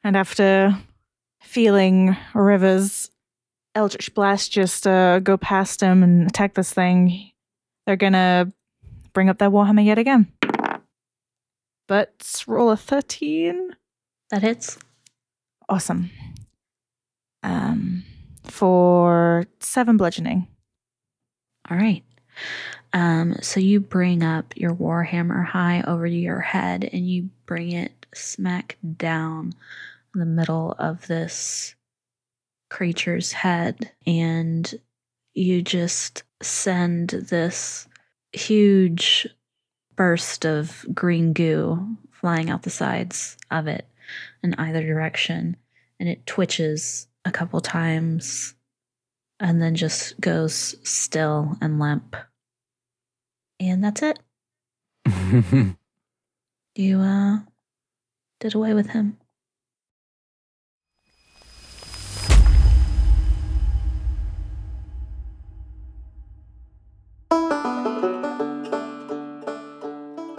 And 0.06 0.16
after 0.16 0.78
feeling 1.42 2.16
River's 2.36 3.10
Eldritch 3.74 4.14
Blast 4.14 4.52
just 4.52 4.86
uh, 4.86 5.18
go 5.18 5.36
past 5.36 5.82
him 5.82 6.04
and 6.04 6.28
attack 6.28 6.54
this 6.54 6.72
thing, 6.72 7.32
they're 7.88 7.96
gonna 7.96 8.54
bring 9.14 9.30
up 9.30 9.40
their 9.40 9.50
Warhammer 9.50 9.84
yet 9.84 9.98
again. 9.98 10.32
But 11.88 12.44
roll 12.46 12.70
a 12.70 12.78
13. 12.78 13.76
That 14.32 14.42
hits. 14.42 14.78
Awesome. 15.70 16.10
Um, 17.44 18.04
for 18.44 19.46
seven 19.60 19.98
bludgeoning. 19.98 20.48
All 21.70 21.78
right. 21.78 22.04
Um, 22.94 23.36
so 23.42 23.60
you 23.60 23.80
bring 23.80 24.24
up 24.24 24.56
your 24.56 24.74
warhammer 24.74 25.46
high 25.46 25.82
over 25.82 26.06
your 26.06 26.40
head 26.40 26.90
and 26.92 27.08
you 27.08 27.30
bring 27.46 27.72
it 27.72 28.06
smack 28.14 28.78
down 28.98 29.54
in 30.14 30.20
the 30.20 30.26
middle 30.26 30.74
of 30.80 31.06
this 31.08 31.76
creature's 32.70 33.32
head, 33.32 33.92
and 34.08 34.74
you 35.34 35.62
just 35.62 36.24
send 36.42 37.10
this 37.10 37.88
huge 38.32 39.28
burst 39.96 40.46
of 40.46 40.86
green 40.94 41.34
goo 41.34 41.98
flying 42.12 42.50
out 42.50 42.64
the 42.64 42.70
sides 42.70 43.38
of 43.52 43.68
it 43.68 43.86
in 44.46 44.54
either 44.56 44.82
direction, 44.82 45.58
and 46.00 46.08
it 46.08 46.26
twitches 46.26 47.08
a 47.26 47.32
couple 47.32 47.60
times 47.60 48.56
and 49.40 49.62
then 49.62 49.76
just 49.76 50.20
goes 50.22 50.76
still 50.88 51.58
and 51.62 51.80
limp. 51.80 52.16
And 53.60 53.84
that's 53.84 54.02
it. 54.02 54.20
You 56.78 57.00
uh 57.00 57.38
did 58.42 58.54
away 58.54 58.74
with 58.74 58.90
him. 58.90 59.18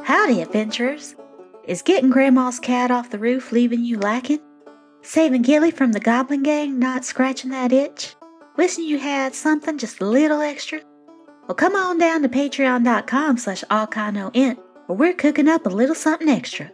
Howdy, 0.02 0.42
adventurers. 0.42 1.14
Is 1.66 1.82
getting 1.82 2.10
Grandma's 2.10 2.60
cat 2.60 2.92
off 2.92 3.10
the 3.10 3.18
roof 3.18 3.50
leaving 3.50 3.82
you 3.82 3.98
lacking? 3.98 4.38
Saving 5.02 5.42
Gilly 5.42 5.72
from 5.72 5.90
the 5.90 5.98
Goblin 5.98 6.44
Gang 6.44 6.78
not 6.78 7.04
scratching 7.04 7.50
that 7.50 7.72
itch? 7.72 8.14
Wishing 8.56 8.84
you 8.84 9.00
had 9.00 9.34
something 9.34 9.76
just 9.76 10.00
a 10.00 10.06
little 10.06 10.40
extra? 10.40 10.80
Well, 11.48 11.56
come 11.56 11.74
on 11.74 11.98
down 11.98 12.22
to 12.22 12.28
patreon.com 12.28 13.38
slash 13.38 13.64
allchanoint, 13.68 14.58
where 14.86 14.96
we're 14.96 15.12
cooking 15.12 15.48
up 15.48 15.66
a 15.66 15.68
little 15.68 15.96
something 15.96 16.28
extra. 16.28 16.70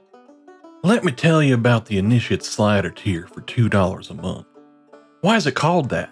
Let 0.84 1.04
me 1.04 1.12
tell 1.12 1.42
you 1.42 1.54
about 1.54 1.86
the 1.86 1.96
Initiate 1.96 2.42
Slider 2.42 2.90
tier 2.90 3.26
for 3.26 3.40
$2 3.40 4.10
a 4.10 4.14
month. 4.14 4.46
Why 5.22 5.36
is 5.36 5.46
it 5.46 5.54
called 5.54 5.88
that? 5.88 6.10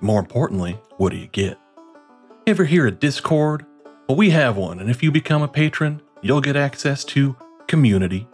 More 0.00 0.18
importantly, 0.18 0.80
what 0.96 1.10
do 1.10 1.16
you 1.16 1.28
get? 1.28 1.60
Ever 2.48 2.64
hear 2.64 2.88
of 2.88 2.98
Discord? 2.98 3.64
Well, 4.08 4.16
we 4.16 4.30
have 4.30 4.56
one, 4.56 4.80
and 4.80 4.90
if 4.90 5.00
you 5.00 5.12
become 5.12 5.42
a 5.42 5.48
patron, 5.48 6.02
you'll 6.22 6.40
get 6.40 6.56
access 6.56 7.04
to 7.04 7.36
community, 7.66 8.28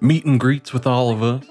meet 0.00 0.24
and 0.24 0.38
greets 0.38 0.72
with 0.72 0.86
all 0.86 1.10
of 1.10 1.22
us. 1.22 1.46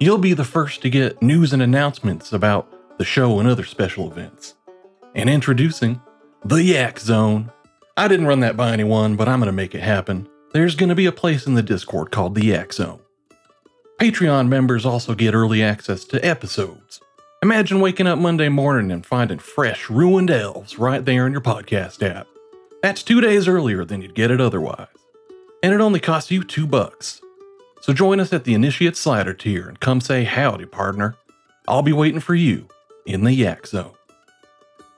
You'll 0.00 0.18
be 0.18 0.34
the 0.34 0.44
first 0.44 0.82
to 0.82 0.90
get 0.90 1.22
news 1.22 1.52
and 1.52 1.62
announcements 1.62 2.32
about 2.32 2.72
the 2.98 3.04
show 3.04 3.38
and 3.38 3.48
other 3.48 3.64
special 3.64 4.10
events. 4.10 4.54
And 5.14 5.28
introducing 5.28 6.00
the 6.44 6.62
Yak 6.62 6.98
Zone. 6.98 7.52
I 7.96 8.08
didn't 8.08 8.26
run 8.26 8.40
that 8.40 8.56
by 8.56 8.72
anyone, 8.72 9.16
but 9.16 9.28
I'm 9.28 9.38
going 9.38 9.46
to 9.46 9.52
make 9.52 9.74
it 9.74 9.82
happen. 9.82 10.28
There's 10.52 10.74
going 10.74 10.88
to 10.88 10.94
be 10.94 11.06
a 11.06 11.12
place 11.12 11.46
in 11.46 11.54
the 11.54 11.62
Discord 11.62 12.10
called 12.10 12.34
the 12.34 12.46
Yak 12.46 12.72
Zone. 12.72 13.00
Patreon 14.00 14.48
members 14.48 14.84
also 14.84 15.14
get 15.14 15.34
early 15.34 15.62
access 15.62 16.04
to 16.06 16.24
episodes. 16.24 17.00
Imagine 17.42 17.80
waking 17.80 18.06
up 18.06 18.18
Monday 18.18 18.48
morning 18.48 18.90
and 18.90 19.04
finding 19.06 19.38
fresh, 19.38 19.88
ruined 19.88 20.30
elves 20.30 20.78
right 20.78 21.04
there 21.04 21.26
in 21.26 21.32
your 21.32 21.40
podcast 21.40 22.02
app. 22.02 22.26
That's 22.82 23.02
two 23.02 23.20
days 23.20 23.46
earlier 23.46 23.84
than 23.84 24.02
you'd 24.02 24.14
get 24.14 24.30
it 24.30 24.40
otherwise. 24.40 24.88
And 25.62 25.72
it 25.72 25.80
only 25.80 26.00
costs 26.00 26.30
you 26.30 26.42
two 26.42 26.66
bucks. 26.66 27.20
So 27.80 27.92
join 27.92 28.20
us 28.20 28.32
at 28.32 28.44
the 28.44 28.54
Initiate 28.54 28.96
Slider 28.96 29.34
tier 29.34 29.68
and 29.68 29.78
come 29.80 30.00
say 30.00 30.24
howdy, 30.24 30.66
partner. 30.66 31.16
I'll 31.68 31.82
be 31.82 31.92
waiting 31.92 32.20
for 32.20 32.34
you 32.34 32.68
in 33.06 33.24
the 33.24 33.32
Yak 33.32 33.66
Zone. 33.66 33.94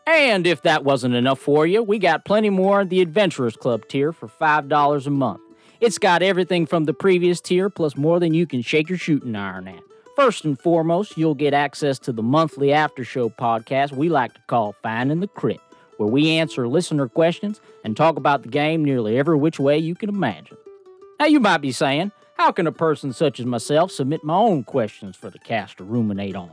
And 0.06 0.46
if 0.46 0.62
that 0.62 0.84
wasn't 0.84 1.14
enough 1.14 1.38
for 1.38 1.66
you, 1.66 1.82
we 1.82 1.98
got 1.98 2.24
plenty 2.24 2.50
more 2.50 2.82
at 2.82 2.90
the 2.90 3.00
Adventurers 3.00 3.56
Club 3.56 3.88
tier 3.88 4.12
for 4.12 4.28
$5 4.28 5.06
a 5.06 5.10
month. 5.10 5.40
It's 5.80 5.98
got 5.98 6.22
everything 6.22 6.66
from 6.66 6.84
the 6.84 6.94
previous 6.94 7.40
tier 7.40 7.68
plus 7.70 7.96
more 7.96 8.20
than 8.20 8.34
you 8.34 8.46
can 8.46 8.62
shake 8.62 8.88
your 8.88 8.98
shooting 8.98 9.34
iron 9.34 9.68
at. 9.68 9.80
First 10.16 10.44
and 10.44 10.58
foremost, 10.58 11.18
you'll 11.18 11.34
get 11.34 11.54
access 11.54 11.98
to 12.00 12.12
the 12.12 12.22
monthly 12.22 12.72
after 12.72 13.02
show 13.02 13.28
podcast 13.28 13.92
we 13.92 14.08
like 14.08 14.34
to 14.34 14.40
call 14.46 14.76
Finding 14.82 15.20
the 15.20 15.26
Crit, 15.26 15.60
where 15.96 16.08
we 16.08 16.30
answer 16.30 16.66
listener 16.68 17.08
questions 17.08 17.60
and 17.84 17.96
talk 17.96 18.16
about 18.16 18.42
the 18.42 18.48
game 18.48 18.84
nearly 18.84 19.18
every 19.18 19.36
which 19.36 19.58
way 19.58 19.78
you 19.78 19.94
can 19.94 20.08
imagine. 20.08 20.56
Now, 21.20 21.26
you 21.26 21.40
might 21.40 21.58
be 21.58 21.72
saying, 21.72 22.12
how 22.36 22.50
can 22.50 22.66
a 22.66 22.72
person 22.72 23.12
such 23.12 23.38
as 23.38 23.46
myself 23.46 23.90
submit 23.90 24.24
my 24.24 24.34
own 24.34 24.64
questions 24.64 25.16
for 25.16 25.30
the 25.30 25.38
cast 25.38 25.78
to 25.78 25.84
ruminate 25.84 26.34
on? 26.34 26.50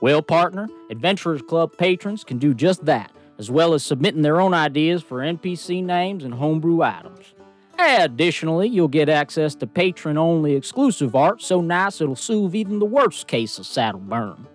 Well, 0.00 0.22
partner, 0.22 0.68
Adventurers 0.90 1.42
Club 1.42 1.76
patrons 1.76 2.24
can 2.24 2.38
do 2.38 2.54
just 2.54 2.84
that, 2.86 3.12
as 3.38 3.50
well 3.50 3.74
as 3.74 3.82
submitting 3.82 4.22
their 4.22 4.40
own 4.40 4.54
ideas 4.54 5.02
for 5.02 5.18
NPC 5.18 5.84
names 5.84 6.24
and 6.24 6.32
homebrew 6.32 6.82
items. 6.82 7.34
Additionally, 7.78 8.68
you'll 8.68 8.88
get 8.88 9.08
access 9.08 9.54
to 9.56 9.66
patron 9.66 10.18
only 10.18 10.54
exclusive 10.54 11.14
art 11.14 11.40
so 11.40 11.60
nice 11.60 12.00
it'll 12.00 12.16
soothe 12.16 12.54
even 12.54 12.78
the 12.78 12.84
worst 12.84 13.26
case 13.28 13.58
of 13.58 13.66
saddle 13.66 14.00
burn. 14.00 14.46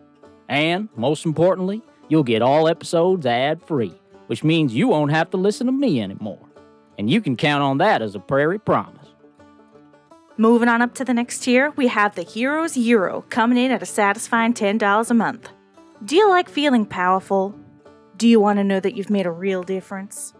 And, 0.50 0.90
most 0.96 1.26
importantly, 1.26 1.82
you'll 2.10 2.24
get 2.24 2.42
all 2.42 2.68
episodes 2.68 3.26
ad 3.26 3.62
free, 3.66 3.94
which 4.28 4.44
means 4.44 4.74
you 4.74 4.88
won't 4.88 5.12
have 5.12 5.30
to 5.32 5.38
listen 5.38 5.68
to 5.68 5.74
me 5.74 6.02
anymore. 6.02 6.50
And 6.98 7.10
you 7.10 7.22
can 7.22 7.36
count 7.36 7.64
on 7.64 7.78
that 7.80 8.02
as 8.02 8.16
a 8.16 8.20
prairie 8.20 8.60
promise. 8.60 9.08
Moving 10.38 10.70
on 10.70 10.82
up 10.82 10.96
to 10.96 11.06
the 11.06 11.14
next 11.14 11.44
tier, 11.44 11.72
we 11.76 11.88
have 11.88 12.16
the 12.16 12.24
Heroes 12.24 12.76
Euro 12.76 13.24
coming 13.30 13.58
in 13.58 13.72
at 13.72 13.84
a 13.84 13.86
satisfying 13.86 14.54
$10 14.54 15.10
a 15.10 15.14
month. 15.14 15.50
Do 16.04 16.16
you 16.16 16.28
like 16.30 16.50
feeling 16.50 16.86
powerful? 16.86 17.56
Do 18.18 18.28
you 18.28 18.40
want 18.40 18.58
to 18.58 18.64
know 18.64 18.80
that 18.80 18.96
you've 18.96 19.10
made 19.10 19.26
a 19.26 19.32
real 19.32 19.64
difference? 19.64 20.34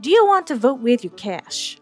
Do 0.00 0.10
you 0.10 0.24
want 0.26 0.46
to 0.48 0.56
vote 0.56 0.80
with 0.80 1.02
your 1.02 1.12
cash? 1.14 1.78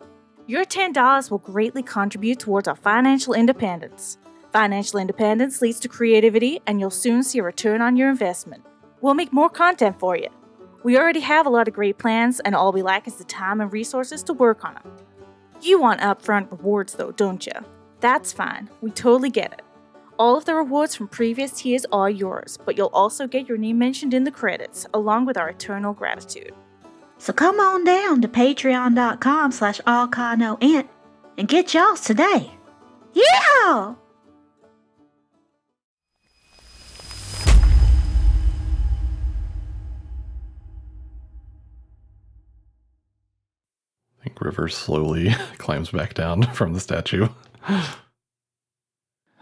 Your 0.47 0.65
$10 0.65 1.31
will 1.31 1.39
greatly 1.39 1.83
contribute 1.83 2.39
towards 2.39 2.69
our 2.69 2.77
financial 2.77 3.35
independence. 3.35 4.19
Financial 4.53 4.99
independence 4.99 5.63
leads 5.63 5.81
to 5.81 5.89
creativity, 5.89 6.61
and 6.67 6.81
you'll 6.81 6.91
soon 6.91 7.23
see 7.23 7.39
a 7.39 7.43
return 7.43 7.81
on 7.81 7.97
your 7.97 8.09
investment. 8.09 8.65
We'll 9.01 9.15
make 9.15 9.33
more 9.33 9.51
content 9.51 9.99
for 9.99 10.17
you. 10.17 10.29
We 10.85 10.99
already 10.99 11.21
have 11.21 11.47
a 11.47 11.51
lot 11.51 11.69
of 11.69 11.75
great 11.75 11.99
plans, 11.99 12.41
and 12.41 12.55
all 12.55 12.73
we 12.73 12.83
lack 12.83 13.07
is 13.07 13.15
the 13.17 13.25
time 13.25 13.61
and 13.61 13.73
resources 13.73 14.23
to 14.25 14.33
work 14.33 14.65
on 14.65 14.75
them. 14.75 14.97
You 15.61 15.81
want 15.81 16.01
upfront 16.01 16.51
rewards, 16.51 16.95
though, 16.95 17.13
don't 17.13 17.47
you? 17.47 17.53
That's 18.01 18.33
fine. 18.33 18.69
We 18.81 18.91
totally 18.91 19.31
get 19.31 19.53
it. 19.53 19.63
All 20.19 20.37
of 20.37 20.45
the 20.45 20.55
rewards 20.55 20.97
from 20.97 21.09
previous 21.09 21.53
tiers 21.53 21.87
are 21.93 22.11
yours, 22.11 22.59
but 22.65 22.77
you'll 22.77 22.89
also 22.89 23.29
get 23.29 23.49
your 23.49 23.59
name 23.59 23.79
mentioned 23.79 24.13
in 24.13 24.25
the 24.25 24.31
credits, 24.31 24.87
along 24.93 25.27
with 25.27 25.37
our 25.37 25.51
eternal 25.51 25.93
gratitude. 25.93 26.53
So 27.19 27.33
come 27.33 27.61
on 27.61 27.85
down 27.85 28.21
to 28.23 28.29
patreon.com 28.29 29.53
slash 29.53 29.81
allchanoint 29.83 30.89
and 31.39 31.49
get 31.49 31.73
y'all's 31.73 32.01
today. 32.01 32.51
Yeah! 33.13 33.95
River 44.41 44.69
slowly 44.69 45.31
climbs 45.59 45.91
back 45.91 46.15
down 46.15 46.43
from 46.55 46.73
the 46.73 46.81
statue. 46.81 47.29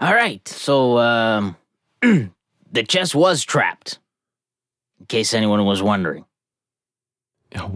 All 0.00 0.14
right, 0.14 0.46
so 0.48 0.98
um, 0.98 1.56
the 2.02 2.82
chest 2.86 3.14
was 3.14 3.44
trapped. 3.44 3.98
In 4.98 5.06
case 5.06 5.34
anyone 5.34 5.64
was 5.64 5.82
wondering. 5.82 6.24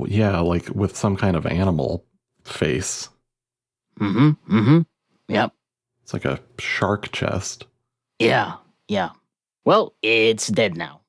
Yeah, 0.07 0.41
like 0.41 0.69
with 0.69 0.97
some 0.97 1.17
kind 1.17 1.37
of 1.37 1.47
animal 1.47 2.05
face. 2.45 3.09
Mm-hmm. 4.01 4.57
Mm-hmm. 4.57 4.81
Yep. 5.29 5.53
It's 6.03 6.13
like 6.13 6.25
a 6.25 6.41
shark 6.59 7.11
chest. 7.13 7.67
Yeah. 8.19 8.55
Yeah. 8.89 9.11
Well, 9.65 9.95
it's 10.03 10.49
dead 10.49 10.77
now. 10.77 11.01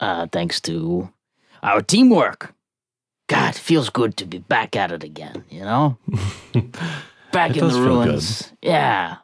Uh, 0.00 0.26
thanks 0.30 0.60
to 0.62 1.10
our 1.62 1.82
teamwork. 1.82 2.54
God, 3.28 3.54
feels 3.54 3.88
good 3.90 4.16
to 4.18 4.26
be 4.26 4.38
back 4.38 4.76
at 4.76 4.92
it 4.92 5.02
again. 5.02 5.44
You 5.48 5.60
know, 5.62 5.98
back 7.32 7.50
It 7.50 7.56
in 7.56 7.62
does 7.64 7.74
the 7.74 7.80
good. 7.80 7.86
ruins. 7.86 8.52
Yeah. 8.62 9.16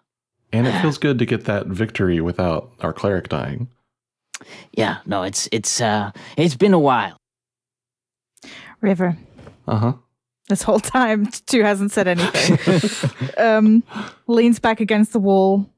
And 0.53 0.67
it 0.67 0.81
feels 0.81 0.99
good 0.99 1.19
to 1.21 1.27
get 1.27 1.45
that 1.45 1.67
victory 1.67 2.21
without 2.21 2.73
our 2.81 2.93
cleric 2.93 3.29
dying. 3.29 3.69
Yeah. 4.73 4.99
No, 5.07 5.23
it's 5.23 5.49
it's 5.53 5.81
uh 5.81 6.11
it's 6.37 6.57
been 6.57 6.73
a 6.73 6.79
while. 6.79 7.17
River. 8.81 9.17
Uh 9.69 9.77
huh. 9.77 9.93
This 10.49 10.63
whole 10.63 10.81
time, 10.81 11.27
two 11.47 11.63
hasn't 11.63 11.93
said 11.93 12.09
anything. 12.09 13.11
um, 13.39 13.85
leans 14.27 14.59
back 14.59 14.81
against 14.81 15.13
the 15.13 15.21
wall. 15.21 15.71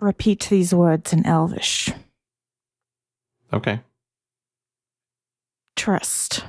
Repeat 0.00 0.46
these 0.48 0.72
words 0.72 1.12
in 1.12 1.26
Elvish. 1.26 1.90
Okay. 3.52 3.80
Trust. 5.88 6.44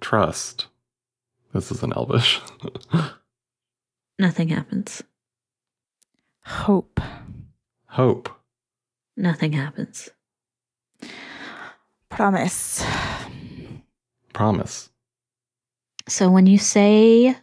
Trust. 0.00 0.68
This 1.52 1.70
is 1.70 1.82
an 1.82 1.92
elvish. 1.92 2.40
Nothing 4.18 4.48
happens. 4.48 5.02
Hope. 6.42 6.98
Hope. 7.88 8.30
Nothing 9.18 9.52
happens. 9.52 10.08
Promise. 12.08 12.82
Promise. 14.32 14.88
So 16.08 16.30
when 16.30 16.46
you 16.46 16.56
say 16.56 17.36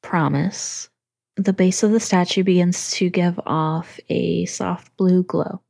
promise, 0.00 0.88
the 1.36 1.52
base 1.52 1.82
of 1.82 1.90
the 1.90 2.00
statue 2.00 2.42
begins 2.42 2.92
to 2.92 3.10
give 3.10 3.38
off 3.44 4.00
a 4.08 4.46
soft 4.46 4.96
blue 4.96 5.24
glow. 5.24 5.60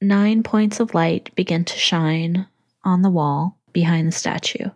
Nine 0.00 0.42
points 0.42 0.80
of 0.80 0.92
light 0.92 1.32
begin 1.36 1.64
to 1.66 1.78
shine 1.78 2.48
on 2.84 3.02
the 3.02 3.10
wall 3.10 3.58
behind 3.72 4.08
the 4.08 4.12
statue. 4.12 4.70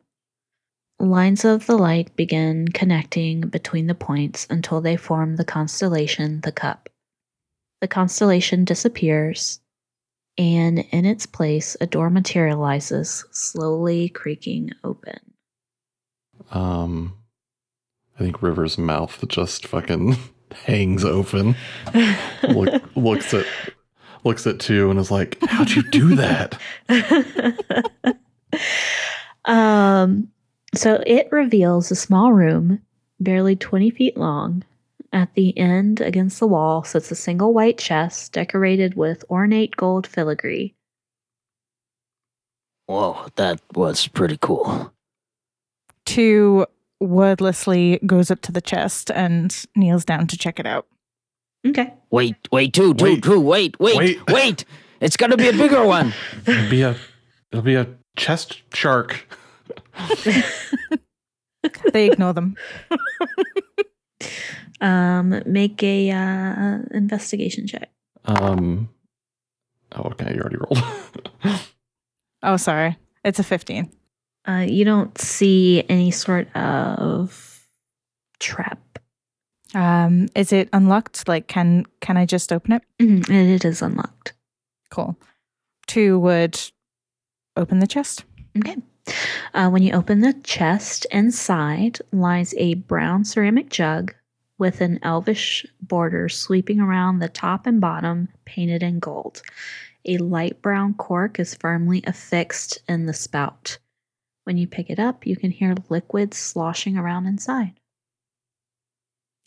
Lines 0.99 1.45
of 1.45 1.67
the 1.67 1.77
light 1.77 2.17
begin 2.17 2.67
connecting 2.69 3.43
between 3.43 3.87
the 3.87 3.95
points 3.95 4.47
until 4.51 4.81
they 4.81 4.97
form 4.97 5.37
the 5.37 5.45
constellation 5.45 6.41
the 6.41 6.51
cup. 6.51 6.89
The 7.81 7.89
constellation 7.89 8.65
disappears, 8.65 9.61
and 10.37 10.81
in 10.91 11.05
its 11.05 11.27
place, 11.27 11.77
a 11.81 11.87
door 11.87 12.11
materializes, 12.11 13.25
slowly 13.31 14.09
creaking 14.09 14.71
open. 14.83 15.19
Um, 16.51 17.15
I 18.17 18.25
think 18.25 18.43
River's 18.43 18.79
mouth 18.79 19.25
just 19.29 19.67
fucking 19.67 20.17
hangs 20.65 21.05
open. 21.05 21.55
Look, 22.43 22.97
looks 22.97 23.33
at 23.33 23.47
looks 24.25 24.47
at 24.47 24.61
two 24.61 24.91
and 24.91 24.99
is 24.99 25.11
like, 25.11 25.39
"How'd 25.43 25.71
you 25.71 25.83
do 25.83 26.17
that?" 26.17 26.59
um, 29.45 30.29
so 30.75 31.03
it 31.07 31.29
reveals 31.31 31.91
a 31.91 31.97
small 31.97 32.33
room, 32.33 32.81
barely 33.21 33.57
20 33.57 33.91
feet 33.91 34.17
long. 34.17 34.65
At 35.13 35.35
the 35.35 35.57
end, 35.57 36.01
against 36.01 36.39
the 36.39 36.47
wall, 36.47 36.85
sits 36.85 37.11
a 37.11 37.15
single 37.15 37.55
white 37.55 37.79
chest 37.79 38.33
decorated 38.33 38.95
with 38.95 39.25
ornate 39.31 39.77
gold 39.77 40.07
filigree. 40.07 40.75
Whoa, 42.87 43.27
that 43.37 43.61
was 43.75 44.07
pretty 44.07 44.39
cool. 44.41 44.93
Two 46.05 46.67
wordlessly 47.01 48.01
goes 48.05 48.31
up 48.31 48.41
to 48.43 48.53
the 48.53 48.61
chest 48.61 49.11
and 49.11 49.67
kneels 49.77 50.05
down 50.05 50.27
to 50.27 50.39
check 50.39 50.59
it 50.59 50.67
out. 50.67 50.87
Okay. 51.67 51.93
Wait, 52.11 52.37
wait, 52.53 52.73
two, 52.73 52.95
two, 52.95 53.05
Wait. 53.05 53.23
two, 53.23 53.41
wait, 53.41 53.79
wait, 53.81 53.97
Wait. 53.97 54.31
wait. 54.31 54.65
It's 55.01 55.17
gonna 55.17 55.37
be 55.37 55.49
a 55.49 55.53
bigger 55.53 55.85
one. 55.85 56.13
It'll 56.47 56.71
be 56.71 56.83
a 56.83 56.97
it'll 57.53 57.63
be 57.63 57.75
a 57.75 57.87
chest 58.17 58.63
shark. 58.75 59.27
They 61.93 62.07
ignore 62.11 62.33
them. 62.33 62.57
Um, 64.81 65.43
make 65.45 65.83
a 65.83 66.11
uh, 66.13 66.79
investigation 66.93 67.67
check. 67.67 67.91
Um. 68.27 68.89
Oh, 69.91 70.03
okay. 70.13 70.33
You 70.35 70.41
already 70.41 70.57
rolled. 70.57 70.83
Oh, 72.45 72.57
sorry. 72.57 72.97
It's 73.25 73.41
a 73.41 73.43
15. 73.43 73.91
Uh, 74.47 74.65
you 74.69 74.85
don't 74.85 75.19
see 75.19 75.83
any 75.89 76.13
sort 76.13 76.47
of 76.57 77.67
trap. 78.39 78.79
Um, 79.75 80.29
is 80.35 80.53
it 80.53 80.69
unlocked? 80.73 81.29
Like, 81.29 81.47
can 81.47 81.85
can 82.01 82.17
I 82.17 82.25
just 82.25 82.53
open 82.53 82.73
it? 82.73 82.83
Mhm, 82.99 83.29
it 83.55 83.65
is 83.65 83.83
unlocked. 83.83 84.33
Cool. 84.91 85.17
Two 85.87 86.19
would 86.19 86.59
open 87.57 87.79
the 87.79 87.87
chest. 87.87 88.25
Okay. 88.57 88.77
Uh, 89.55 89.71
when 89.71 89.83
you 89.83 89.93
open 89.93 90.21
the 90.21 90.35
chest, 90.45 91.07
inside 91.11 91.99
lies 92.13 92.55
a 92.57 92.75
brown 92.75 93.25
ceramic 93.25 93.71
jug 93.71 94.15
with 94.59 94.81
an 94.81 94.99
elvish 95.03 95.65
border 95.81 96.29
sweeping 96.29 96.81
around 96.81 97.19
the 97.19 97.29
top 97.29 97.67
and 97.67 97.81
bottom, 97.81 98.29
painted 98.45 98.83
in 98.83 98.99
gold. 98.99 99.43
A 100.05 100.19
light 100.19 100.61
brown 100.63 100.95
cork 100.95 101.39
is 101.39 101.55
firmly 101.55 102.03
affixed 102.07 102.83
in 102.89 103.07
the 103.07 103.15
spout. 103.15 103.79
When 104.45 104.57
you 104.57 104.67
pick 104.67 104.91
it 104.91 104.99
up, 104.99 105.27
you 105.27 105.37
can 105.37 105.51
hear 105.51 105.75
liquid 105.89 106.35
sloshing 106.35 106.97
around 106.97 107.27
inside. 107.27 107.79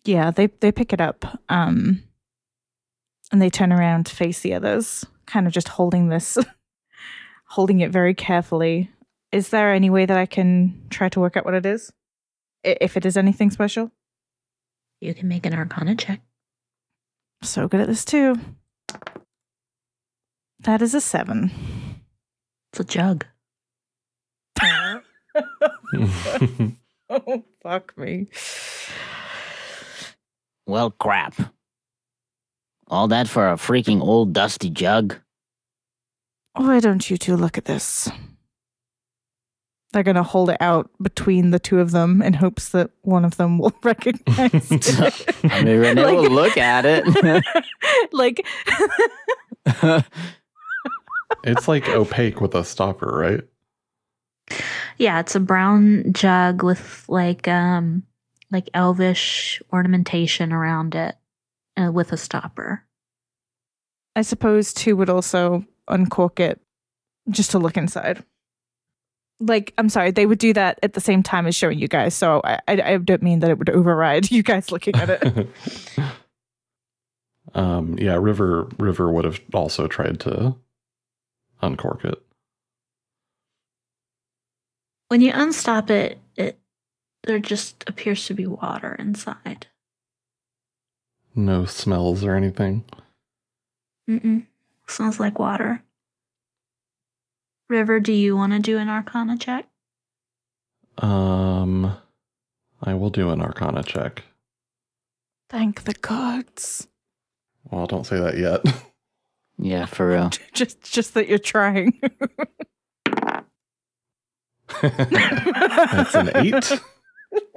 Yeah, 0.05 0.31
they 0.31 0.47
they 0.47 0.71
pick 0.71 0.93
it 0.93 1.01
up. 1.01 1.39
Um, 1.49 2.03
and 3.31 3.41
they 3.41 3.49
turn 3.49 3.71
around 3.71 4.05
to 4.07 4.15
face 4.15 4.39
the 4.41 4.53
others, 4.53 5.05
kind 5.25 5.47
of 5.47 5.53
just 5.53 5.69
holding 5.69 6.09
this, 6.09 6.37
holding 7.45 7.79
it 7.79 7.91
very 7.91 8.13
carefully. 8.13 8.89
Is 9.31 9.49
there 9.49 9.71
any 9.71 9.89
way 9.89 10.05
that 10.05 10.17
I 10.17 10.25
can 10.25 10.81
try 10.89 11.07
to 11.09 11.19
work 11.19 11.37
out 11.37 11.45
what 11.45 11.53
it 11.53 11.65
is, 11.65 11.93
I- 12.65 12.77
if 12.81 12.97
it 12.97 13.05
is 13.05 13.15
anything 13.15 13.51
special? 13.51 13.91
You 14.99 15.13
can 15.13 15.27
make 15.29 15.45
an 15.45 15.53
arcana 15.53 15.95
check. 15.95 16.19
So 17.41 17.67
good 17.67 17.79
at 17.79 17.87
this 17.87 18.03
too. 18.05 18.35
That 20.59 20.81
is 20.81 20.93
a 20.93 21.01
seven. 21.01 21.51
It's 22.73 22.79
a 22.81 22.83
jug. 22.83 23.25
oh 27.09 27.43
fuck 27.63 27.97
me. 27.97 28.27
Well, 30.65 30.91
crap. 30.91 31.35
All 32.87 33.07
that 33.07 33.27
for 33.27 33.49
a 33.49 33.55
freaking 33.55 34.01
old 34.01 34.33
dusty 34.33 34.69
jug? 34.69 35.15
Why 36.53 36.79
don't 36.79 37.09
you 37.09 37.17
two 37.17 37.35
look 37.37 37.57
at 37.57 37.65
this? 37.65 38.09
They're 39.93 40.03
gonna 40.03 40.23
hold 40.23 40.49
it 40.49 40.57
out 40.61 40.89
between 41.01 41.51
the 41.51 41.59
two 41.59 41.79
of 41.79 41.91
them 41.91 42.21
in 42.21 42.33
hopes 42.33 42.69
that 42.69 42.91
one 43.01 43.25
of 43.25 43.37
them 43.37 43.57
will 43.57 43.73
recognize 43.83 44.71
it. 44.71 45.35
I 45.51 45.63
mean, 45.63 45.79
Rene 45.79 46.03
will 46.15 46.29
look 46.29 46.57
at 46.57 46.85
it. 46.85 47.43
like 48.13 48.45
it's 51.43 51.67
like 51.67 51.87
opaque 51.89 52.39
with 52.41 52.55
a 52.55 52.63
stopper, 52.63 53.07
right? 53.07 53.41
Yeah, 54.97 55.19
it's 55.19 55.35
a 55.35 55.39
brown 55.39 56.11
jug 56.13 56.63
with 56.63 57.05
like 57.07 57.47
um 57.47 58.03
like 58.51 58.69
elvish 58.73 59.61
ornamentation 59.71 60.51
around 60.51 60.95
it 60.95 61.15
uh, 61.77 61.91
with 61.91 62.11
a 62.11 62.17
stopper. 62.17 62.83
I 64.15 64.21
suppose 64.23 64.73
two 64.73 64.95
would 64.97 65.09
also 65.09 65.65
uncork 65.87 66.39
it 66.39 66.59
just 67.29 67.51
to 67.51 67.59
look 67.59 67.77
inside. 67.77 68.23
Like, 69.39 69.73
I'm 69.77 69.89
sorry, 69.89 70.11
they 70.11 70.25
would 70.25 70.37
do 70.37 70.53
that 70.53 70.79
at 70.83 70.93
the 70.93 71.01
same 71.01 71.23
time 71.23 71.47
as 71.47 71.55
showing 71.55 71.79
you 71.79 71.87
guys. 71.87 72.13
So 72.13 72.41
I, 72.43 72.59
I, 72.67 72.81
I 72.81 72.97
don't 72.97 73.23
mean 73.23 73.39
that 73.39 73.49
it 73.49 73.57
would 73.57 73.69
override 73.69 74.29
you 74.31 74.43
guys 74.43 74.71
looking 74.71 74.95
at 74.95 75.09
it. 75.09 75.49
um, 77.55 77.97
yeah, 77.97 78.17
River 78.19 78.67
River 78.77 79.11
would 79.11 79.25
have 79.25 79.41
also 79.53 79.87
tried 79.87 80.19
to 80.21 80.55
uncork 81.61 82.05
it. 82.05 82.21
When 85.07 85.21
you 85.21 85.31
unstop 85.33 85.89
it, 85.89 86.19
it 86.35 86.60
there 87.23 87.39
just 87.39 87.83
appears 87.87 88.25
to 88.27 88.33
be 88.33 88.45
water 88.47 88.95
inside. 88.97 89.67
No 91.35 91.65
smells 91.65 92.23
or 92.23 92.35
anything. 92.35 92.83
Mm-mm. 94.09 94.45
Smells 94.87 95.19
like 95.19 95.39
water. 95.39 95.83
River, 97.69 97.99
do 97.99 98.11
you 98.11 98.35
want 98.35 98.51
to 98.53 98.59
do 98.59 98.77
an 98.77 98.89
Arcana 98.89 99.37
check? 99.37 99.67
Um, 100.97 101.95
I 102.81 102.93
will 102.93 103.09
do 103.09 103.29
an 103.29 103.41
Arcana 103.41 103.83
check. 103.83 104.23
Thank 105.49 105.83
the 105.83 105.93
gods. 105.93 106.87
Well, 107.69 107.87
don't 107.87 108.05
say 108.05 108.19
that 108.19 108.37
yet. 108.37 108.61
Yeah, 109.63 109.85
for 109.85 110.07
real. 110.09 110.31
Just, 110.53 110.81
just 110.91 111.13
that 111.13 111.27
you're 111.27 111.37
trying. 111.37 112.01
That's 114.81 116.15
an 116.15 116.31
eight. 116.35 116.81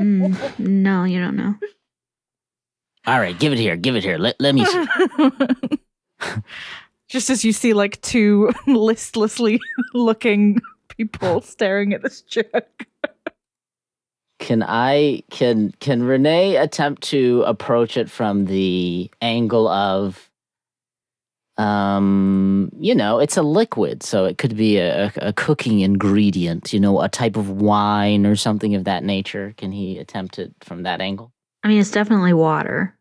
Mm, 0.01 0.59
no, 0.59 1.05
you 1.05 1.21
don't 1.21 1.37
know. 1.37 1.55
All 3.07 3.19
right, 3.19 3.39
give 3.39 3.53
it 3.53 3.59
here. 3.59 3.77
Give 3.77 3.97
it 3.97 4.03
here. 4.03 4.19
Let, 4.19 4.37
let 4.41 4.55
me 4.55 4.65
see. 4.65 4.87
just 7.09 7.31
as 7.31 7.45
you 7.45 7.53
see 7.53 7.75
like 7.75 8.01
two 8.03 8.51
listlessly 8.67 9.61
looking 9.95 10.61
people 10.89 11.41
staring 11.41 11.93
at 11.93 12.03
this 12.03 12.23
jug. 12.23 12.45
Can 14.39 14.63
I 14.63 15.23
can 15.31 15.73
can 15.81 16.03
Rene 16.03 16.57
attempt 16.57 17.03
to 17.05 17.43
approach 17.47 17.97
it 17.97 18.11
from 18.11 18.47
the 18.47 19.11
angle 19.21 19.69
of 19.69 20.31
um 21.57 22.69
you 22.81 22.95
know 22.95 23.21
it's 23.21 23.37
a 23.37 23.43
liquid 23.43 24.03
so 24.03 24.25
it 24.25 24.39
could 24.39 24.57
be 24.57 24.79
a, 24.79 25.13
a 25.19 25.33
cooking 25.33 25.81
ingredient 25.81 26.73
you 26.73 26.81
know 26.81 27.01
a 27.01 27.09
type 27.09 27.37
of 27.37 27.49
wine 27.49 28.27
or 28.27 28.35
something 28.35 28.75
of 28.75 28.83
that 28.85 29.05
nature 29.05 29.55
can 29.57 29.71
he 29.71 29.97
attempt 29.99 30.39
it 30.39 30.53
from 30.61 30.83
that 30.83 31.01
angle 31.01 31.33
I 31.65 31.69
mean, 31.69 31.81
it's 31.81 31.91
definitely 31.91 32.35
water. 32.35 32.95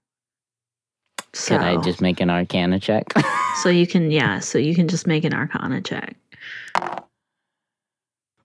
So, 1.36 1.58
can 1.58 1.64
i 1.64 1.82
just 1.82 1.99
make 1.99 2.22
an 2.22 2.30
arcana 2.30 2.80
check 2.80 3.12
so 3.64 3.70
you 3.70 3.88
can, 3.88 4.12
yeah, 4.12 4.39
so 4.39 4.60
you 4.60 4.76
can 4.76 4.88
just 4.88 5.08
make 5.08 5.24
an 5.24 5.34
Arcana 5.34 5.82
check. 5.82 6.16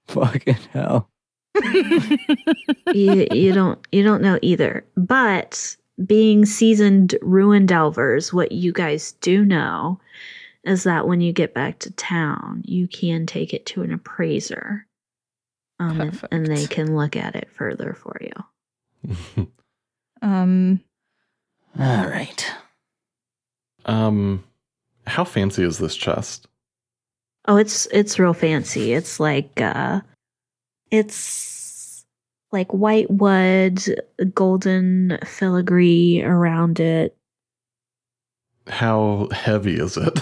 fucking 0.09 0.57
hell 0.73 1.11
you, 2.95 3.27
you 3.31 3.53
don't, 3.53 3.79
you 3.93 4.03
don't 4.03 4.23
know 4.23 4.39
either. 4.41 4.87
But 4.97 5.77
being 6.05 6.47
seasoned 6.47 7.17
ruin 7.23 7.67
delvers, 7.67 8.33
what 8.33 8.53
you 8.53 8.73
guys 8.73 9.13
do 9.21 9.45
know 9.45 10.01
is 10.65 10.85
that 10.85 11.07
when 11.07 11.21
you 11.21 11.33
get 11.33 11.55
back 11.55 11.79
to 11.81 11.91
town, 11.93 12.63
you 12.65 12.87
can 12.89 13.27
take 13.27 13.55
it 13.55 13.67
to 13.67 13.83
an 13.83 13.93
appraiser, 13.93 14.87
um, 15.81 16.01
and, 16.01 16.29
and 16.31 16.47
they 16.47 16.67
can 16.67 16.97
look 16.97 17.17
at 17.17 17.37
it 17.37 17.51
further 17.51 17.95
for 17.95 18.21
you. 18.21 19.49
Um, 20.21 20.81
All 21.79 22.09
right. 22.09 22.53
um, 23.87 24.43
how 25.07 25.23
fancy 25.23 25.63
is 25.63 25.79
this 25.79 25.95
chest? 25.95 26.49
Oh, 27.47 27.57
it's 27.57 27.87
it's 27.93 28.19
real 28.19 28.35
fancy. 28.35 28.93
It's 28.93 29.21
like 29.21 29.61
uh 29.61 30.01
it's 30.91 31.15
like 32.53 32.73
white 32.73 33.11
wood, 33.11 33.83
golden 34.35 35.19
filigree 35.25 36.23
around 36.23 36.81
it. 36.81 37.17
How 38.67 39.29
heavy 39.33 39.79
is 39.79 39.97
it? 39.97 40.19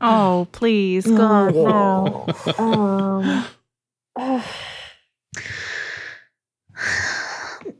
oh, 0.00 0.48
please, 0.52 1.06
God, 1.06 1.54
no. 1.54 2.26
Um, 2.58 3.44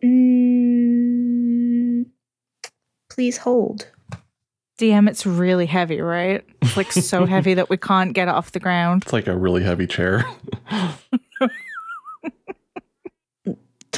mm, 0.05 2.07
please 3.11 3.39
hold. 3.39 3.89
DM, 4.79 5.09
it's 5.09 5.27
really 5.27 5.67
heavy, 5.67 6.01
right? 6.01 6.45
It's 6.63 6.77
like 6.77 6.93
so 6.93 7.27
heavy 7.27 7.55
that 7.55 7.69
we 7.69 7.77
can't 7.77 8.13
get 8.13 8.29
it 8.29 8.35
off 8.35 8.53
the 8.53 8.61
ground. 8.61 9.03
It's 9.03 9.13
like 9.13 9.27
a 9.27 9.37
really 9.37 9.65
heavy 9.65 9.89
chair. 9.89 10.25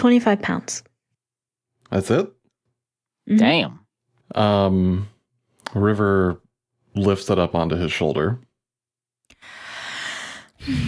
25 0.01 0.41
pounds. 0.41 0.83
That's 1.91 2.11
it. 2.11 2.33
Mhm. 3.29 3.39
Damn. 3.39 3.81
Um, 4.35 5.09
River 5.75 6.41
lifts 6.95 7.29
it 7.29 7.39
up 7.39 7.55
onto 7.55 7.77
his 7.77 7.93
shoulder. 7.93 8.41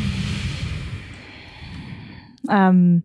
Um, 2.48 3.04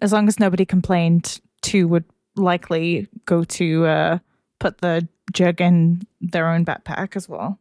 as 0.00 0.12
long 0.12 0.28
as 0.28 0.38
nobody 0.38 0.64
complained, 0.64 1.40
two 1.62 1.88
would 1.88 2.04
likely 2.36 3.08
go 3.26 3.42
to 3.42 3.86
uh, 3.86 4.18
put 4.60 4.78
the 4.78 5.06
jug 5.32 5.60
in 5.60 6.06
their 6.20 6.48
own 6.48 6.64
backpack 6.64 7.16
as 7.16 7.28
well. 7.28 7.58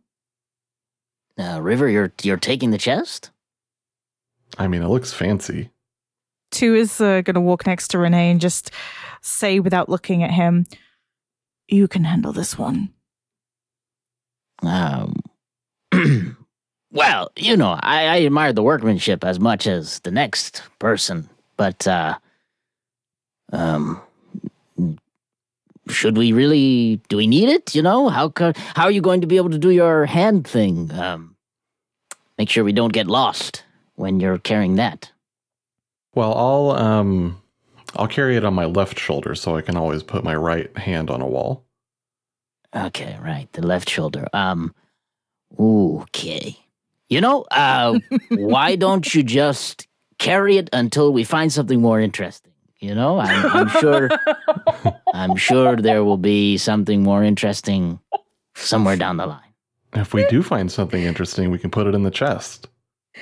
Uh, 1.39 1.59
River, 1.59 1.89
you're 1.89 2.13
you're 2.21 2.37
taking 2.37 2.69
the 2.69 2.77
chest? 2.77 3.31
I 4.59 4.67
mean, 4.67 4.83
it 4.83 4.87
looks 4.89 5.11
fancy. 5.11 5.71
Two 6.57 6.73
is 6.73 6.99
uh, 6.99 7.21
going 7.21 7.35
to 7.35 7.39
walk 7.39 7.67
next 7.67 7.89
to 7.89 7.99
Rene 7.99 8.31
and 8.31 8.41
just 8.41 8.71
say 9.21 9.59
without 9.59 9.89
looking 9.89 10.23
at 10.23 10.31
him, 10.31 10.65
You 11.67 11.87
can 11.87 12.03
handle 12.03 12.33
this 12.33 12.57
one. 12.57 12.93
Um, 14.63 15.17
well, 16.91 17.31
you 17.35 17.55
know, 17.55 17.77
I, 17.79 18.07
I 18.07 18.25
admire 18.25 18.53
the 18.53 18.63
workmanship 18.63 19.23
as 19.23 19.39
much 19.39 19.67
as 19.67 19.99
the 19.99 20.09
next 20.09 20.63
person, 20.79 21.29
but 21.57 21.85
uh, 21.85 22.17
um, 23.53 24.01
should 25.89 26.17
we 26.17 26.31
really? 26.31 26.99
Do 27.07 27.17
we 27.17 27.27
need 27.27 27.49
it? 27.49 27.75
You 27.75 27.83
know, 27.83 28.09
how 28.09 28.29
co- 28.29 28.53
how 28.73 28.85
are 28.85 28.91
you 28.91 29.01
going 29.01 29.21
to 29.21 29.27
be 29.27 29.37
able 29.37 29.51
to 29.51 29.59
do 29.59 29.69
your 29.69 30.07
hand 30.07 30.47
thing? 30.47 30.91
Um, 30.91 31.35
make 32.39 32.49
sure 32.49 32.63
we 32.63 32.73
don't 32.73 32.93
get 32.93 33.05
lost 33.05 33.63
when 33.93 34.19
you're 34.19 34.39
carrying 34.39 34.77
that. 34.77 35.11
Well, 36.17 36.33
I'll 36.33 36.71
um, 36.71 37.39
I'll 37.95 38.07
carry 38.07 38.37
it 38.37 38.43
on 38.43 38.55
my 38.55 38.65
left 38.65 38.97
shoulder 38.97 39.35
so 39.35 39.55
I 39.55 39.61
can 39.61 39.77
always 39.77 40.01
put 40.01 40.23
my 40.23 40.35
right 40.35 40.75
hand 40.75 41.11
on 41.11 41.21
a 41.21 41.27
wall. 41.27 41.63
Okay, 42.75 43.19
right, 43.21 43.47
the 43.53 43.61
left 43.61 43.87
shoulder. 43.87 44.27
Um, 44.33 44.73
okay. 45.59 46.57
You 47.07 47.21
know, 47.21 47.43
uh, 47.51 47.99
why 48.31 48.75
don't 48.75 49.13
you 49.13 49.21
just 49.21 49.87
carry 50.17 50.57
it 50.57 50.71
until 50.73 51.13
we 51.13 51.23
find 51.23 51.53
something 51.53 51.83
more 51.83 52.01
interesting? 52.01 52.51
You 52.79 52.95
know, 52.95 53.19
I'm, 53.19 53.45
I'm 53.45 53.69
sure, 53.79 54.09
I'm 55.13 55.35
sure 55.35 55.75
there 55.75 56.03
will 56.03 56.17
be 56.17 56.57
something 56.57 57.03
more 57.03 57.23
interesting 57.23 57.99
somewhere 58.55 58.95
down 58.95 59.17
the 59.17 59.27
line. 59.27 59.53
If 59.93 60.15
we 60.15 60.25
do 60.29 60.41
find 60.41 60.71
something 60.71 61.03
interesting, 61.03 61.51
we 61.51 61.59
can 61.59 61.69
put 61.69 61.85
it 61.85 61.93
in 61.93 62.01
the 62.01 62.09
chest. 62.09 62.69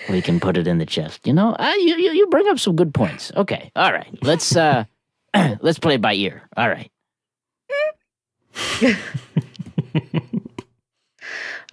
We 0.10 0.22
can 0.22 0.39
put 0.39 0.58
it 0.58 0.68
in 0.68 0.78
the 0.78 0.86
chest. 0.86 1.26
You 1.26 1.34
know, 1.34 1.54
uh, 1.54 1.74
you, 1.78 1.96
you 1.98 2.12
you 2.12 2.28
bring 2.28 2.48
up 2.48 2.60
some 2.60 2.76
good 2.76 2.93
points. 2.93 3.32
Okay, 3.36 3.72
all 3.76 3.91
right. 3.91 4.18
Let's 4.22 4.56
uh, 4.56 4.86
let's 5.62 5.80
play 5.80 5.96
it 5.96 6.02
by 6.02 6.14
ear. 6.14 6.43
All 6.56 6.70
right. 6.70 6.91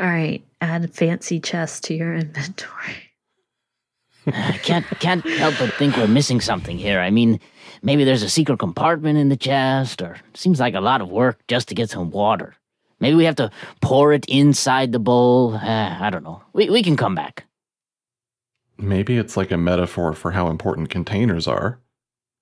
All 0.00 0.06
right, 0.08 0.42
add 0.60 0.92
fancy 0.94 1.38
chest 1.38 1.84
to 1.84 1.94
your 1.94 2.14
inventory. 2.14 3.12
I 4.26 4.58
can't 4.62 4.86
can't 5.00 5.24
help 5.24 5.54
but 5.58 5.72
think 5.74 5.96
we're 5.96 6.06
missing 6.06 6.40
something 6.40 6.78
here. 6.78 7.00
I 7.00 7.10
mean, 7.10 7.40
maybe 7.82 8.04
there's 8.04 8.22
a 8.22 8.28
secret 8.30 8.58
compartment 8.58 9.18
in 9.18 9.28
the 9.28 9.36
chest, 9.36 10.00
or 10.00 10.16
seems 10.34 10.60
like 10.60 10.74
a 10.74 10.80
lot 10.80 11.00
of 11.02 11.08
work 11.10 11.40
just 11.48 11.68
to 11.68 11.74
get 11.74 11.90
some 11.90 12.10
water. 12.10 12.54
Maybe 13.00 13.16
we 13.16 13.24
have 13.24 13.36
to 13.36 13.50
pour 13.80 14.12
it 14.12 14.24
inside 14.26 14.92
the 14.92 14.98
bowl. 14.98 15.54
Uh, 15.54 15.98
I 16.00 16.08
don't 16.10 16.24
know. 16.24 16.42
We 16.52 16.70
we 16.70 16.82
can 16.82 16.96
come 16.96 17.14
back. 17.14 17.44
Maybe 18.82 19.16
it's 19.16 19.36
like 19.36 19.50
a 19.50 19.56
metaphor 19.56 20.12
for 20.12 20.32
how 20.32 20.48
important 20.48 20.90
containers 20.90 21.46
are. 21.46 21.80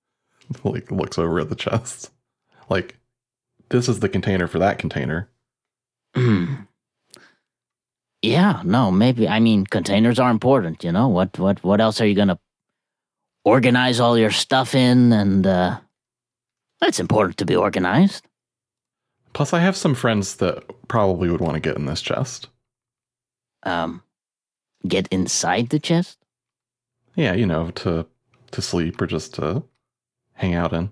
like 0.63 0.91
looks 0.91 1.17
over 1.17 1.39
at 1.39 1.49
the 1.49 1.55
chest. 1.55 2.11
Like 2.69 2.97
this 3.69 3.87
is 3.87 3.99
the 3.99 4.09
container 4.09 4.47
for 4.47 4.59
that 4.59 4.79
container. 4.79 5.29
yeah, 8.21 8.61
no, 8.65 8.91
maybe. 8.91 9.27
I 9.27 9.39
mean, 9.39 9.65
containers 9.65 10.19
are 10.19 10.31
important. 10.31 10.83
You 10.83 10.91
know 10.91 11.07
what? 11.07 11.39
What? 11.39 11.63
What 11.63 11.79
else 11.79 12.01
are 12.01 12.05
you 12.07 12.15
gonna? 12.15 12.39
organize 13.43 13.99
all 13.99 14.17
your 14.17 14.31
stuff 14.31 14.75
in, 14.75 15.11
and 15.11 15.45
uh, 15.45 15.79
it's 16.81 16.99
important 16.99 17.37
to 17.37 17.45
be 17.45 17.55
organized. 17.55 18.27
Plus, 19.33 19.53
I 19.53 19.59
have 19.59 19.77
some 19.77 19.95
friends 19.95 20.35
that 20.37 20.63
probably 20.87 21.29
would 21.29 21.41
want 21.41 21.55
to 21.55 21.59
get 21.59 21.77
in 21.77 21.85
this 21.85 22.01
chest. 22.01 22.47
Um, 23.63 24.03
get 24.87 25.07
inside 25.09 25.69
the 25.69 25.79
chest. 25.79 26.17
Yeah, 27.15 27.33
you 27.33 27.45
know, 27.45 27.71
to 27.71 28.05
to 28.51 28.61
sleep 28.61 29.01
or 29.01 29.07
just 29.07 29.33
to 29.35 29.63
hang 30.33 30.53
out 30.55 30.73
in. 30.73 30.91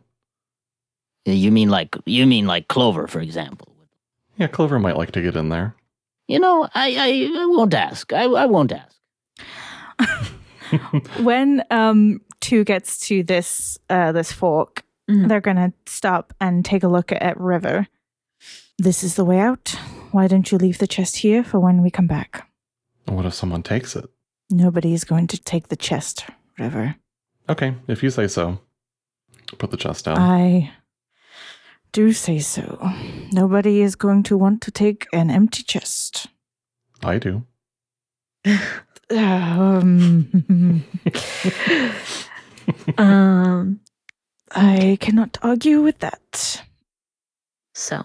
You 1.26 1.52
mean 1.52 1.70
like 1.70 1.96
you 2.06 2.26
mean 2.26 2.46
like 2.48 2.68
Clover, 2.68 3.08
for 3.08 3.20
example? 3.20 3.68
Yeah, 4.38 4.48
Clover 4.48 4.80
might 4.80 4.98
like 4.98 5.12
to 5.12 5.22
get 5.22 5.36
in 5.36 5.50
there. 5.50 5.76
You 6.28 6.40
know, 6.40 6.68
I 6.76 6.96
I, 7.36 7.42
I 7.42 7.46
won't 7.48 7.74
ask. 7.74 8.12
I 8.14 8.24
I 8.26 8.46
won't 8.46 8.72
ask. 8.72 8.96
when 11.24 11.64
um 11.72 12.22
two 12.40 12.64
gets 12.64 13.00
to 13.08 13.24
this 13.24 13.78
uh 13.90 14.12
this 14.12 14.32
fork, 14.32 14.84
Mhm. 15.10 15.28
they're 15.28 15.42
gonna 15.42 15.74
stop 15.88 16.34
and 16.40 16.64
take 16.64 16.84
a 16.84 16.88
look 16.88 17.12
at 17.12 17.40
River. 17.40 17.88
This 18.78 19.04
is 19.04 19.16
the 19.16 19.26
way 19.26 19.40
out. 19.40 19.76
Why 20.12 20.28
don't 20.28 20.52
you 20.52 20.58
leave 20.58 20.78
the 20.78 20.88
chest 20.88 21.18
here 21.18 21.44
for 21.44 21.60
when 21.60 21.82
we 21.82 21.90
come 21.92 22.08
back? 22.08 22.48
What 23.06 23.26
if 23.26 23.34
someone 23.34 23.64
takes 23.64 23.96
it? 23.96 24.10
Nobody 24.50 24.94
is 24.94 25.04
going 25.04 25.28
to 25.28 25.38
take 25.42 25.68
the 25.68 25.76
chest, 25.76 26.26
River. 26.58 26.96
Okay, 27.48 27.76
if 27.88 28.02
you 28.04 28.10
say 28.10 28.28
so. 28.28 28.60
Put 29.58 29.72
the 29.72 29.78
chest 29.78 30.06
down. 30.06 30.18
I 30.18 30.72
do 31.92 32.14
say 32.14 32.40
so. 32.40 32.78
Nobody 33.32 33.82
is 33.82 33.96
going 33.96 34.24
to 34.24 34.38
want 34.38 34.62
to 34.64 34.72
take 34.72 35.08
an 35.14 35.30
empty 35.32 35.64
chest. 35.64 36.28
I 37.04 37.18
do. 37.18 37.46
Um, 39.12 40.84
Um, 42.98 43.80
I 44.52 44.98
cannot 45.02 45.38
argue 45.42 45.82
with 45.82 46.00
that. 46.00 46.64
so 47.74 48.04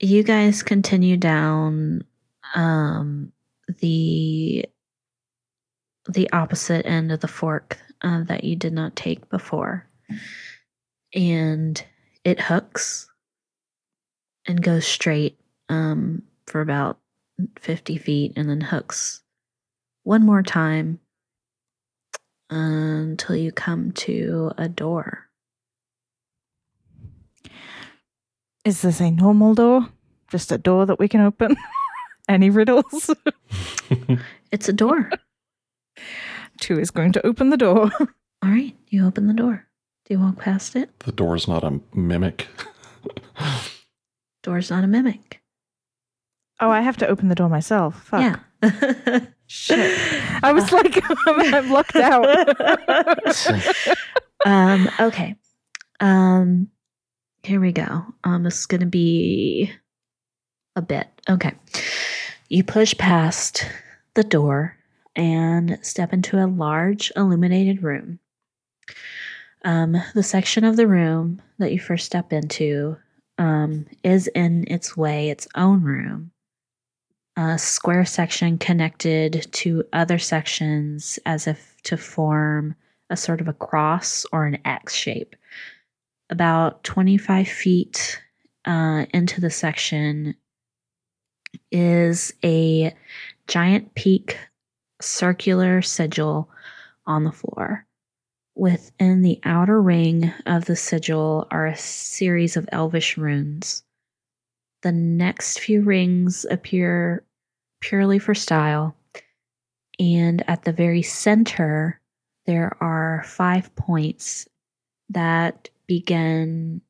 you 0.00 0.22
guys 0.22 0.62
continue 0.62 1.16
down 1.16 2.02
um 2.54 3.32
the 3.68 4.64
the 6.08 6.30
opposite 6.32 6.86
end 6.86 7.10
of 7.10 7.20
the 7.20 7.28
fork 7.28 7.78
uh, 8.02 8.22
that 8.24 8.44
you 8.44 8.54
did 8.54 8.72
not 8.72 8.94
take 8.94 9.28
before 9.28 9.86
and 11.14 11.84
it 12.24 12.40
hooks 12.40 13.08
and 14.46 14.62
goes 14.62 14.86
straight 14.86 15.38
um 15.68 16.22
for 16.46 16.60
about 16.60 16.98
50 17.58 17.98
feet 17.98 18.32
and 18.36 18.48
then 18.48 18.60
hooks 18.60 19.22
one 20.04 20.24
more 20.24 20.42
time 20.42 21.00
until 22.48 23.34
you 23.34 23.50
come 23.50 23.90
to 23.92 24.52
a 24.56 24.68
door 24.68 25.26
Is 28.66 28.82
this 28.82 29.00
a 29.00 29.12
normal 29.12 29.54
door? 29.54 29.86
Just 30.26 30.50
a 30.50 30.58
door 30.58 30.86
that 30.86 30.98
we 30.98 31.06
can 31.06 31.20
open? 31.20 31.56
Any 32.28 32.50
riddles? 32.50 33.14
it's 34.52 34.68
a 34.68 34.72
door 34.72 35.10
Two 36.60 36.78
is 36.78 36.90
going 36.90 37.12
to 37.12 37.26
open 37.26 37.50
the 37.50 37.56
door. 37.56 37.90
All 38.42 38.50
right, 38.50 38.74
you 38.88 39.06
open 39.06 39.26
the 39.26 39.34
door. 39.34 39.66
Do 40.04 40.14
you 40.14 40.20
walk 40.20 40.38
past 40.38 40.76
it? 40.76 40.96
the 41.00 41.12
door's 41.12 41.48
not 41.48 41.64
a 41.64 41.80
mimic. 41.94 42.46
Door's 44.42 44.70
not 44.70 44.84
a 44.84 44.86
mimic. 44.86 45.42
Oh, 46.60 46.70
I 46.70 46.80
have 46.80 46.96
to 46.98 47.08
open 47.08 47.28
the 47.28 47.34
door 47.34 47.48
myself. 47.48 48.04
Fuck. 48.04 48.38
Yeah. 48.62 49.20
Shit. 49.48 49.98
I 50.42 50.52
was 50.52 50.70
like, 50.72 51.02
I'm 51.26 51.70
locked 51.70 51.96
out. 51.96 52.48
um, 54.46 54.88
okay. 55.00 55.34
Um, 56.00 56.68
here 57.42 57.60
we 57.60 57.72
go. 57.72 58.04
Um, 58.24 58.44
this 58.44 58.60
is 58.60 58.66
going 58.66 58.80
to 58.80 58.86
be 58.86 59.72
a 60.76 60.82
bit. 60.82 61.08
Okay. 61.28 61.52
You 62.48 62.62
push 62.62 62.96
past 62.96 63.66
the 64.14 64.22
door 64.22 64.76
and 65.16 65.78
step 65.82 66.12
into 66.12 66.38
a 66.38 66.46
large 66.46 67.10
illuminated 67.16 67.82
room. 67.82 68.20
Um, 69.64 69.96
the 70.14 70.22
section 70.22 70.62
of 70.62 70.76
the 70.76 70.86
room 70.86 71.42
that 71.58 71.72
you 71.72 71.80
first 71.80 72.06
step 72.06 72.32
into 72.32 72.98
um, 73.38 73.86
is 74.04 74.28
in 74.28 74.64
its 74.68 74.96
way 74.96 75.28
its 75.28 75.48
own 75.56 75.82
room. 75.82 76.30
A 77.36 77.58
square 77.58 78.04
section 78.04 78.58
connected 78.58 79.48
to 79.52 79.82
other 79.92 80.18
sections 80.18 81.18
as 81.26 81.48
if 81.48 81.74
to 81.82 81.96
form 81.96 82.76
a 83.10 83.16
sort 83.16 83.40
of 83.40 83.48
a 83.48 83.52
cross 83.54 84.24
or 84.32 84.46
an 84.46 84.58
X 84.64 84.94
shape. 84.94 85.34
About 86.30 86.84
25 86.84 87.48
feet 87.48 88.20
uh, 88.66 89.06
into 89.12 89.40
the 89.40 89.50
section 89.50 90.36
is 91.70 92.32
a 92.44 92.94
giant 93.46 93.94
peak 93.94 94.38
circular 95.00 95.82
sigil 95.82 96.48
on 97.06 97.24
the 97.24 97.32
floor. 97.32 97.86
Within 98.54 99.22
the 99.22 99.38
outer 99.44 99.80
ring 99.80 100.32
of 100.46 100.64
the 100.64 100.76
sigil 100.76 101.46
are 101.50 101.66
a 101.66 101.76
series 101.76 102.56
of 102.56 102.68
elvish 102.72 103.18
runes. 103.18 103.84
The 104.82 104.92
next 104.92 105.60
few 105.60 105.82
rings 105.82 106.46
appear 106.50 107.24
purely 107.80 108.18
for 108.18 108.34
style, 108.34 108.96
and 109.98 110.42
at 110.48 110.64
the 110.64 110.72
very 110.72 111.02
center, 111.02 112.00
there 112.46 112.76
are 112.80 113.24
five 113.26 113.74
points 113.74 114.48
that 115.10 115.68
begin 115.86 116.80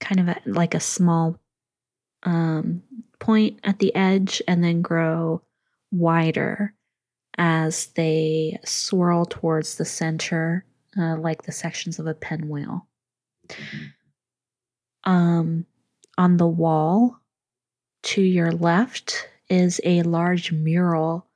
kind 0.00 0.20
of 0.20 0.28
at- 0.28 0.46
like 0.46 0.74
a 0.74 0.80
small 0.80 1.38
um, 2.24 2.82
point 3.18 3.60
at 3.64 3.78
the 3.78 3.94
edge 3.94 4.42
and 4.48 4.62
then 4.62 4.82
grow 4.82 5.42
wider 5.90 6.74
as 7.36 7.86
they 7.96 8.58
swirl 8.64 9.24
towards 9.24 9.76
the 9.76 9.84
center, 9.84 10.64
uh, 10.98 11.16
like 11.16 11.42
the 11.42 11.52
sections 11.52 11.98
of 11.98 12.06
a 12.06 12.14
pinwheel. 12.14 12.86
Um, 15.04 15.66
on 16.16 16.36
the 16.36 16.46
wall 16.46 17.18
to 18.02 18.22
your 18.22 18.52
left 18.52 19.28
is 19.48 19.80
a 19.84 20.02
large 20.02 20.52
mural 20.52 21.26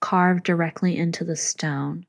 carved 0.00 0.44
directly 0.44 0.96
into 0.96 1.24
the 1.24 1.36
stone. 1.36 2.06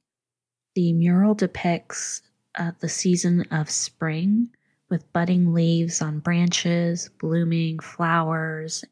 The 0.76 0.94
mural 0.94 1.34
depicts 1.34 2.22
uh, 2.56 2.72
the 2.80 2.90
season 2.90 3.44
of 3.52 3.70
spring 3.70 4.50
with 4.90 5.12
budding 5.14 5.54
leaves 5.54 6.02
on 6.02 6.20
branches, 6.20 7.10
blooming 7.20 7.80
flowers, 7.80 8.86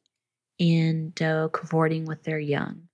and 0.59 1.13
doe 1.15 1.49
cavorting 1.49 2.05
with 2.05 2.23
their 2.23 2.39
young. 2.39 2.87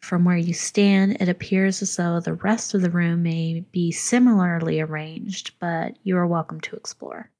From 0.00 0.24
where 0.24 0.36
you 0.36 0.54
stand, 0.54 1.16
it 1.20 1.28
appears 1.28 1.82
as 1.82 1.96
though 1.96 2.20
the 2.20 2.34
rest 2.34 2.74
of 2.74 2.82
the 2.82 2.90
room 2.90 3.22
may 3.22 3.64
be 3.72 3.90
similarly 3.90 4.80
arranged, 4.80 5.58
but 5.58 5.96
you 6.04 6.16
are 6.16 6.26
welcome 6.26 6.60
to 6.62 6.76
explore. 6.76 7.30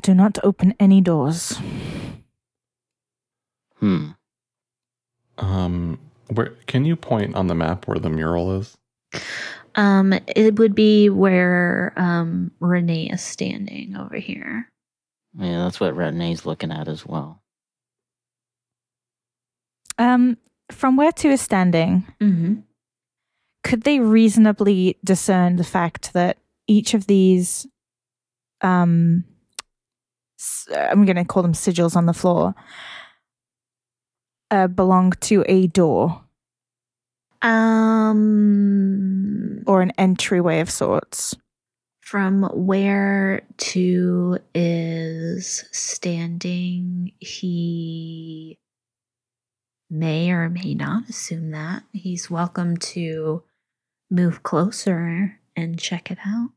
Do 0.00 0.14
not 0.14 0.38
open 0.42 0.74
any 0.80 1.00
doors. 1.00 1.58
Hmm. 3.78 4.10
Um, 5.36 5.98
where 6.28 6.54
can 6.66 6.84
you 6.84 6.96
point 6.96 7.34
on 7.34 7.48
the 7.48 7.54
map 7.54 7.86
where 7.86 7.98
the 7.98 8.10
mural 8.10 8.58
is? 8.58 8.76
Um, 9.76 10.12
it 10.28 10.58
would 10.58 10.74
be 10.74 11.08
where 11.10 11.92
um, 11.96 12.52
Rene 12.60 13.10
is 13.10 13.22
standing 13.22 13.96
over 13.96 14.16
here. 14.16 14.70
Yeah, 15.36 15.64
that's 15.64 15.80
what 15.80 15.96
Rene's 15.96 16.46
looking 16.46 16.70
at 16.70 16.86
as 16.88 17.04
well. 17.04 17.42
Um, 19.98 20.36
from 20.70 20.96
where 20.96 21.12
two 21.12 21.30
is 21.30 21.40
standing, 21.40 22.06
Mm-hmm. 22.20 22.60
could 23.62 23.82
they 23.82 24.00
reasonably 24.00 24.98
discern 25.04 25.56
the 25.56 25.64
fact 25.64 26.12
that 26.12 26.38
each 26.66 26.94
of 26.94 27.06
these, 27.06 27.66
um, 28.60 29.24
s- 30.38 30.68
I'm 30.72 31.04
going 31.04 31.16
to 31.16 31.24
call 31.24 31.42
them 31.42 31.52
sigils 31.52 31.96
on 31.96 32.06
the 32.06 32.12
floor, 32.12 32.54
uh, 34.50 34.66
belong 34.68 35.12
to 35.22 35.44
a 35.48 35.66
door 35.68 36.23
Um, 37.44 38.42
or 39.66 39.82
an 39.82 39.92
entryway 39.98 40.60
of 40.60 40.70
sorts? 40.70 41.36
from 42.04 42.42
where 42.52 43.42
two 43.56 44.38
is 44.54 45.64
standing, 45.72 47.12
he 47.18 48.58
may 49.90 50.30
or 50.30 50.50
may 50.50 50.74
not 50.74 51.08
assume 51.08 51.50
that. 51.52 51.82
He's 51.92 52.30
welcome 52.30 52.76
to 52.76 53.42
move 54.10 54.42
closer 54.42 55.40
and 55.56 55.78
check 55.78 56.10
it 56.10 56.18
out. 56.26 56.50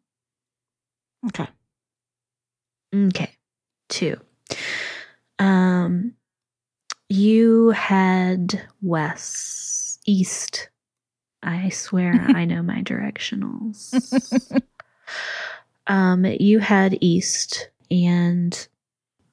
Okay. 1.28 1.48
Okay. 2.94 3.32
Two. 3.88 4.20
Um 5.40 6.14
you 7.10 7.70
head 7.70 8.68
west 8.82 10.02
east 10.06 10.70
I 11.48 11.70
swear 11.70 12.14
I 12.36 12.44
know 12.44 12.62
my 12.62 12.82
directionals. 12.82 13.94
um, 15.88 16.26
you 16.26 16.60
head 16.60 16.98
east, 17.00 17.70
and 17.90 18.68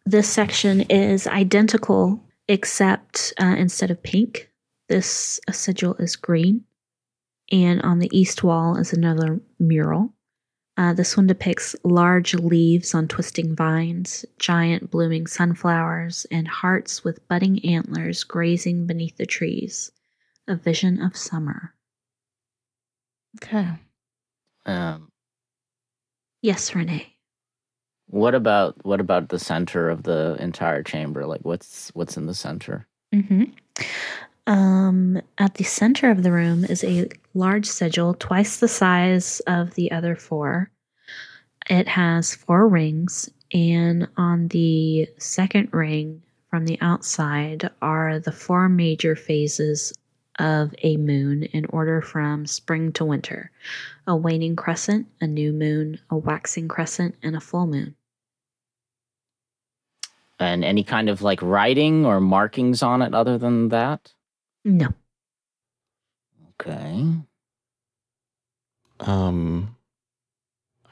this 0.07 0.29
section 0.29 0.83
is 0.83 1.27
identical 1.27 2.23
except 2.47 3.33
uh, 3.41 3.57
instead 3.59 3.91
of 3.91 4.03
pink, 4.03 4.49
this 4.89 5.41
sigil 5.51 5.95
is 5.95 6.15
green. 6.15 6.65
And 7.51 7.83
on 7.83 7.99
the 7.99 8.17
east 8.17 8.45
wall 8.45 8.77
is 8.77 8.93
another 8.93 9.41
mural. 9.59 10.15
Uh, 10.77 10.93
this 10.93 11.17
one 11.17 11.27
depicts 11.27 11.75
large 11.83 12.35
leaves 12.35 12.95
on 12.95 13.09
twisting 13.09 13.57
vines, 13.57 14.25
giant 14.39 14.91
blooming 14.91 15.27
sunflowers, 15.27 16.27
and 16.31 16.47
harts 16.47 17.03
with 17.03 17.27
budding 17.27 17.65
antlers 17.65 18.23
grazing 18.23 18.87
beneath 18.87 19.17
the 19.17 19.27
trees. 19.27 19.91
A 20.47 20.55
vision 20.55 21.03
of 21.03 21.17
summer. 21.17 21.75
Okay. 23.37 23.69
Um, 24.67 25.09
Yes, 26.43 26.75
Rene. 26.75 27.07
what 28.07 28.35
about 28.35 28.85
what 28.85 29.01
about 29.01 29.31
the 29.31 29.39
center 29.39 29.89
of 29.89 30.03
the 30.03 30.37
entire 30.39 30.83
chamber? 30.83 31.25
Like, 31.27 31.41
what's 31.43 31.91
what's 31.95 32.17
in 32.19 32.27
the 32.27 32.35
center? 32.35 32.87
Mm-hmm. 33.15 33.45
Um, 34.47 35.23
at 35.39 35.55
the 35.55 35.65
center 35.65 36.11
of 36.11 36.23
the 36.23 36.33
room 36.33 36.65
is 36.67 36.85
a 36.85 37.09
large 37.33 37.65
sigil, 37.67 38.15
twice 38.19 38.59
the 38.59 38.69
size 38.69 39.41
of 39.47 39.75
the 39.75 39.91
other 39.91 40.17
four. 40.17 40.71
It 41.71 41.89
has 41.89 42.35
four 42.35 42.69
rings, 42.69 43.31
and 43.55 44.07
on 44.19 44.49
the 44.49 45.09
second 45.17 45.71
ring 45.73 46.23
from 46.51 46.67
the 46.67 46.79
outside 46.83 47.71
are 47.81 48.19
the 48.19 48.33
four 48.33 48.69
major 48.69 49.17
phases 49.17 49.95
of 50.39 50.75
a 50.83 50.97
moon 50.97 51.45
in 51.45 51.67
order 51.67 52.01
from 52.01 52.47
spring 52.47 52.93
to 52.93 53.05
winter 53.05 53.51
a 54.07 54.17
waning 54.17 54.57
crescent, 54.57 55.07
a 55.21 55.27
new 55.27 55.53
moon, 55.53 55.99
a 56.11 56.17
waxing 56.17 56.69
crescent, 56.69 57.15
and 57.23 57.37
a 57.37 57.41
full 57.41 57.67
moon. 57.67 57.95
And 60.39 60.65
any 60.65 60.85
kind 60.85 61.09
of 61.09 61.23
like 61.23 61.41
writing 61.41 62.05
or 62.05 62.21
markings 62.21 62.83
on 62.83 63.03
it 63.03 63.15
other 63.15 63.39
than 63.39 63.69
that? 63.69 64.13
No. 64.65 64.89
Okay. 66.61 67.07
Um, 69.01 69.77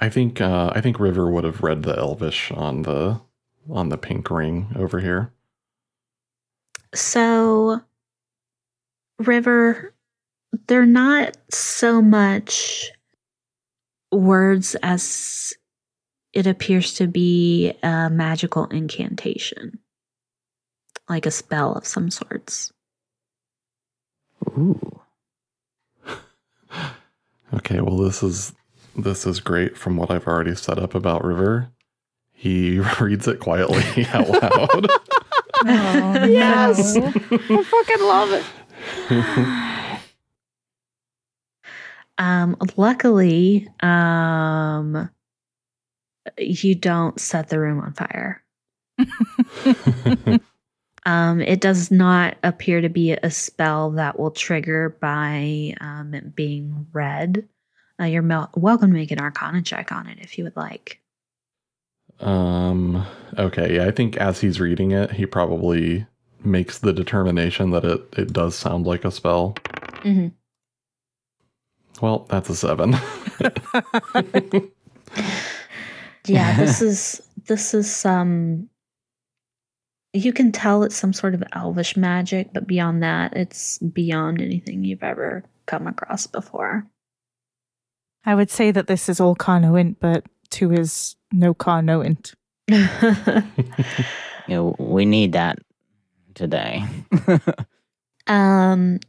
I 0.01 0.09
think 0.09 0.41
uh, 0.41 0.73
I 0.75 0.81
think 0.81 0.99
River 0.99 1.31
would 1.31 1.45
have 1.45 1.63
read 1.63 1.83
the 1.83 1.97
Elvish 1.97 2.51
on 2.53 2.83
the 2.83 3.21
on 3.71 3.89
the 3.89 3.99
pink 3.99 4.31
ring 4.31 4.73
over 4.77 5.01
here. 5.01 5.33
So, 6.95 7.81
River, 9.23 9.93
they're 10.67 10.87
not 10.87 11.37
so 11.51 12.03
much 12.03 12.91
words 14.11 14.75
as 14.83 15.53
it 16.33 16.47
appears 16.47 16.95
to 16.95 17.07
be 17.07 17.73
a 17.83 18.09
magical 18.11 18.67
incantation, 18.67 19.79
like 21.09 21.27
a 21.27 21.31
spell 21.31 21.73
of 21.75 21.87
some 21.87 22.11
sorts. 22.11 22.73
Ooh. 24.59 25.01
Okay, 27.55 27.83
well 27.83 27.99
this 27.99 28.23
is 28.23 28.55
this 28.97 29.27
is 29.27 29.39
great 29.41 29.77
from 29.77 29.99
what 29.99 30.11
I've 30.11 30.27
already 30.27 30.55
set 30.55 30.79
up 30.79 30.95
about 30.95 31.23
River. 31.23 31.69
He 32.33 32.79
reads 33.01 33.29
it 33.29 33.41
quietly 33.41 34.07
out 34.13 34.29
loud. 34.31 34.87
Oh, 35.65 36.25
Yes. 36.25 36.95
no. 36.97 37.07
I 37.09 37.63
fucking 37.63 38.01
love 38.07 38.33
it. 38.33 38.45
Um, 42.19 42.57
luckily, 42.77 43.69
um, 43.81 45.11
you 46.39 46.75
don't 46.75 47.19
set 47.19 47.49
the 47.49 47.59
room 47.59 47.81
on 47.81 47.95
fire. 47.95 48.45
Um, 51.05 51.41
it 51.41 51.61
does 51.61 51.91
not 51.91 52.37
appear 52.45 52.81
to 52.81 52.89
be 52.89 53.13
a 53.13 53.31
spell 53.31 53.91
that 53.93 54.19
will 54.19 54.31
trigger 54.31 54.97
by 55.01 55.75
um, 55.81 56.15
it 56.15 56.37
being 56.37 56.87
read. 56.93 57.49
Uh, 58.01 58.05
you're 58.05 58.23
mel- 58.23 58.51
welcome 58.55 58.91
to 58.91 58.97
make 58.97 59.11
an 59.11 59.21
Arcana 59.21 59.63
check 59.63 59.91
on 59.91 60.07
it 60.07 60.19
if 60.21 60.39
you 60.39 60.45
would 60.45 60.57
like. 60.57 61.01
um 62.21 63.05
okay, 63.37 63.77
yeah, 63.77 63.87
I 63.87 63.91
think 63.91 64.17
as 64.17 64.41
he's 64.41 64.61
reading 64.61 64.93
it, 64.93 65.11
he 65.13 65.27
probably 65.27 66.07
makes 66.45 66.79
the 66.79 66.93
determination 66.93 67.71
that 67.71 67.85
it 67.85 68.03
it 68.17 68.33
does 68.33 68.55
sound 68.55 68.87
like 68.87 69.05
a 69.05 69.11
spell. 69.11 69.55
Mm-hmm. 70.05 70.29
Well, 72.01 72.27
that's 72.29 72.49
a 72.49 72.57
7. 72.57 72.97
Yeah, 76.27 76.57
this 76.57 76.83
is 76.83 77.23
this 77.47 77.75
is 77.75 77.95
some. 77.95 78.69
You 80.15 80.33
can 80.33 80.53
tell 80.53 80.83
it's 80.83 80.97
some 80.97 81.13
sort 81.13 81.35
of 81.35 81.43
elvish 81.53 81.97
magic, 81.97 82.53
but 82.53 82.67
beyond 82.67 83.03
that, 83.03 83.35
it's 83.35 83.79
beyond 83.79 84.43
anything 84.43 84.85
you've 84.85 85.03
ever 85.03 85.43
come 85.67 85.87
across 85.87 86.27
before. 86.27 86.87
I 88.25 88.35
would 88.35 88.51
say 88.51 88.71
that 88.73 88.89
this 88.89 89.09
is 89.09 89.21
all 89.21 89.35
Carnoint, 89.35 89.97
but 90.01 90.27
two 90.51 90.71
is 90.71 91.17
no 91.33 91.55
Carnoint. 91.55 92.35
You 92.69 94.57
know, 94.57 94.77
we 94.79 95.07
need 95.07 95.33
that 95.33 95.59
today. 96.35 96.85
Um, 98.27 99.01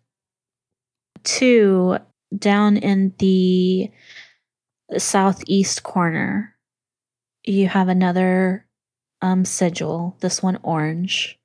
two 1.24 1.97
down 2.36 2.78
in 2.78 3.13
the 3.19 3.91
southeast 4.97 5.84
corner, 5.84 6.55
you 7.43 7.67
have 7.67 7.89
another 7.89 8.65
um 9.21 9.45
sigil. 9.45 10.17
This 10.19 10.41
one 10.41 10.59
orange. 10.63 11.39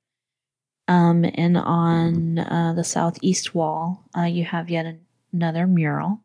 Um, 0.89 1.26
and 1.35 1.59
on 1.59 2.39
uh, 2.39 2.72
the 2.74 2.85
southeast 2.85 3.55
wall, 3.55 4.05
uh, 4.16 4.22
you 4.22 4.45
have 4.45 4.70
yet 4.70 4.87
an- 4.87 5.05
another 5.35 5.66
mural. 5.66 6.20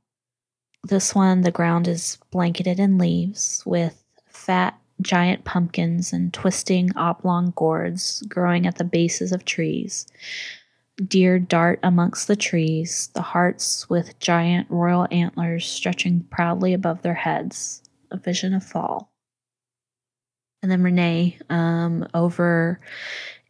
This 0.83 1.13
one, 1.13 1.41
the 1.41 1.51
ground 1.51 1.87
is 1.87 2.17
blanketed 2.31 2.79
in 2.79 2.97
leaves 2.97 3.61
with 3.65 4.01
fat 4.29 4.79
giant 5.01 5.43
pumpkins 5.43 6.13
and 6.13 6.33
twisting 6.33 6.95
oblong 6.95 7.53
gourds 7.55 8.23
growing 8.27 8.65
at 8.65 8.77
the 8.77 8.83
bases 8.83 9.31
of 9.31 9.45
trees. 9.45 10.07
Deer 11.07 11.39
dart 11.39 11.79
amongst 11.81 12.27
the 12.27 12.35
trees, 12.35 13.09
the 13.15 13.21
harts 13.21 13.89
with 13.89 14.19
giant 14.19 14.69
royal 14.69 15.07
antlers 15.11 15.65
stretching 15.65 16.25
proudly 16.29 16.73
above 16.73 17.01
their 17.01 17.15
heads, 17.15 17.81
a 18.11 18.17
vision 18.17 18.53
of 18.53 18.63
fall. 18.63 19.11
And 20.61 20.71
then 20.71 20.83
Rene, 20.83 21.39
um, 21.49 22.07
over 22.13 22.79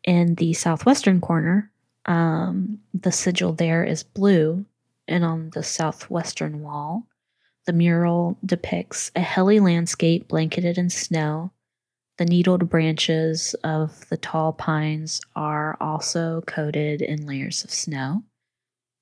in 0.03 0.35
the 0.35 0.53
southwestern 0.53 1.21
corner, 1.21 1.69
um, 2.05 2.79
the 2.93 3.11
sigil 3.11 3.53
there 3.53 3.83
is 3.83 4.03
blue, 4.03 4.65
and 5.07 5.23
on 5.23 5.51
the 5.53 5.63
southwestern 5.63 6.61
wall, 6.61 7.07
the 7.65 7.73
mural 7.73 8.37
depicts 8.45 9.11
a 9.15 9.21
hilly 9.21 9.59
landscape 9.59 10.27
blanketed 10.27 10.77
in 10.77 10.89
snow. 10.89 11.51
The 12.17 12.25
needled 12.25 12.69
branches 12.69 13.55
of 13.63 14.07
the 14.09 14.17
tall 14.17 14.53
pines 14.53 15.21
are 15.35 15.77
also 15.79 16.41
coated 16.45 17.01
in 17.01 17.25
layers 17.25 17.63
of 17.63 17.71
snow. 17.71 18.23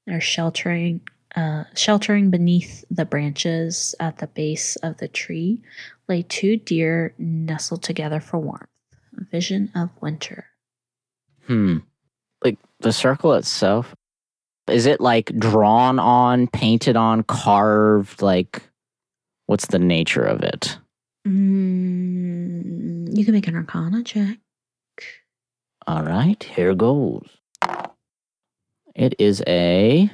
They're 0.07 0.21
sheltering, 0.21 1.01
uh, 1.35 1.65
sheltering 1.75 2.29
beneath 2.29 2.85
the 2.89 3.05
branches 3.05 3.95
at 3.99 4.19
the 4.19 4.27
base 4.27 4.75
of 4.77 4.97
the 4.97 5.07
tree 5.07 5.61
lay 6.07 6.21
two 6.23 6.57
deer 6.57 7.13
nestled 7.17 7.83
together 7.83 8.19
for 8.19 8.39
warmth. 8.39 8.67
A 9.17 9.25
vision 9.25 9.71
of 9.75 9.89
winter. 10.01 10.45
Hmm. 11.47 11.79
Like 12.43 12.57
the 12.79 12.93
circle 12.93 13.33
itself, 13.33 13.93
is 14.71 14.85
it 14.85 15.01
like 15.01 15.37
drawn 15.37 15.99
on, 15.99 16.47
painted 16.47 16.95
on, 16.95 17.23
carved? 17.23 18.21
Like, 18.21 18.61
what's 19.45 19.67
the 19.67 19.79
nature 19.79 20.23
of 20.23 20.41
it? 20.41 20.77
Mm, 21.27 23.15
you 23.15 23.25
can 23.25 23.33
make 23.33 23.47
an 23.47 23.55
arcana 23.55 24.03
check. 24.03 24.37
All 25.87 26.03
right, 26.03 26.41
here 26.43 26.73
goes. 26.75 27.27
It 28.95 29.15
is 29.19 29.43
a 29.47 30.11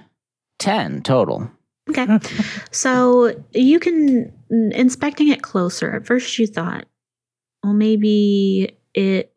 10 0.60 1.02
total. 1.04 1.50
Okay. 1.90 2.20
so 2.72 3.34
you 3.54 3.80
can, 3.80 4.32
inspecting 4.50 5.30
it 5.30 5.42
closer, 5.42 5.96
at 5.96 6.06
first 6.06 6.38
you 6.40 6.48
thought, 6.48 6.86
well, 7.64 7.74
maybe 7.74 8.78
it 8.94 9.34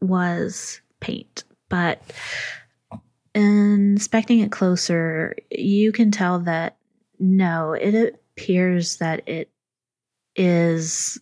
was 0.00 0.80
paint, 1.00 1.44
but 1.68 2.02
inspecting 3.34 4.40
it 4.40 4.52
closer, 4.52 5.34
you 5.50 5.92
can 5.92 6.10
tell 6.10 6.40
that 6.40 6.76
no, 7.18 7.72
it 7.72 8.20
appears 8.36 8.96
that 8.96 9.28
it 9.28 9.50
is 10.36 11.18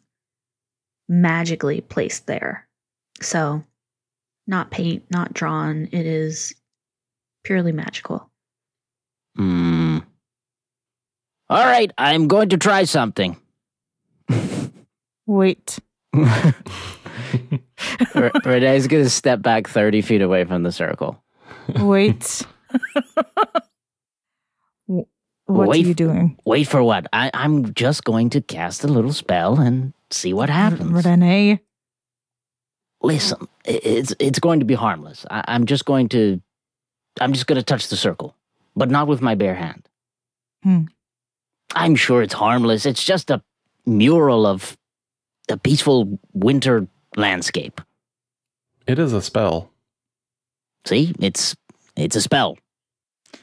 magically 1.09 1.81
placed 1.81 2.27
there. 2.27 2.67
So, 3.21 3.63
not 4.47 4.71
paint, 4.71 5.05
not 5.11 5.35
drawn, 5.35 5.89
it 5.93 6.07
is 6.07 6.55
purely 7.45 7.73
magical. 7.73 8.31
Hmm. 9.37 9.99
All 11.49 11.65
right, 11.65 11.91
I'm 11.99 12.29
going 12.29 12.49
to 12.51 12.57
try 12.57 12.85
something. 12.85 13.37
Wait. 15.27 15.79
R- 16.15 16.55
Rene's 18.45 18.87
gonna 18.87 19.09
step 19.09 19.43
back 19.43 19.69
30 19.69 20.03
feet 20.03 20.23
away 20.23 20.45
from 20.45 20.63
the 20.63 20.73
circle. 20.73 21.22
Wait. 21.79 22.47
What 24.87 25.69
Wait 25.69 25.85
are 25.85 25.89
you 25.89 25.95
doing? 25.95 26.39
Wait 26.45 26.69
for 26.69 26.83
what? 26.83 27.07
I, 27.13 27.31
I'm 27.35 27.75
just 27.75 28.05
going 28.05 28.31
to 28.31 28.41
cast 28.41 28.85
a 28.85 28.89
little 28.89 29.13
spell 29.13 29.59
and 29.61 29.93
see 30.11 30.33
what 30.33 30.49
happens. 30.49 31.05
Rene. 31.05 31.61
Listen, 33.03 33.49
it's 33.65 34.15
it's 34.19 34.39
going 34.39 34.61
to 34.61 34.65
be 34.65 34.75
harmless. 34.75 35.27
I, 35.31 35.45
I'm 35.49 35.67
just 35.67 35.85
going 35.85 36.09
to, 36.11 36.41
I'm 37.21 37.33
just 37.33 37.47
going 37.49 37.57
to 37.57 37.65
touch 37.65 37.89
the 37.89 37.97
circle, 37.97 38.37
but 38.77 38.89
not 38.91 39.09
with 39.09 39.21
my 39.21 39.35
bare 39.35 39.57
hand. 39.57 39.89
Hmm. 40.63 40.83
I'm 41.75 41.97
sure 41.97 42.23
it's 42.23 42.35
harmless. 42.35 42.87
It's 42.87 43.03
just 43.05 43.31
a 43.31 43.43
mural 43.85 44.47
of 44.47 44.79
a 45.49 45.57
peaceful 45.57 46.21
winter 46.33 46.87
landscape. 47.17 47.81
It 48.87 48.99
is 49.01 49.13
a 49.13 49.21
spell. 49.21 49.72
See, 50.87 51.15
it's 51.19 51.57
it's 51.97 52.17
a 52.17 52.21
spell. 52.21 52.59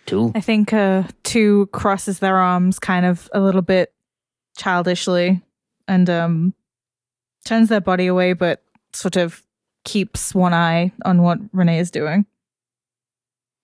Two. 0.06 0.32
I 0.36 0.42
think 0.42 0.74
uh, 0.74 1.04
two 1.24 1.68
crosses 1.68 2.20
their 2.20 2.38
arms 2.38 2.80
kind 2.80 3.06
of 3.06 3.30
a 3.34 3.40
little 3.40 3.62
bit 3.62 3.94
childishly 4.58 5.42
and 5.88 6.10
um, 6.10 6.54
turns 7.46 7.70
their 7.70 7.82
body 7.82 8.08
away, 8.08 8.34
but 8.34 8.64
sort 8.94 9.16
of 9.18 9.44
keeps 9.84 10.36
one 10.36 10.54
eye 10.54 10.92
on 11.06 11.22
what 11.22 11.40
Rene 11.54 11.80
is 11.80 11.92
doing. 11.92 12.26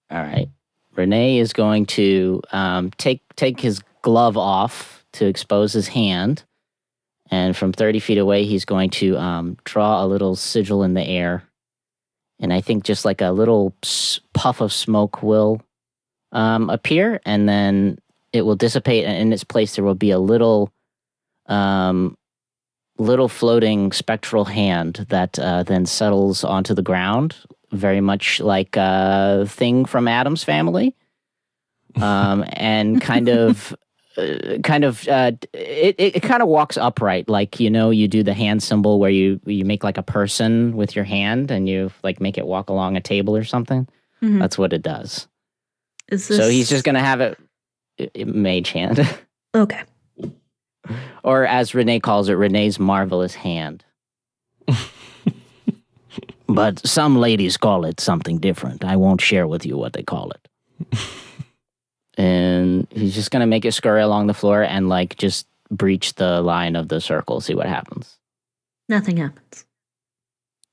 All 0.10 0.22
right. 0.22 0.50
Rene 0.96 1.40
is 1.40 1.52
going 1.52 1.86
to 1.88 2.42
um, 2.52 2.92
take 2.92 3.22
take 3.36 3.60
his 3.60 3.82
glove 4.02 4.38
off 4.38 5.06
to 5.14 5.26
expose 5.26 5.74
his 5.74 5.88
hand, 5.88 6.44
and 7.30 7.56
from 7.56 7.74
thirty 7.74 8.00
feet 8.00 8.18
away, 8.18 8.46
he's 8.46 8.66
going 8.66 8.90
to 8.92 9.18
um, 9.18 9.58
draw 9.66 10.04
a 10.04 10.08
little 10.08 10.36
sigil 10.36 10.84
in 10.84 10.94
the 10.94 11.04
air, 11.04 11.44
and 12.40 12.52
I 12.52 12.62
think 12.62 12.84
just 12.84 13.06
like 13.06 13.22
a 13.22 13.32
little 13.32 13.74
puff 14.34 14.62
of 14.62 14.74
smoke 14.74 15.24
will 15.24 15.62
um, 16.32 16.70
appear, 16.70 17.22
and 17.26 17.48
then 17.48 17.98
it 18.34 18.42
will 18.42 18.56
dissipate, 18.56 19.06
and 19.06 19.18
in 19.18 19.34
its 19.34 19.44
place 19.44 19.76
there 19.76 19.86
will 19.86 19.96
be 19.96 20.12
a 20.12 20.20
little, 20.20 20.72
um, 21.48 22.18
little 22.98 23.30
floating 23.30 23.92
spectral 23.92 24.46
hand 24.46 25.06
that 25.10 25.40
uh, 25.40 25.64
then 25.64 25.86
settles 25.86 26.44
onto 26.44 26.74
the 26.74 26.82
ground, 26.82 27.36
very 27.72 28.02
much 28.02 28.40
like 28.40 28.76
a 28.76 29.46
thing 29.48 29.86
from 29.86 30.08
Addams 30.08 30.44
family, 30.44 30.96
um, 32.02 32.44
and 32.50 33.02
kind 33.02 33.30
of. 33.30 33.76
Uh, 34.18 34.58
kind 34.64 34.86
of 34.86 35.06
uh, 35.10 35.32
it, 35.54 35.96
it, 35.98 36.16
it 36.18 36.24
kind 36.24 36.42
of 36.42 36.48
walks 36.48 36.78
upright 36.78 37.28
like 37.28 37.60
you 37.60 37.70
know 37.70 37.90
you 37.90 38.08
do 38.08 38.24
the 38.24 38.34
hand 38.34 38.64
symbol 38.64 38.98
where 38.98 39.10
you 39.10 39.42
you 39.46 39.66
make 39.66 39.84
like 39.84 39.98
a 39.98 40.04
person 40.04 40.74
with 40.78 40.96
your 40.96 41.04
hand 41.04 41.52
and 41.52 41.68
you 41.68 41.92
like 42.02 42.22
make 42.22 42.38
it 42.38 42.46
walk 42.48 42.70
along 42.70 42.96
a 42.96 43.02
table 43.02 43.36
or 43.36 43.44
something 43.44 43.86
Mhm. 44.22 44.40
that's 44.40 44.58
what 44.58 44.72
it 44.72 44.82
does 44.82 45.28
Is 46.10 46.30
this 46.30 46.38
so 46.38 46.48
he's 46.48 46.70
just 46.70 46.86
gonna 46.86 47.04
have 47.04 47.20
it, 47.20 47.38
it, 47.98 48.12
it 48.14 48.28
mage 48.34 48.70
hand 48.70 49.06
okay? 49.54 49.82
or 51.24 51.46
as 51.46 51.76
rene 51.76 52.00
calls 52.00 52.30
it 52.30 52.36
rene's 52.36 52.80
marvelous 52.80 53.36
hand 53.36 53.84
But 56.48 56.86
some 56.88 57.18
ladies 57.18 57.58
call 57.58 57.86
it 57.86 58.00
something 58.00 58.38
different. 58.38 58.86
I 58.86 58.96
won't 58.96 59.20
share 59.20 59.48
with 59.48 59.66
you 59.66 59.78
what 59.78 59.94
they 59.94 60.04
call 60.04 60.32
it. 60.32 60.48
and 62.18 62.88
he's 62.92 63.16
just 63.16 63.32
gonna 63.32 63.48
make 63.48 63.66
it 63.66 63.74
scurry 63.74 64.02
along 64.02 64.28
the 64.28 64.34
floor 64.34 64.62
and 64.64 64.90
like 64.90 65.16
just 65.18 65.48
breach 65.72 66.14
the 66.16 66.42
line 66.42 66.76
of 66.76 66.88
the 66.90 67.00
circle 67.02 67.42
see 67.42 67.56
what 67.56 67.68
happens 67.68 68.18
Nothing 68.88 69.18
happens. 69.18 69.66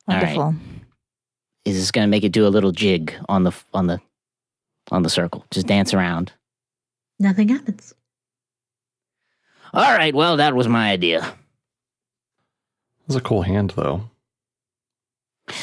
All 0.06 0.16
right. 0.16 0.36
Wonderful. 0.36 0.54
he's 1.64 1.80
just 1.80 1.92
gonna 1.94 2.06
make 2.08 2.24
it 2.24 2.32
do 2.32 2.46
a 2.46 2.52
little 2.52 2.72
jig 2.72 3.14
on 3.28 3.44
the 3.44 3.52
on 3.72 3.86
the 3.86 4.00
on 4.90 5.02
the 5.02 5.10
circle 5.10 5.44
just 5.50 5.66
dance 5.66 5.94
around 5.94 6.32
Nothing 7.18 7.50
happens. 7.50 7.94
All 9.72 9.92
right, 9.96 10.12
well, 10.14 10.36
that 10.38 10.54
was 10.54 10.66
my 10.68 10.90
idea. 10.90 11.34
It's 13.06 13.14
a 13.16 13.20
cool 13.20 13.42
hand, 13.42 13.72
though. 13.76 14.10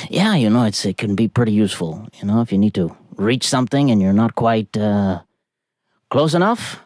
Yeah, 0.09 0.35
you 0.35 0.49
know, 0.49 0.63
it's 0.63 0.85
it 0.85 0.97
can 0.97 1.15
be 1.15 1.27
pretty 1.27 1.51
useful. 1.51 2.07
You 2.19 2.25
know, 2.25 2.41
if 2.41 2.51
you 2.51 2.57
need 2.57 2.73
to 2.75 2.95
reach 3.17 3.45
something 3.47 3.91
and 3.91 4.01
you're 4.01 4.13
not 4.13 4.35
quite 4.35 4.75
uh, 4.77 5.21
close 6.09 6.33
enough, 6.33 6.81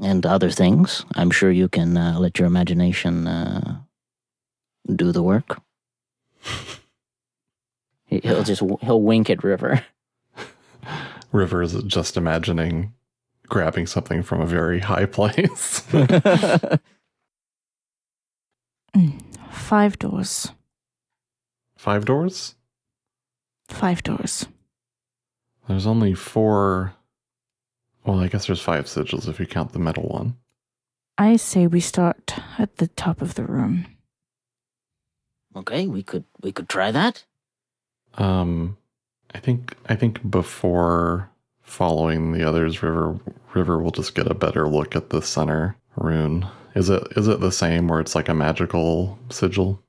and 0.00 0.24
other 0.26 0.50
things. 0.50 1.04
I'm 1.14 1.30
sure 1.30 1.50
you 1.50 1.68
can 1.68 1.96
uh, 1.96 2.18
let 2.18 2.38
your 2.38 2.46
imagination 2.46 3.26
uh, 3.26 3.80
do 4.94 5.12
the 5.12 5.22
work. 5.22 5.60
He- 8.06 8.20
he'll 8.22 8.42
just 8.44 8.62
he'll 8.82 9.02
wink 9.02 9.28
at 9.28 9.44
river 9.44 9.84
River 11.32 11.62
is 11.62 11.74
just 11.84 12.16
imagining 12.16 12.94
grabbing 13.48 13.86
something 13.86 14.22
from 14.22 14.40
a 14.40 14.46
very 14.46 14.80
high 14.80 15.04
place. 15.06 15.80
Five 19.50 19.98
doors. 19.98 20.52
Five 21.76 22.04
doors? 22.06 22.54
Five 23.68 24.02
doors. 24.02 24.46
There's 25.68 25.86
only 25.86 26.14
four. 26.14 26.94
Well, 28.04 28.20
I 28.20 28.28
guess 28.28 28.46
there's 28.46 28.60
five 28.60 28.86
sigils 28.86 29.28
if 29.28 29.38
you 29.38 29.46
count 29.46 29.72
the 29.72 29.78
metal 29.78 30.04
one. 30.04 30.36
I 31.18 31.36
say 31.36 31.66
we 31.66 31.80
start 31.80 32.34
at 32.58 32.76
the 32.76 32.86
top 32.86 33.20
of 33.20 33.34
the 33.34 33.44
room. 33.44 33.86
Okay, 35.56 35.86
we 35.86 36.02
could 36.02 36.24
we 36.40 36.52
could 36.52 36.68
try 36.68 36.92
that. 36.92 37.24
Um, 38.14 38.76
I 39.34 39.38
think 39.38 39.76
I 39.88 39.96
think 39.96 40.30
before 40.30 41.28
following 41.62 42.32
the 42.32 42.48
others, 42.48 42.82
River 42.82 43.18
River 43.54 43.78
will 43.78 43.90
just 43.90 44.14
get 44.14 44.30
a 44.30 44.34
better 44.34 44.68
look 44.68 44.94
at 44.94 45.10
the 45.10 45.20
center 45.20 45.76
rune. 45.96 46.46
Is 46.74 46.88
it 46.90 47.02
is 47.16 47.26
it 47.26 47.40
the 47.40 47.50
same 47.52 47.88
where 47.88 48.00
it's 48.00 48.14
like 48.14 48.28
a 48.28 48.34
magical 48.34 49.18
sigil? 49.30 49.82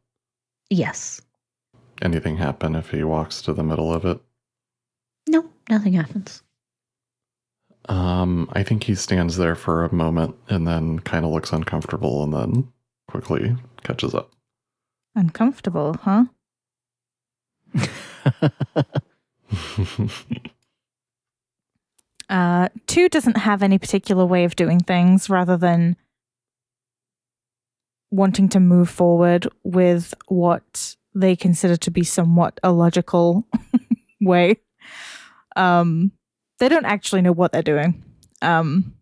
Yes. 0.69 1.21
Anything 2.01 2.37
happen 2.37 2.75
if 2.75 2.89
he 2.89 3.03
walks 3.03 3.41
to 3.43 3.53
the 3.53 3.63
middle 3.63 3.93
of 3.93 4.05
it? 4.05 4.19
No, 5.27 5.49
nothing 5.69 5.93
happens. 5.93 6.41
Um, 7.87 8.49
I 8.53 8.63
think 8.63 8.83
he 8.83 8.95
stands 8.95 9.37
there 9.37 9.55
for 9.55 9.83
a 9.83 9.93
moment 9.93 10.35
and 10.47 10.67
then 10.67 10.99
kind 10.99 11.25
of 11.25 11.31
looks 11.31 11.51
uncomfortable 11.51 12.23
and 12.23 12.33
then 12.33 12.71
quickly 13.07 13.55
catches 13.83 14.13
up. 14.13 14.31
Uncomfortable, 15.15 15.95
huh? 16.01 16.25
Uh, 22.29 22.69
two 22.85 23.09
doesn't 23.09 23.37
have 23.37 23.63
any 23.63 23.79
particular 23.79 24.23
way 24.23 24.43
of 24.43 24.55
doing 24.55 24.79
things 24.79 25.29
rather 25.29 25.57
than 25.57 25.95
wanting 28.11 28.47
to 28.49 28.59
move 28.59 28.89
forward 28.89 29.47
with 29.63 30.13
what 30.27 30.95
they 31.15 31.35
consider 31.35 31.75
to 31.75 31.89
be 31.89 32.03
somewhat 32.03 32.59
a 32.63 32.71
logical 32.71 33.47
way. 34.21 34.57
Um, 35.55 36.11
they 36.59 36.69
don't 36.69 36.85
actually 36.85 37.21
know 37.21 37.31
what 37.31 37.51
they're 37.51 37.61
doing. 37.61 38.03
Um, 38.41 38.93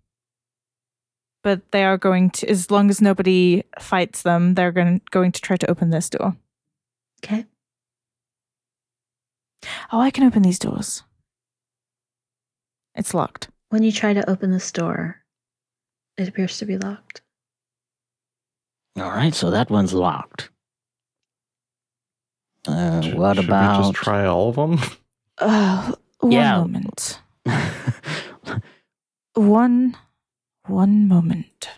but 1.43 1.71
they 1.71 1.83
are 1.85 1.97
going 1.97 2.29
to, 2.31 2.49
as 2.49 2.69
long 2.71 2.89
as 2.89 3.01
nobody 3.01 3.63
fights 3.79 4.21
them, 4.23 4.55
they're 4.55 4.71
going, 4.71 5.01
going 5.11 5.31
to 5.31 5.41
try 5.41 5.55
to 5.57 5.69
open 5.69 5.89
this 5.91 6.09
door. 6.09 6.35
Okay. 7.23 7.45
Oh, 9.91 9.99
I 9.99 10.11
can 10.11 10.23
open 10.23 10.41
these 10.43 10.59
doors. 10.59 11.03
It's 12.95 13.13
locked. 13.13 13.49
When 13.69 13.83
you 13.83 13.91
try 13.91 14.13
to 14.13 14.27
open 14.29 14.51
this 14.51 14.71
door, 14.71 15.17
it 16.17 16.27
appears 16.27 16.57
to 16.59 16.65
be 16.65 16.77
locked. 16.77 17.21
All 18.97 19.09
right, 19.11 19.33
so 19.33 19.51
that 19.51 19.69
one's 19.69 19.93
locked. 19.93 20.49
Uh, 22.67 23.01
Should- 23.01 23.13
what 23.17 23.35
should 23.37 23.45
we 23.45 23.49
about? 23.49 23.81
just 23.93 23.93
try 24.03 24.25
all 24.25 24.49
of 24.49 24.55
them? 24.55 24.79
Uh, 25.39 25.91
one 26.19 26.31
Yeah. 26.31 26.57
moment. 26.61 27.19
One, 29.35 29.95
one 30.65 31.07
moment. 31.07 31.69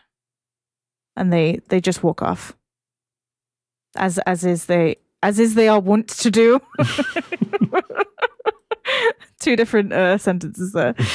And 1.17 1.33
they 1.33 1.59
they 1.67 1.81
just 1.81 2.03
walk 2.03 2.21
off. 2.21 2.55
As 3.97 4.17
as 4.19 4.45
is 4.45 4.67
they 4.67 4.95
as 5.21 5.39
is 5.39 5.55
they 5.55 5.67
are 5.67 5.81
wont 5.81 6.07
to 6.07 6.31
do. 6.31 6.61
Two 9.41 9.57
different 9.57 9.91
uh, 9.91 10.17
sentences 10.17 10.71
there. 10.73 10.95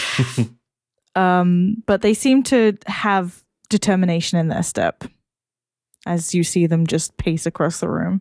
Um, 1.16 1.84
but 1.86 2.02
they 2.02 2.12
seem 2.12 2.42
to 2.42 2.76
have 2.86 3.44
determination 3.68 4.36
in 4.36 4.48
their 4.48 4.64
step 4.64 5.04
as 6.06 6.34
you 6.34 6.42
see 6.42 6.66
them 6.66 6.88
just 6.88 7.16
pace 7.16 7.46
across 7.46 7.78
the 7.78 7.88
room. 7.88 8.20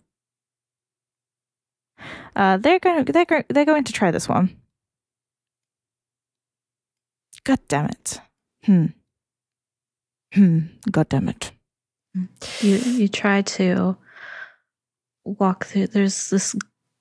Uh, 2.35 2.57
they're 2.57 2.77
going 2.77 3.03
to 3.03 3.11
they're 3.11 3.25
go- 3.25 3.41
they're 3.49 3.65
going 3.65 3.85
to 3.85 3.93
try 3.93 4.11
this 4.11 4.29
one. 4.29 4.55
God 7.43 7.59
damn 7.67 7.85
it. 7.85 8.21
Hmm. 8.65 8.85
Hmm. 10.33 10.59
God 10.89 11.09
damn 11.09 11.29
it. 11.29 11.51
You 12.61 12.75
you 12.77 13.07
try 13.07 13.41
to 13.41 13.97
walk 15.25 15.65
through. 15.65 15.87
There's 15.87 16.29
this 16.29 16.55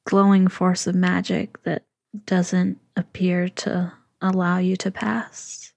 glowing 0.06 0.48
force 0.48 0.86
of 0.86 0.94
magic 0.94 1.62
that 1.62 1.84
doesn't 2.26 2.78
appear 2.96 3.48
to 3.48 3.92
allow 4.20 4.58
you 4.58 4.76
to 4.76 4.90
pass. 4.90 5.72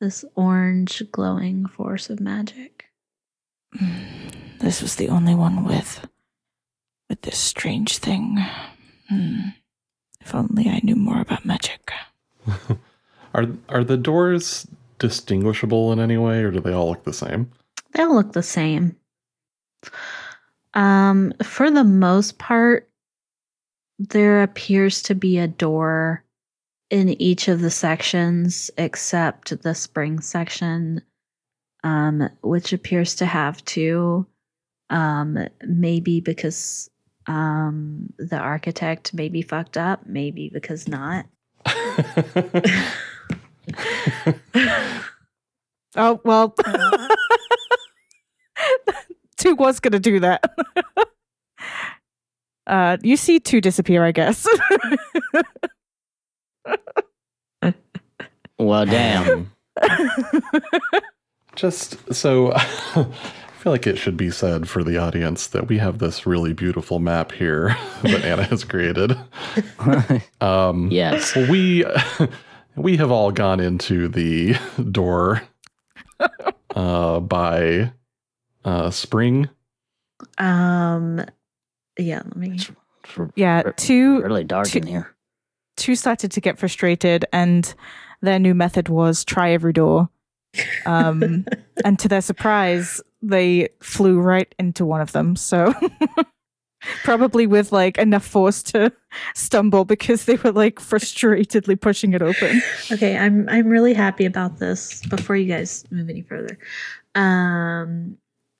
This 0.00 0.24
orange 0.36 1.02
glowing 1.10 1.66
force 1.66 2.08
of 2.08 2.20
magic. 2.20 2.84
This 4.60 4.80
was 4.80 4.96
the 4.96 5.08
only 5.08 5.34
one 5.34 5.64
with 5.64 6.06
with 7.08 7.22
this 7.22 7.38
strange 7.38 7.98
thing. 7.98 8.38
Hmm. 9.08 9.48
If 10.20 10.34
only 10.34 10.68
I 10.68 10.80
knew 10.82 10.96
more 10.96 11.20
about 11.20 11.44
magic. 11.44 11.90
Are 13.34 13.46
are 13.68 13.84
the 13.84 13.96
doors 13.96 14.66
distinguishable 14.98 15.92
in 15.92 16.00
any 16.00 16.16
way, 16.16 16.42
or 16.42 16.50
do 16.50 16.60
they 16.60 16.72
all 16.72 16.88
look 16.88 17.04
the 17.04 17.12
same? 17.12 17.50
They 17.92 18.02
all 18.02 18.14
look 18.14 18.32
the 18.32 18.42
same. 18.42 18.96
Um, 20.74 21.32
for 21.42 21.70
the 21.70 21.84
most 21.84 22.38
part, 22.38 22.88
there 23.98 24.42
appears 24.42 25.02
to 25.02 25.14
be 25.14 25.38
a 25.38 25.48
door 25.48 26.24
in 26.90 27.20
each 27.20 27.48
of 27.48 27.60
the 27.60 27.70
sections 27.70 28.70
except 28.78 29.62
the 29.62 29.74
spring 29.74 30.20
section, 30.20 31.02
um, 31.84 32.28
which 32.42 32.72
appears 32.72 33.14
to 33.16 33.26
have 33.26 33.64
two. 33.64 34.26
Um, 34.90 35.38
maybe 35.66 36.20
because 36.20 36.88
um, 37.26 38.10
the 38.18 38.38
architect 38.38 39.12
maybe 39.12 39.42
fucked 39.42 39.76
up, 39.76 40.06
maybe 40.06 40.50
because 40.52 40.88
not. 40.88 41.26
Oh 45.96 46.20
well. 46.24 46.54
two 49.36 49.54
was 49.56 49.80
gonna 49.80 49.98
do 49.98 50.20
that. 50.20 50.44
uh, 52.66 52.96
you 53.02 53.16
see 53.16 53.40
two 53.40 53.60
disappear, 53.60 54.04
I 54.04 54.12
guess. 54.12 54.46
Well, 58.58 58.86
damn. 58.86 59.52
Just 61.56 62.14
so 62.14 62.52
I 62.52 62.64
feel 63.58 63.72
like 63.72 63.86
it 63.86 63.98
should 63.98 64.16
be 64.16 64.30
said 64.30 64.68
for 64.68 64.84
the 64.84 64.98
audience 64.98 65.46
that 65.48 65.68
we 65.68 65.78
have 65.78 65.98
this 65.98 66.26
really 66.26 66.52
beautiful 66.52 66.98
map 66.98 67.32
here 67.32 67.76
that 68.02 68.24
Anna 68.24 68.44
has 68.44 68.64
created. 68.64 69.16
Um, 70.40 70.90
yes. 70.90 71.34
we 71.34 71.84
we 72.78 72.96
have 72.96 73.10
all 73.10 73.30
gone 73.30 73.60
into 73.60 74.08
the 74.08 74.56
door 74.90 75.42
uh, 76.74 77.20
by 77.20 77.92
uh, 78.64 78.90
spring. 78.90 79.48
Um, 80.38 81.24
yeah, 81.98 82.22
let 82.24 82.36
me. 82.36 82.58
yeah, 83.34 83.62
Re- 83.62 83.72
two 83.76 84.20
Really 84.22 84.44
dark 84.44 84.68
two- 84.68 84.78
in 84.78 84.86
here. 84.86 85.14
two 85.76 85.94
started 85.94 86.30
to 86.32 86.40
get 86.40 86.58
frustrated, 86.58 87.24
and 87.32 87.72
their 88.20 88.38
new 88.38 88.54
method 88.54 88.88
was 88.88 89.24
try 89.24 89.50
every 89.52 89.72
door. 89.72 90.08
Um, 90.86 91.44
and 91.84 91.98
to 92.00 92.08
their 92.08 92.20
surprise, 92.20 93.00
they 93.22 93.68
flew 93.80 94.20
right 94.20 94.52
into 94.58 94.84
one 94.86 95.00
of 95.00 95.12
them. 95.12 95.36
So 95.36 95.72
probably 96.80 97.46
with 97.46 97.72
like 97.72 97.98
enough 97.98 98.24
force 98.24 98.62
to 98.62 98.92
stumble 99.34 99.84
because 99.84 100.24
they 100.24 100.36
were 100.36 100.52
like 100.52 100.76
frustratedly 100.76 101.80
pushing 101.80 102.12
it 102.12 102.22
open. 102.22 102.62
Okay, 102.92 103.16
I'm 103.16 103.48
I'm 103.48 103.66
really 103.68 103.94
happy 103.94 104.24
about 104.24 104.58
this. 104.58 105.04
Before 105.06 105.36
you 105.36 105.46
guys 105.46 105.84
move 105.90 106.08
any 106.08 106.22
further, 106.22 106.58
um, 107.14 108.16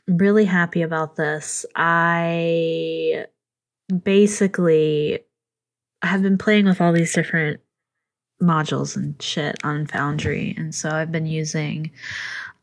really 0.06 0.44
happy 0.44 0.82
about 0.82 1.16
this. 1.16 1.64
I 1.76 3.26
basically 4.02 5.20
have 6.02 6.22
been 6.22 6.38
playing 6.38 6.66
with 6.66 6.80
all 6.80 6.92
these 6.92 7.12
different 7.12 7.60
modules 8.42 8.96
and 8.96 9.20
shit 9.20 9.56
on 9.64 9.86
Foundry, 9.86 10.54
and 10.56 10.74
so 10.74 10.90
I've 10.90 11.12
been 11.12 11.26
using 11.26 11.90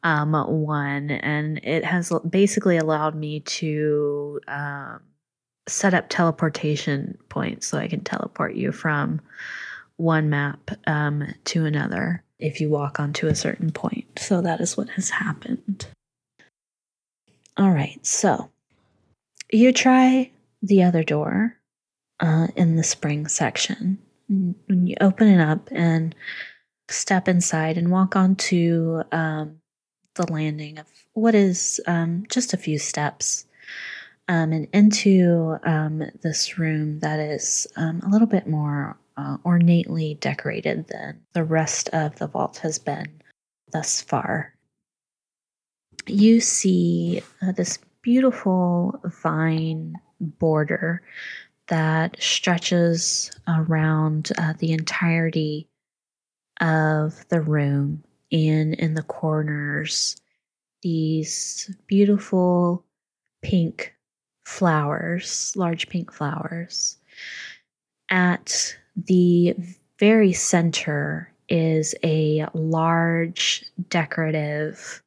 um 0.04 0.34
one, 0.34 1.12
and 1.12 1.60
it 1.64 1.84
has 1.84 2.12
basically 2.30 2.78
allowed 2.78 3.16
me 3.16 3.40
to 3.40 4.40
um 4.48 5.02
set 5.68 5.94
up 5.94 6.10
teleportation 6.10 7.18
points 7.30 7.68
so 7.68 7.78
I 7.78 7.88
can 7.88 8.04
teleport 8.04 8.56
you 8.56 8.72
from 8.72 9.22
one 9.98 10.30
map 10.30 10.72
um, 10.88 11.24
to 11.46 11.66
another 11.66 12.24
if 12.40 12.60
you 12.60 12.70
walk 12.70 13.00
onto 13.00 13.28
a 13.28 13.36
certain 13.36 13.72
point. 13.72 14.20
So 14.20 14.42
that 14.42 14.62
is 14.62 14.76
what 14.76 14.90
has 14.90 15.10
happened. 15.10 15.88
All 17.58 17.72
right, 17.72 18.06
so 18.06 18.50
you 19.52 19.72
try 19.72 20.32
the 20.62 20.84
other 20.84 21.04
door 21.04 21.56
uh, 22.20 22.48
in 22.56 22.76
the 22.76 22.84
spring 22.84 23.28
section. 23.28 23.98
When 24.28 24.88
you 24.88 24.96
open 25.00 25.28
it 25.28 25.40
up 25.40 25.70
and 25.72 26.14
step 26.90 27.28
inside 27.28 27.78
and 27.78 27.92
walk 27.92 28.16
onto 28.16 29.02
um, 29.12 29.60
the 30.16 30.32
landing 30.32 30.80
of 30.80 30.88
what 31.14 31.36
is 31.36 31.80
um, 31.88 32.26
just 32.30 32.54
a 32.54 32.58
few 32.58 32.80
steps 32.80 33.45
um, 34.28 34.52
and 34.52 34.68
into 34.74 35.58
um, 35.64 36.04
this 36.22 36.58
room 36.58 37.00
that 37.00 37.20
is 37.20 37.68
um, 37.76 38.02
a 38.06 38.10
little 38.10 38.28
bit 38.28 38.48
more 38.48 38.98
uh, 39.18 39.38
ornately 39.44 40.16
decorated 40.16 40.88
than 40.88 41.22
the 41.34 41.44
rest 41.44 41.90
of 41.90 42.16
the 42.18 42.28
vault 42.28 42.58
has 42.58 42.80
been 42.80 43.22
thus 43.72 44.02
far. 44.02 44.54
You 46.08 46.40
see 46.42 47.22
uh, 47.42 47.52
this 47.52 47.80
beautiful 48.02 49.00
vine 49.24 49.96
border 50.20 51.02
that 51.68 52.22
stretches 52.22 53.32
around 53.48 54.32
uh, 54.38 54.54
the 54.60 54.72
entirety 54.72 55.68
of 56.62 57.28
the 57.30 57.42
room 57.42 58.04
and 58.32 58.74
in 58.76 58.94
the 58.94 59.04
corners 59.04 60.16
these 60.84 61.76
beautiful 61.88 62.86
pink 63.42 63.95
flowers, 64.46 65.54
large 65.56 65.90
pink 65.90 66.12
flowers. 66.12 66.98
At 68.10 68.76
the 68.96 69.56
very 70.00 70.34
center 70.34 71.32
is 71.50 71.96
a 72.04 72.46
large 72.54 73.66
decorative 73.90 75.04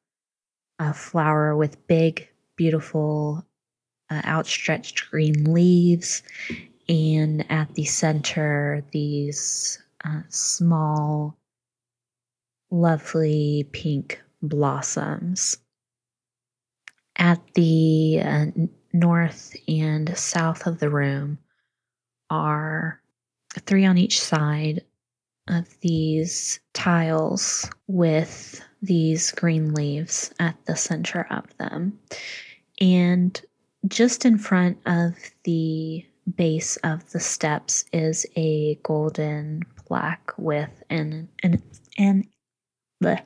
uh, 0.79 0.93
flower 0.93 1.57
with 1.57 1.87
big, 1.87 2.29
beautiful, 2.57 3.45
uh, 4.11 4.23
outstretched 4.25 5.11
green 5.11 5.53
leaves. 5.53 6.23
And 6.89 7.51
at 7.51 7.75
the 7.75 7.85
center, 7.85 8.85
these 8.93 9.79
uh, 10.05 10.23
small, 10.29 11.37
lovely 12.71 13.69
pink 13.73 14.21
blossoms. 14.43 15.59
At 17.17 17.41
the 17.55 18.21
uh, 18.23 18.47
north 18.93 19.55
and 19.67 20.17
south 20.17 20.67
of 20.67 20.79
the 20.79 20.91
room 20.91 21.39
are 22.31 23.01
three 23.67 23.85
on 23.85 23.99
each 23.99 24.21
side 24.21 24.85
of 25.49 25.67
these 25.81 26.61
tiles 26.75 27.69
with 27.87 28.61
these 28.83 29.33
green 29.33 29.75
leaves 29.75 30.33
at 30.39 30.57
the 30.67 30.77
center 30.77 31.27
of 31.31 31.45
them. 31.59 31.99
And 32.81 33.41
just 33.87 34.25
in 34.25 34.39
front 34.39 34.79
of 34.87 35.15
the 35.45 36.05
base 36.37 36.77
of 36.79 37.11
the 37.11 37.21
steps 37.21 37.85
is 37.93 38.27
a 38.37 38.75
golden 38.83 39.63
plaque 39.77 40.33
with 40.37 40.83
an 40.91 41.29
an 41.43 41.63
an 41.97 42.25
bleh, 43.03 43.21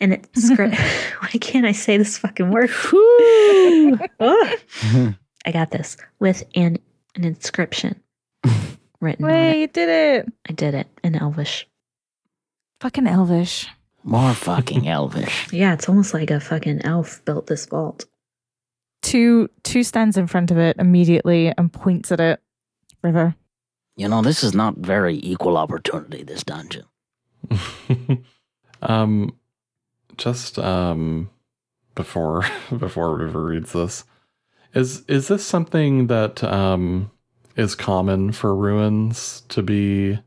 an 0.00 0.12
inscription. 0.12 0.84
Why 1.20 1.28
can't 1.40 1.66
I 1.66 1.72
say 1.72 1.96
this 1.96 2.18
fucking 2.18 2.50
word? 2.50 2.70
Ugh. 4.20 5.14
I 5.46 5.52
got 5.52 5.70
this 5.70 5.96
with 6.18 6.44
an 6.54 6.78
an 7.16 7.24
inscription 7.24 8.00
written 9.00 9.24
on 9.24 9.30
it. 9.30 9.34
Way, 9.34 9.60
you 9.60 9.66
did 9.68 9.88
it. 9.88 10.32
I 10.48 10.52
did 10.52 10.74
it 10.74 10.88
in 11.02 11.14
Elvish. 11.14 11.66
Fucking 12.80 13.06
Elvish. 13.06 13.68
More 14.06 14.34
fucking 14.34 14.86
elvish. 14.86 15.50
Yeah, 15.50 15.72
it's 15.72 15.88
almost 15.88 16.12
like 16.12 16.30
a 16.30 16.38
fucking 16.38 16.82
elf 16.82 17.24
built 17.24 17.46
this 17.46 17.64
vault. 17.64 18.04
Two 19.00 19.48
two 19.62 19.82
stands 19.82 20.18
in 20.18 20.26
front 20.26 20.50
of 20.50 20.58
it 20.58 20.76
immediately 20.78 21.52
and 21.56 21.72
points 21.72 22.12
at 22.12 22.20
it. 22.20 22.40
River. 23.02 23.34
You 23.96 24.08
know, 24.08 24.22
this 24.22 24.42
is 24.42 24.54
not 24.54 24.76
very 24.76 25.18
equal 25.22 25.56
opportunity, 25.56 26.22
this 26.22 26.42
dungeon. 26.42 26.84
um, 28.84 29.36
just 30.16 30.58
um, 30.58 31.30
before 31.94 32.44
before 32.76 33.16
River 33.16 33.44
reads 33.44 33.72
this, 33.72 34.04
is 34.74 35.02
is 35.08 35.28
this 35.28 35.44
something 35.44 36.06
that 36.08 36.42
um 36.44 37.10
is 37.56 37.74
common 37.74 38.32
for 38.32 38.54
ruins 38.54 39.42
to 39.48 39.62
be 39.62 40.18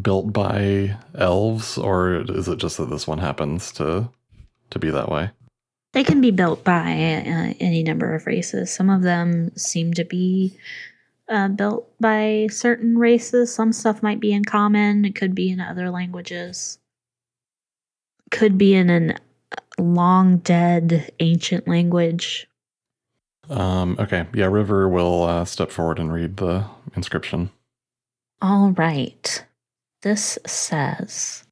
built 0.00 0.32
by 0.32 0.96
elves, 1.14 1.78
or 1.78 2.24
is 2.28 2.48
it 2.48 2.58
just 2.58 2.76
that 2.78 2.90
this 2.90 3.06
one 3.06 3.18
happens 3.18 3.72
to 3.72 4.10
to 4.70 4.78
be 4.78 4.90
that 4.90 5.10
way? 5.10 5.30
They 5.92 6.04
can 6.04 6.20
be 6.20 6.30
built 6.30 6.64
by 6.64 6.92
uh, 6.92 7.54
any 7.60 7.82
number 7.82 8.14
of 8.14 8.26
races. 8.26 8.70
Some 8.70 8.90
of 8.90 9.02
them 9.02 9.56
seem 9.56 9.94
to 9.94 10.04
be 10.04 10.56
uh, 11.28 11.48
built 11.48 11.88
by 11.98 12.48
certain 12.50 12.98
races. 12.98 13.54
Some 13.54 13.72
stuff 13.72 14.02
might 14.02 14.20
be 14.20 14.32
in 14.32 14.44
common. 14.44 15.04
It 15.04 15.14
could 15.14 15.34
be 15.34 15.50
in 15.50 15.60
other 15.60 15.90
languages. 15.90 16.78
Could 18.30 18.58
be 18.58 18.74
in 18.74 18.90
an 18.90 19.18
long 19.78 20.38
dead 20.38 21.12
ancient 21.20 21.68
language. 21.68 22.46
Um, 23.48 23.96
okay, 23.98 24.26
yeah, 24.34 24.46
River 24.46 24.88
will 24.88 25.24
uh, 25.24 25.44
step 25.44 25.70
forward 25.70 25.98
and 25.98 26.12
read 26.12 26.36
the 26.36 26.64
inscription. 26.94 27.50
All 28.42 28.70
right. 28.72 29.44
This 30.02 30.38
says 30.46 31.44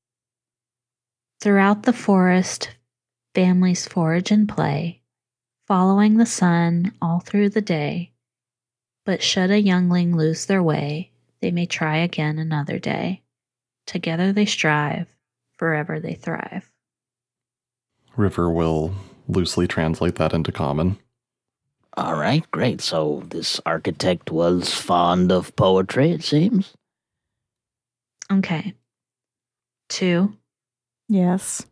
Throughout 1.40 1.82
the 1.82 1.92
forest, 1.92 2.70
families 3.34 3.86
forage 3.86 4.30
and 4.30 4.48
play, 4.48 5.02
following 5.66 6.16
the 6.16 6.26
sun 6.26 6.92
all 7.02 7.20
through 7.20 7.50
the 7.50 7.60
day. 7.60 8.12
But 9.04 9.22
should 9.22 9.50
a 9.50 9.60
youngling 9.60 10.16
lose 10.16 10.46
their 10.46 10.62
way, 10.62 11.10
they 11.40 11.50
may 11.50 11.66
try 11.66 11.98
again 11.98 12.38
another 12.38 12.78
day. 12.78 13.22
Together 13.86 14.32
they 14.32 14.46
strive, 14.46 15.06
forever 15.58 16.00
they 16.00 16.14
thrive. 16.14 16.70
River 18.16 18.50
will 18.50 18.94
loosely 19.28 19.66
translate 19.66 20.16
that 20.16 20.32
into 20.32 20.52
common. 20.52 20.98
All 21.96 22.14
right, 22.14 22.48
great. 22.50 22.80
So 22.80 23.22
this 23.28 23.60
architect 23.64 24.30
was 24.30 24.72
fond 24.72 25.32
of 25.32 25.54
poetry, 25.56 26.10
it 26.10 26.22
seems. 26.22 26.74
Okay. 28.30 28.74
Two, 29.88 30.36
Yes. 31.08 31.64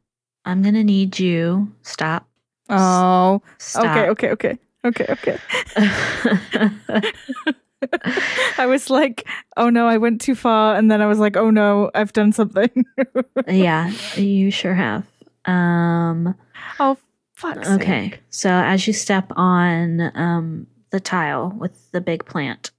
I'm 0.44 0.62
going 0.62 0.74
to 0.74 0.85
need 0.85 1.19
you. 1.19 1.73
Stop. 1.82 2.28
Oh. 2.69 3.43
Stop. 3.59 3.85
Okay. 4.09 4.31
Okay. 4.31 4.59
Okay. 4.85 5.06
Okay. 5.11 5.39
Okay. 5.77 7.12
I 8.59 8.66
was 8.66 8.90
like, 8.90 9.27
oh 9.56 9.70
no, 9.70 9.86
I 9.86 9.98
went 9.98 10.20
too 10.20 10.35
far, 10.35 10.77
and 10.77 10.90
then 10.90 11.01
I 11.01 11.06
was 11.06 11.19
like, 11.19 11.36
oh 11.36 11.51
no, 11.51 11.90
I've 11.94 12.12
done 12.12 12.32
something. 12.32 12.85
yeah, 13.48 13.90
you 14.16 14.51
sure 14.51 14.74
have. 14.74 15.06
Um, 15.44 16.35
oh 16.81 16.97
fuck. 17.35 17.59
okay. 17.66 18.15
So 18.31 18.51
as 18.51 18.86
you 18.86 18.93
step 18.93 19.31
on 19.36 20.12
um, 20.16 20.66
the 20.90 21.01
tile 21.01 21.51
with 21.51 21.90
the 21.93 22.01
big 22.01 22.24
plant, 22.24 22.70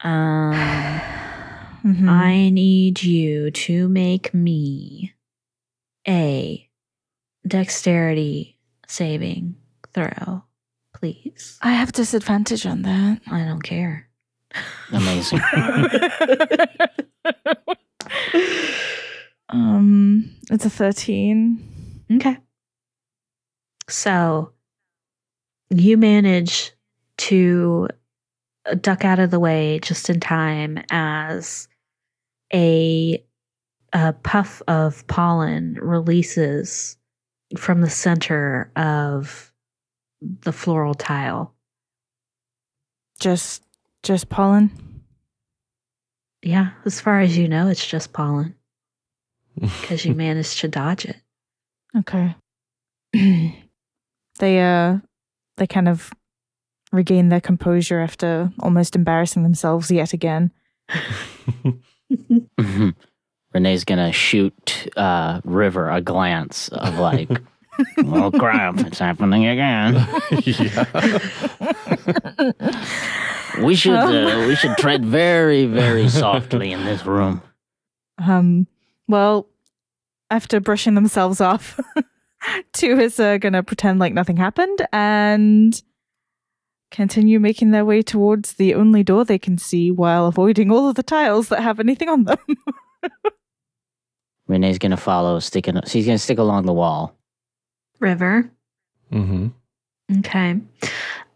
um, 0.00 0.52
Mm-hmm. 1.84 2.08
I 2.08 2.50
need 2.50 3.02
you 3.02 3.50
to 3.50 3.88
make 3.88 4.32
me 4.32 5.14
a 6.06 6.68
dexterity 7.46 8.58
saving 8.86 9.56
throw, 9.92 10.44
please. 10.94 11.58
I 11.60 11.72
have 11.72 11.90
disadvantage 11.90 12.66
on 12.66 12.82
that. 12.82 13.20
I 13.26 13.44
don't 13.44 13.62
care. 13.62 14.08
Amazing. 14.92 15.40
um, 19.48 20.30
it's 20.50 20.64
a 20.64 20.70
thirteen. 20.70 22.04
Okay. 22.12 22.38
So 23.88 24.52
you 25.70 25.96
manage 25.96 26.72
to 27.18 27.88
duck 28.80 29.04
out 29.04 29.18
of 29.18 29.30
the 29.30 29.40
way 29.40 29.80
just 29.82 30.08
in 30.08 30.20
time 30.20 30.82
as 30.90 31.68
a, 32.52 33.22
a 33.92 34.12
puff 34.12 34.62
of 34.68 35.06
pollen 35.06 35.74
releases 35.80 36.96
from 37.56 37.80
the 37.80 37.90
center 37.90 38.70
of 38.76 39.52
the 40.20 40.52
floral 40.52 40.94
tile. 40.94 41.54
Just, 43.20 43.61
just 44.02 44.28
pollen. 44.28 44.70
Yeah, 46.42 46.70
as 46.84 47.00
far 47.00 47.20
as 47.20 47.36
you 47.38 47.46
know, 47.48 47.68
it's 47.68 47.86
just 47.86 48.12
pollen 48.12 48.54
because 49.60 50.04
you 50.04 50.14
managed 50.14 50.58
to 50.60 50.68
dodge 50.68 51.04
it. 51.04 51.16
Okay. 51.96 52.34
they 53.12 54.60
uh, 54.60 54.98
they 55.56 55.66
kind 55.66 55.88
of 55.88 56.10
regain 56.90 57.28
their 57.28 57.40
composure 57.40 58.00
after 58.00 58.50
almost 58.60 58.96
embarrassing 58.96 59.42
themselves 59.42 59.90
yet 59.90 60.12
again. 60.12 60.50
Mhm. 62.58 62.94
Rene's 63.54 63.84
gonna 63.84 64.12
shoot 64.12 64.86
uh, 64.98 65.40
River 65.44 65.88
a 65.90 66.02
glance 66.02 66.68
of 66.68 66.98
like, 66.98 67.30
oh 67.98 68.30
crap, 68.30 68.78
it's 68.80 68.98
happening 68.98 69.46
again. 69.46 69.94
Yeah. 73.56 73.64
We 73.64 73.74
should 73.74 73.92
uh, 73.94 74.44
we 74.48 74.54
should 74.56 74.76
tread 74.78 75.04
very 75.04 75.66
very 75.66 76.08
softly 76.08 76.72
in 76.72 76.84
this 76.84 77.04
room. 77.04 77.42
Um, 78.18 78.66
well, 79.08 79.46
after 80.30 80.60
brushing 80.60 80.94
themselves 80.94 81.40
off, 81.40 81.78
two 82.72 82.98
is 82.98 83.20
uh, 83.20 83.36
gonna 83.38 83.62
pretend 83.62 83.98
like 83.98 84.14
nothing 84.14 84.36
happened 84.36 84.86
and 84.92 85.80
continue 86.90 87.40
making 87.40 87.70
their 87.72 87.84
way 87.84 88.02
towards 88.02 88.54
the 88.54 88.74
only 88.74 89.02
door 89.02 89.24
they 89.24 89.38
can 89.38 89.58
see 89.58 89.90
while 89.90 90.26
avoiding 90.26 90.70
all 90.70 90.88
of 90.88 90.94
the 90.94 91.02
tiles 91.02 91.48
that 91.48 91.62
have 91.62 91.80
anything 91.80 92.08
on 92.08 92.24
them. 92.24 92.38
Rene's 94.48 94.78
gonna 94.78 94.96
follow, 94.96 95.38
sticking. 95.38 95.80
She's 95.86 96.06
gonna 96.06 96.18
stick 96.18 96.38
along 96.38 96.66
the 96.66 96.72
wall. 96.72 97.16
River. 98.00 98.50
hmm 99.10 99.48
Okay. 100.18 100.60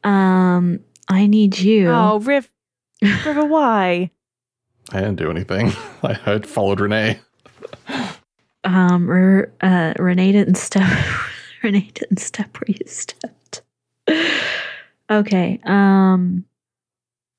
Um, 0.04 0.80
I 1.08 1.26
need 1.26 1.58
you. 1.58 1.88
oh, 1.88 2.18
Riv, 2.18 2.50
River, 3.02 3.44
why? 3.44 4.10
I 4.92 5.00
didn't 5.00 5.16
do 5.16 5.30
anything. 5.30 5.72
I 6.02 6.12
had 6.14 6.46
followed 6.46 6.80
Rene. 6.80 7.18
Um, 8.64 9.08
R- 9.08 9.52
uh, 9.60 9.94
Rene 9.98 10.32
didn't 10.32 10.56
step. 10.56 10.88
Rene 11.62 11.90
didn't 11.94 12.18
step 12.20 12.56
where 12.56 12.76
you 12.76 12.86
stepped. 12.86 13.62
okay. 15.10 15.60
Um, 15.64 16.44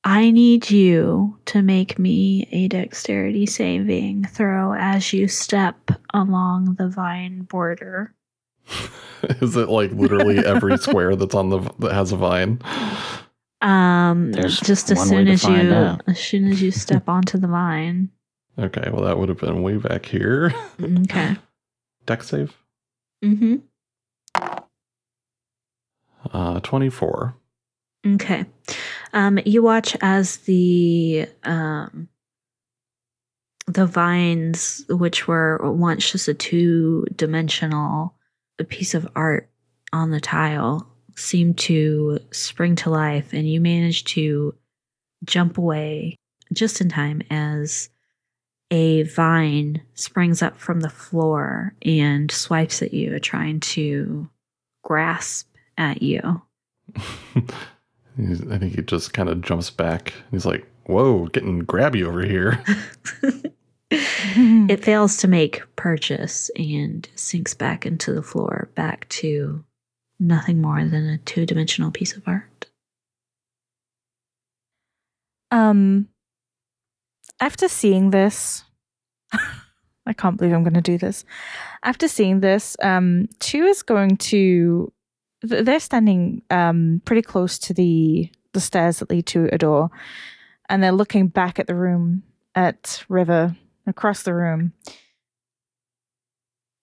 I 0.03 0.31
need 0.31 0.69
you 0.69 1.37
to 1.47 1.61
make 1.61 1.99
me 1.99 2.47
a 2.51 2.67
dexterity 2.69 3.45
saving 3.45 4.25
throw 4.25 4.73
as 4.73 5.11
you 5.11 5.27
step 5.27 5.91
along 6.13 6.75
the 6.75 6.87
vine 6.87 7.41
border. 7.41 8.13
Is 9.41 9.55
it 9.57 9.67
like 9.69 9.91
literally 9.91 10.45
every 10.45 10.77
square 10.77 11.15
that's 11.15 11.35
on 11.35 11.49
the 11.49 11.59
that 11.79 11.93
has 11.93 12.11
a 12.11 12.17
vine? 12.17 12.61
Um, 13.61 14.31
There's 14.31 14.59
just 14.59 14.91
as 14.91 15.07
soon 15.09 15.27
as 15.27 15.43
you, 15.43 15.73
out. 15.73 16.01
as 16.07 16.19
soon 16.19 16.47
as 16.51 16.61
you 16.61 16.71
step 16.71 17.09
onto 17.09 17.37
the 17.37 17.47
vine. 17.47 18.09
Okay, 18.59 18.89
well 18.91 19.03
that 19.03 19.17
would 19.17 19.29
have 19.29 19.39
been 19.39 19.61
way 19.61 19.77
back 19.77 20.05
here. 20.05 20.53
Okay. 20.81 21.35
Dex 22.05 22.27
save. 22.29 22.55
Mm-hmm. 23.23 23.55
Uh, 26.31 26.59
twenty-four. 26.61 27.35
Okay. 28.05 28.45
Um, 29.13 29.39
you 29.45 29.63
watch 29.63 29.97
as 30.01 30.37
the 30.37 31.27
um, 31.43 32.07
the 33.67 33.85
vines, 33.85 34.85
which 34.89 35.27
were 35.27 35.59
once 35.63 36.11
just 36.11 36.27
a 36.27 36.33
two 36.33 37.05
dimensional 37.15 38.15
piece 38.69 38.93
of 38.93 39.07
art 39.15 39.49
on 39.93 40.11
the 40.11 40.19
tile, 40.21 40.87
seem 41.17 41.53
to 41.55 42.19
spring 42.31 42.75
to 42.77 42.89
life, 42.89 43.33
and 43.33 43.49
you 43.49 43.59
manage 43.59 44.03
to 44.05 44.55
jump 45.25 45.57
away 45.57 46.15
just 46.53 46.79
in 46.79 46.89
time 46.89 47.21
as 47.29 47.89
a 48.69 49.03
vine 49.03 49.81
springs 49.95 50.41
up 50.41 50.57
from 50.57 50.81
the 50.81 50.89
floor 50.89 51.73
and 51.81 52.31
swipes 52.31 52.81
at 52.81 52.93
you, 52.93 53.19
trying 53.19 53.59
to 53.59 54.29
grasp 54.83 55.47
at 55.77 56.01
you. 56.01 56.41
I 56.97 58.57
think 58.57 58.75
he 58.75 58.81
just 58.81 59.13
kind 59.13 59.29
of 59.29 59.41
jumps 59.41 59.69
back. 59.69 60.13
He's 60.31 60.45
like, 60.45 60.65
"Whoa, 60.85 61.27
getting 61.27 61.65
grabby 61.65 62.03
over 62.03 62.21
here." 62.21 62.63
it 63.91 64.83
fails 64.83 65.17
to 65.17 65.27
make 65.27 65.63
purchase 65.77 66.51
and 66.57 67.07
sinks 67.15 67.53
back 67.53 67.85
into 67.85 68.13
the 68.13 68.23
floor, 68.23 68.69
back 68.75 69.07
to 69.09 69.63
nothing 70.19 70.61
more 70.61 70.83
than 70.83 71.07
a 71.07 71.17
two 71.19 71.45
dimensional 71.45 71.91
piece 71.91 72.15
of 72.15 72.23
art. 72.27 72.65
Um, 75.51 76.09
after 77.39 77.67
seeing 77.67 78.09
this, 78.09 78.63
I 80.05 80.13
can't 80.13 80.37
believe 80.37 80.53
I'm 80.53 80.63
going 80.63 80.73
to 80.73 80.81
do 80.81 80.97
this. 80.97 81.25
After 81.83 82.07
seeing 82.07 82.39
this, 82.39 82.75
um, 82.81 83.27
two 83.39 83.63
is 83.63 83.83
going 83.83 84.17
to. 84.17 84.91
They're 85.43 85.79
standing 85.79 86.41
um 86.49 87.01
pretty 87.05 87.21
close 87.21 87.59
to 87.59 87.73
the 87.73 88.31
the 88.53 88.59
stairs 88.59 88.99
that 88.99 89.11
lead 89.11 89.27
to 89.27 89.49
a 89.51 89.57
door, 89.57 89.91
and 90.67 90.81
they're 90.81 90.91
looking 90.91 91.27
back 91.27 91.59
at 91.59 91.67
the 91.67 91.75
room 91.75 92.23
at 92.55 93.05
River 93.07 93.55
across 93.85 94.23
the 94.23 94.33
room, 94.33 94.73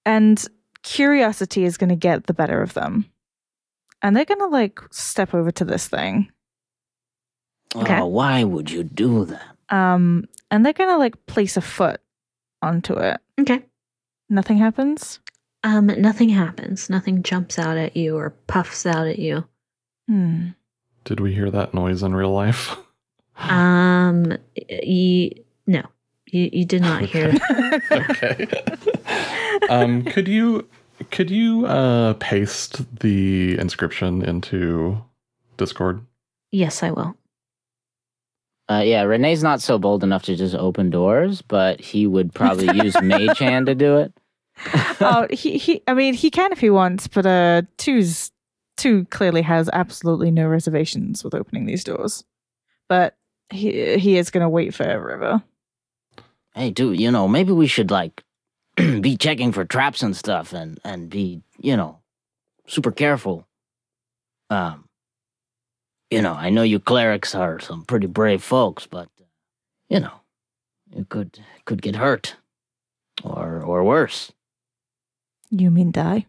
and 0.07 0.47
curiosity 0.83 1.65
is 1.65 1.77
going 1.77 1.91
to 1.91 1.97
get 1.97 2.27
the 2.27 2.35
better 2.35 2.63
of 2.63 2.75
them. 2.75 3.07
And 4.05 4.15
they're 4.15 4.25
gonna 4.27 4.47
like 4.47 4.81
step 4.93 5.35
over 5.35 5.51
to 5.51 5.65
this 5.65 5.89
thing. 5.89 6.31
Okay. 7.75 7.99
Oh, 7.99 8.07
why 8.07 8.45
would 8.45 8.71
you 8.71 8.85
do 8.85 9.25
that? 9.25 9.57
Um, 9.71 10.27
and 10.51 10.65
they're 10.65 10.75
gonna 10.75 10.99
like 10.99 11.27
place 11.27 11.57
a 11.57 11.61
foot 11.61 12.01
onto 12.63 12.95
it. 12.95 13.19
Okay. 13.41 13.65
Nothing 14.29 14.59
happens. 14.59 15.21
Um, 15.65 15.87
nothing 15.87 16.29
happens. 16.29 16.91
Nothing 16.91 17.23
jumps 17.23 17.59
out 17.59 17.79
at 17.79 17.97
you 17.97 18.17
or 18.17 18.31
puffs 18.47 18.85
out 18.85 19.07
at 19.07 19.19
you. 19.19 19.45
Hmm. 20.07 20.49
Did 21.05 21.21
we 21.21 21.35
hear 21.35 21.51
that 21.51 21.73
noise 21.75 22.03
in 22.03 22.15
real 22.15 22.33
life? 22.33 22.77
Um, 23.37 24.39
you 24.69 25.33
no, 25.67 25.83
you 26.31 26.51
you 26.53 26.65
did 26.65 26.83
not 26.83 27.03
hear. 27.13 27.35
okay. 27.91 28.47
um, 29.69 30.05
could 30.05 30.29
you 30.29 30.69
could 31.11 31.31
you 31.31 31.67
uh, 31.67 32.15
paste 32.15 32.99
the 33.01 33.59
inscription 33.59 34.23
into 34.23 35.03
Discord? 35.57 36.05
yes, 36.53 36.83
I 36.83 36.91
will. 36.93 37.17
Uh, 38.71 38.83
yeah, 38.85 39.03
Rene's 39.03 39.43
not 39.43 39.61
so 39.61 39.79
bold 39.79 40.03
enough 40.03 40.23
to 40.23 40.37
just 40.37 40.55
open 40.55 40.89
doors, 40.89 41.43
but 41.43 41.81
he 41.81 42.07
would 42.07 42.33
probably 42.33 42.75
use 42.83 42.99
Mage 43.03 43.39
Hand 43.39 43.67
to 43.67 43.75
do 43.75 43.99
it. 43.99 44.13
oh, 45.01 45.27
he 45.33 45.59
he. 45.59 45.83
I 45.87 45.95
mean, 45.95 46.15
he 46.15 46.31
can 46.31 46.53
if 46.53 46.61
he 46.61 46.71
wants, 46.71 47.09
but 47.09 47.27
uh, 47.27 47.63
two's 47.77 48.31
two 48.77 49.05
clearly 49.07 49.43
has 49.43 49.69
absolutely 49.73 50.31
no 50.31 50.47
reservations 50.49 51.23
with 51.23 51.35
opening 51.35 51.67
these 51.67 51.85
doors. 51.85 52.25
But 52.89 53.17
he 53.51 53.99
he 53.99 54.17
is 54.17 54.31
gonna 54.31 54.49
wait 54.49 54.75
for 54.75 54.85
River. 54.85 55.43
Hey, 56.55 56.71
dude, 56.71 57.01
you 57.01 57.11
know, 57.11 57.27
maybe 57.29 57.53
we 57.53 57.67
should 57.67 57.91
like 57.91 58.23
be 59.01 59.17
checking 59.17 59.53
for 59.53 59.65
traps 59.65 60.03
and 60.03 60.17
stuff 60.17 60.53
and 60.53 60.79
and 60.85 61.09
be, 61.11 61.43
you 61.61 61.77
know, 61.77 61.99
super 62.67 62.91
careful. 62.93 63.47
Um 64.51 64.89
you 66.11 66.23
know, 66.23 66.35
I 66.35 66.51
know 66.51 66.63
you 66.63 66.79
clerics 66.79 67.35
are 67.35 67.59
some 67.61 67.85
pretty 67.85 68.07
brave 68.07 68.43
folks, 68.43 68.87
but 68.87 69.09
you 69.89 70.01
know, 70.01 70.13
you 70.95 71.05
could 71.05 71.39
could 71.65 71.83
get 71.83 71.97
hurt 71.97 72.37
or 73.23 73.61
or 73.63 73.85
worse. 73.85 74.33
You 75.51 75.71
mean 75.71 75.91
die? 75.93 76.27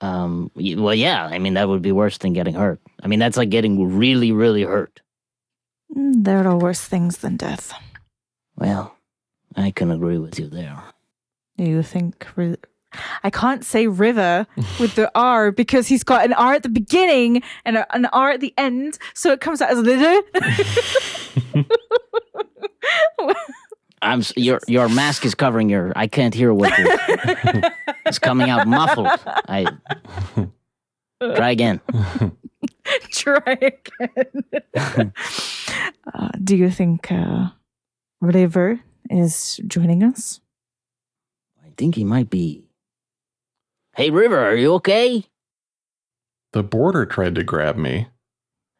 Um 0.00 0.50
well, 0.54 0.94
yeah, 0.94 1.26
I 1.26 1.38
mean 1.38 1.54
that 1.54 1.68
would 1.68 1.82
be 1.82 1.92
worse 1.92 2.18
than 2.18 2.32
getting 2.34 2.54
hurt. 2.54 2.80
I 3.02 3.06
mean 3.08 3.18
that's 3.18 3.36
like 3.36 3.50
getting 3.50 3.96
really 3.98 4.32
really 4.32 4.62
hurt. 4.62 5.00
Mm, 5.94 6.24
There 6.24 6.46
are 6.46 6.56
worse 6.56 6.80
things 6.80 7.18
than 7.18 7.36
death. 7.36 7.72
Well, 8.56 8.96
I 9.56 9.70
can 9.70 9.90
agree 9.90 10.18
with 10.18 10.38
you 10.38 10.48
there. 10.48 10.82
Do 11.56 11.64
you 11.64 11.82
think? 11.82 12.26
Ri- 12.36 12.56
I 13.24 13.30
can't 13.30 13.64
say 13.64 13.86
river 13.88 14.46
with 14.78 14.94
the 14.94 15.10
R 15.18 15.50
because 15.52 15.88
he's 15.88 16.04
got 16.04 16.24
an 16.24 16.32
R 16.32 16.54
at 16.54 16.62
the 16.62 16.68
beginning 16.68 17.42
and 17.64 17.76
a, 17.78 17.94
an 17.94 18.06
R 18.06 18.30
at 18.30 18.40
the 18.40 18.54
end, 18.56 18.98
so 19.14 19.32
it 19.32 19.40
comes 19.40 19.60
out 19.60 19.70
as 19.70 19.78
little. 19.78 20.22
I'm 24.02 24.22
your 24.36 24.60
your 24.68 24.88
mask 24.88 25.24
is 25.24 25.34
covering 25.34 25.70
your 25.70 25.92
I 25.96 26.06
can't 26.06 26.34
hear 26.34 26.52
what 26.52 26.76
you're 26.78 27.72
It's 28.06 28.18
coming 28.18 28.50
out 28.50 28.66
muffled. 28.68 29.08
I 29.48 29.66
try 31.36 31.50
again. 31.50 31.80
Try 33.12 33.58
again. 33.62 35.12
uh, 36.12 36.28
do 36.42 36.54
you 36.54 36.70
think 36.70 37.10
uh, 37.10 37.48
River 38.20 38.80
is 39.08 39.58
joining 39.66 40.02
us? 40.02 40.40
I 41.74 41.76
think 41.76 41.96
he 41.96 42.04
might 42.04 42.30
be. 42.30 42.62
Hey, 43.96 44.10
River, 44.10 44.38
are 44.38 44.54
you 44.54 44.74
okay? 44.74 45.24
The 46.52 46.62
border 46.62 47.04
tried 47.04 47.34
to 47.34 47.42
grab 47.42 47.76
me. 47.76 48.06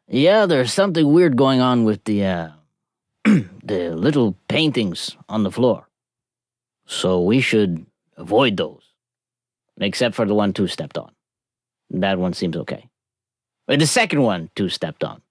Yeah, 0.07 0.45
there's 0.45 0.71
something 0.71 1.11
weird 1.11 1.35
going 1.35 1.59
on 1.59 1.83
with 1.83 2.05
the 2.05 2.23
uh, 2.23 2.49
the 3.25 3.93
little 3.93 4.37
paintings 4.47 5.17
on 5.27 5.43
the 5.43 5.51
floor. 5.51 5.89
So 6.85 7.21
we 7.21 7.41
should 7.41 7.85
avoid 8.15 8.55
those, 8.55 8.83
except 9.81 10.15
for 10.15 10.25
the 10.25 10.33
one 10.33 10.53
two 10.53 10.67
stepped 10.67 10.97
on. 10.97 11.11
That 11.89 12.17
one 12.17 12.31
seems 12.31 12.55
okay. 12.55 12.87
But 13.67 13.79
the 13.79 13.87
second 13.87 14.21
one 14.21 14.49
two 14.55 14.69
stepped 14.69 15.03
on, 15.03 15.21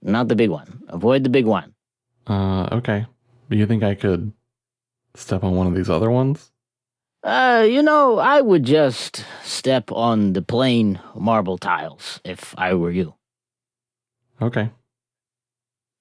not 0.00 0.28
the 0.28 0.36
big 0.36 0.48
one. 0.48 0.84
Avoid 0.88 1.24
the 1.24 1.30
big 1.30 1.44
one. 1.44 1.74
Uh, 2.26 2.68
okay. 2.72 3.04
Do 3.50 3.58
you 3.58 3.66
think 3.66 3.82
I 3.82 3.94
could 3.94 4.32
step 5.14 5.44
on 5.44 5.56
one 5.56 5.66
of 5.66 5.74
these 5.74 5.90
other 5.90 6.10
ones? 6.10 6.52
Uh, 7.24 7.64
you 7.66 7.82
know, 7.82 8.18
I 8.18 8.42
would 8.42 8.64
just 8.64 9.24
step 9.42 9.90
on 9.90 10.34
the 10.34 10.42
plain 10.42 11.00
marble 11.14 11.56
tiles 11.56 12.20
if 12.22 12.54
I 12.58 12.74
were 12.74 12.90
you. 12.90 13.14
Okay. 14.42 14.70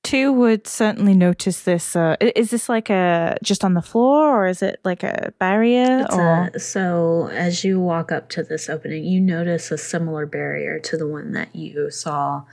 Two 0.04 0.34
would 0.34 0.68
certainly 0.68 1.14
notice 1.14 1.62
this. 1.62 1.96
Uh, 1.96 2.18
is 2.20 2.50
this 2.52 2.68
like 2.68 2.90
a 2.90 3.38
just 3.42 3.64
on 3.64 3.74
the 3.74 3.82
floor, 3.82 4.42
or 4.44 4.48
is 4.48 4.62
it 4.62 4.82
like 4.84 5.02
a 5.02 5.34
barrier? 5.40 6.02
It's 6.02 6.14
or 6.14 6.52
a- 6.54 6.60
so 6.60 7.30
as 7.32 7.64
you 7.64 7.80
walk 7.80 8.12
up 8.12 8.28
to 8.32 8.44
this 8.44 8.70
opening, 8.70 9.06
you 9.06 9.22
notice 9.22 9.72
a 9.72 9.78
similar 9.78 10.26
barrier 10.26 10.78
to 10.80 10.98
the 10.98 11.08
one 11.08 11.32
that 11.32 11.56
you 11.56 11.90
saw 11.90 12.44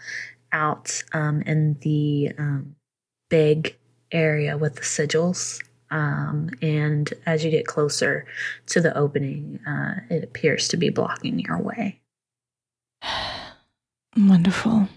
out 0.53 1.03
um, 1.13 1.43
in 1.43 1.77
the 1.81 2.31
um, 2.39 2.77
big 3.29 3.77
area 4.13 4.57
with 4.57 4.77
the 4.77 4.83
sigils. 4.83 5.61
Um, 5.91 6.51
and 6.63 7.13
as 7.27 7.45
you 7.45 7.51
get 7.51 7.67
closer 7.67 8.27
to 8.67 8.81
the 8.81 8.97
opening, 8.97 9.61
uh, 9.67 10.01
it 10.09 10.23
appears 10.23 10.69
to 10.69 10.77
be 10.77 10.91
blocking 10.91 11.39
your 11.39 11.59
way. 11.59 12.01
wonderful. 14.17 14.89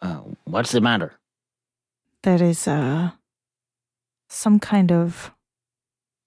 Uh, 0.00 0.20
what's 0.44 0.72
the 0.72 0.80
matter? 0.80 1.14
There 2.22 2.42
is 2.42 2.66
uh, 2.66 3.10
some 4.28 4.58
kind 4.58 4.90
of 4.90 5.30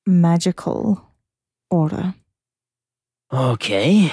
magical 0.06 1.08
aura. 1.70 2.16
Okay. 3.32 4.12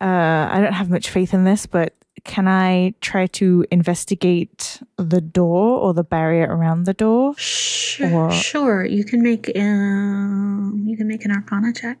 Uh, 0.00 0.48
I 0.50 0.60
don't 0.60 0.72
have 0.72 0.90
much 0.90 1.10
faith 1.10 1.34
in 1.34 1.44
this, 1.44 1.66
but 1.66 1.94
can 2.24 2.46
I 2.48 2.94
try 3.00 3.26
to 3.28 3.64
investigate 3.70 4.80
the 4.96 5.20
door 5.20 5.78
or 5.78 5.94
the 5.94 6.04
barrier 6.04 6.46
around 6.48 6.84
the 6.84 6.94
door? 6.94 7.34
Sure, 7.36 8.12
Or- 8.26 8.32
sure. 8.32 8.84
You 8.84 9.04
can 9.04 9.22
make 9.22 9.50
um, 9.56 10.82
you 10.86 10.96
can 10.96 11.06
make 11.08 11.24
an 11.24 11.30
Arcana 11.32 11.72
check. 11.72 11.98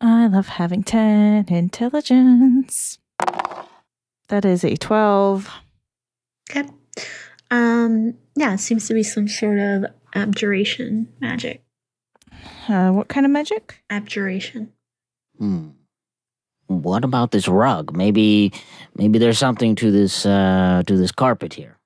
I 0.00 0.26
love 0.28 0.46
having 0.48 0.82
10 0.84 1.46
intelligence. 1.48 2.98
That 4.28 4.44
is 4.44 4.62
a 4.62 4.76
12. 4.76 5.50
Okay. 6.50 6.68
Um, 7.50 8.14
yeah, 8.36 8.54
it 8.54 8.58
seems 8.60 8.86
to 8.88 8.94
be 8.94 9.02
some 9.02 9.26
sort 9.26 9.58
of 9.58 9.86
abjuration 10.14 11.08
magic. 11.20 11.64
Uh, 12.68 12.90
what 12.90 13.08
kind 13.08 13.26
of 13.26 13.32
magic? 13.32 13.82
Abjuration. 13.90 14.72
Hmm. 15.38 15.68
What 16.68 17.04
about 17.04 17.30
this 17.32 17.48
rug? 17.48 17.96
Maybe, 17.96 18.52
maybe 18.94 19.18
there's 19.18 19.38
something 19.38 19.74
to 19.76 19.90
this 19.90 20.24
uh, 20.24 20.82
to 20.86 20.96
this 20.96 21.12
carpet 21.12 21.52
here. 21.54 21.76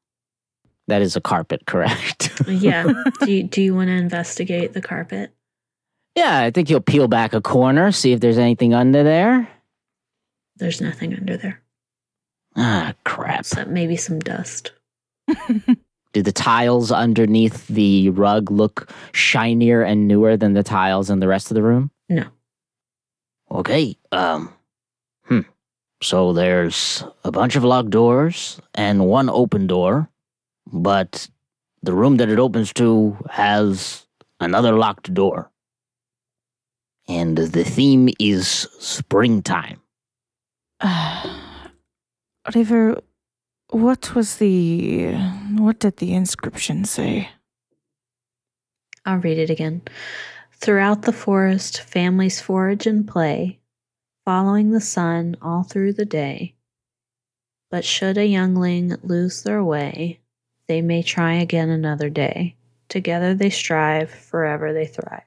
That 0.88 1.02
is 1.02 1.16
a 1.16 1.20
carpet, 1.20 1.62
correct? 1.66 2.30
Yeah. 2.46 2.92
do 3.22 3.32
you, 3.32 3.42
do 3.44 3.62
you 3.62 3.74
want 3.74 3.88
to 3.88 3.94
investigate 3.94 4.72
the 4.74 4.82
carpet? 4.82 5.30
yeah, 6.14 6.40
I 6.40 6.50
think 6.50 6.68
you'll 6.68 6.80
peel 6.80 7.08
back 7.08 7.32
a 7.32 7.40
corner, 7.40 7.90
see 7.90 8.12
if 8.12 8.20
there's 8.20 8.36
anything 8.38 8.74
under 8.74 9.02
there. 9.02 9.48
There's 10.56 10.80
nothing 10.82 11.14
under 11.14 11.36
there 11.38 11.62
Ah, 12.54 12.92
crap. 13.04 13.40
except 13.40 13.70
maybe 13.70 13.96
some 13.96 14.18
dust. 14.20 14.72
Do 16.12 16.20
the 16.22 16.32
tiles 16.32 16.92
underneath 16.92 17.66
the 17.68 18.10
rug 18.10 18.50
look 18.50 18.90
shinier 19.12 19.82
and 19.82 20.06
newer 20.06 20.36
than 20.36 20.52
the 20.52 20.62
tiles 20.62 21.08
in 21.08 21.20
the 21.20 21.28
rest 21.28 21.50
of 21.50 21.54
the 21.54 21.62
room? 21.62 21.90
No. 22.10 22.26
Okay. 23.50 23.96
Um. 24.10 24.52
So 26.02 26.32
there's 26.32 27.04
a 27.24 27.30
bunch 27.30 27.54
of 27.54 27.62
locked 27.62 27.90
doors 27.90 28.60
and 28.74 29.06
one 29.06 29.30
open 29.30 29.68
door, 29.68 30.10
but 30.66 31.28
the 31.82 31.92
room 31.92 32.16
that 32.16 32.28
it 32.28 32.40
opens 32.40 32.72
to 32.74 33.16
has 33.30 34.04
another 34.40 34.72
locked 34.72 35.14
door. 35.14 35.50
And 37.08 37.38
the 37.38 37.64
theme 37.64 38.08
is 38.18 38.46
springtime. 38.78 39.80
Uh, 42.44 42.50
River, 42.56 43.00
what 43.70 44.16
was 44.16 44.38
the. 44.38 45.14
What 45.56 45.78
did 45.78 45.98
the 45.98 46.12
inscription 46.12 46.84
say? 46.84 47.28
I'll 49.06 49.18
read 49.18 49.38
it 49.38 49.48
again. 49.48 49.82
Throughout 50.52 51.02
the 51.02 51.12
forest, 51.12 51.82
families 51.82 52.40
forage 52.40 52.88
and 52.88 53.06
play, 53.06 53.60
following 54.24 54.70
the 54.70 54.80
sun 54.80 55.36
all 55.42 55.62
through 55.62 55.92
the 55.94 56.04
day. 56.04 56.54
But 57.70 57.84
should 57.84 58.18
a 58.18 58.26
youngling 58.26 58.96
lose 59.02 59.42
their 59.42 59.64
way, 59.64 60.20
they 60.68 60.82
may 60.82 61.02
try 61.02 61.34
again 61.34 61.70
another 61.70 62.10
day. 62.10 62.56
Together 62.88 63.34
they 63.34 63.50
strive, 63.50 64.10
forever 64.10 64.72
they 64.72 64.86
thrive. 64.86 65.22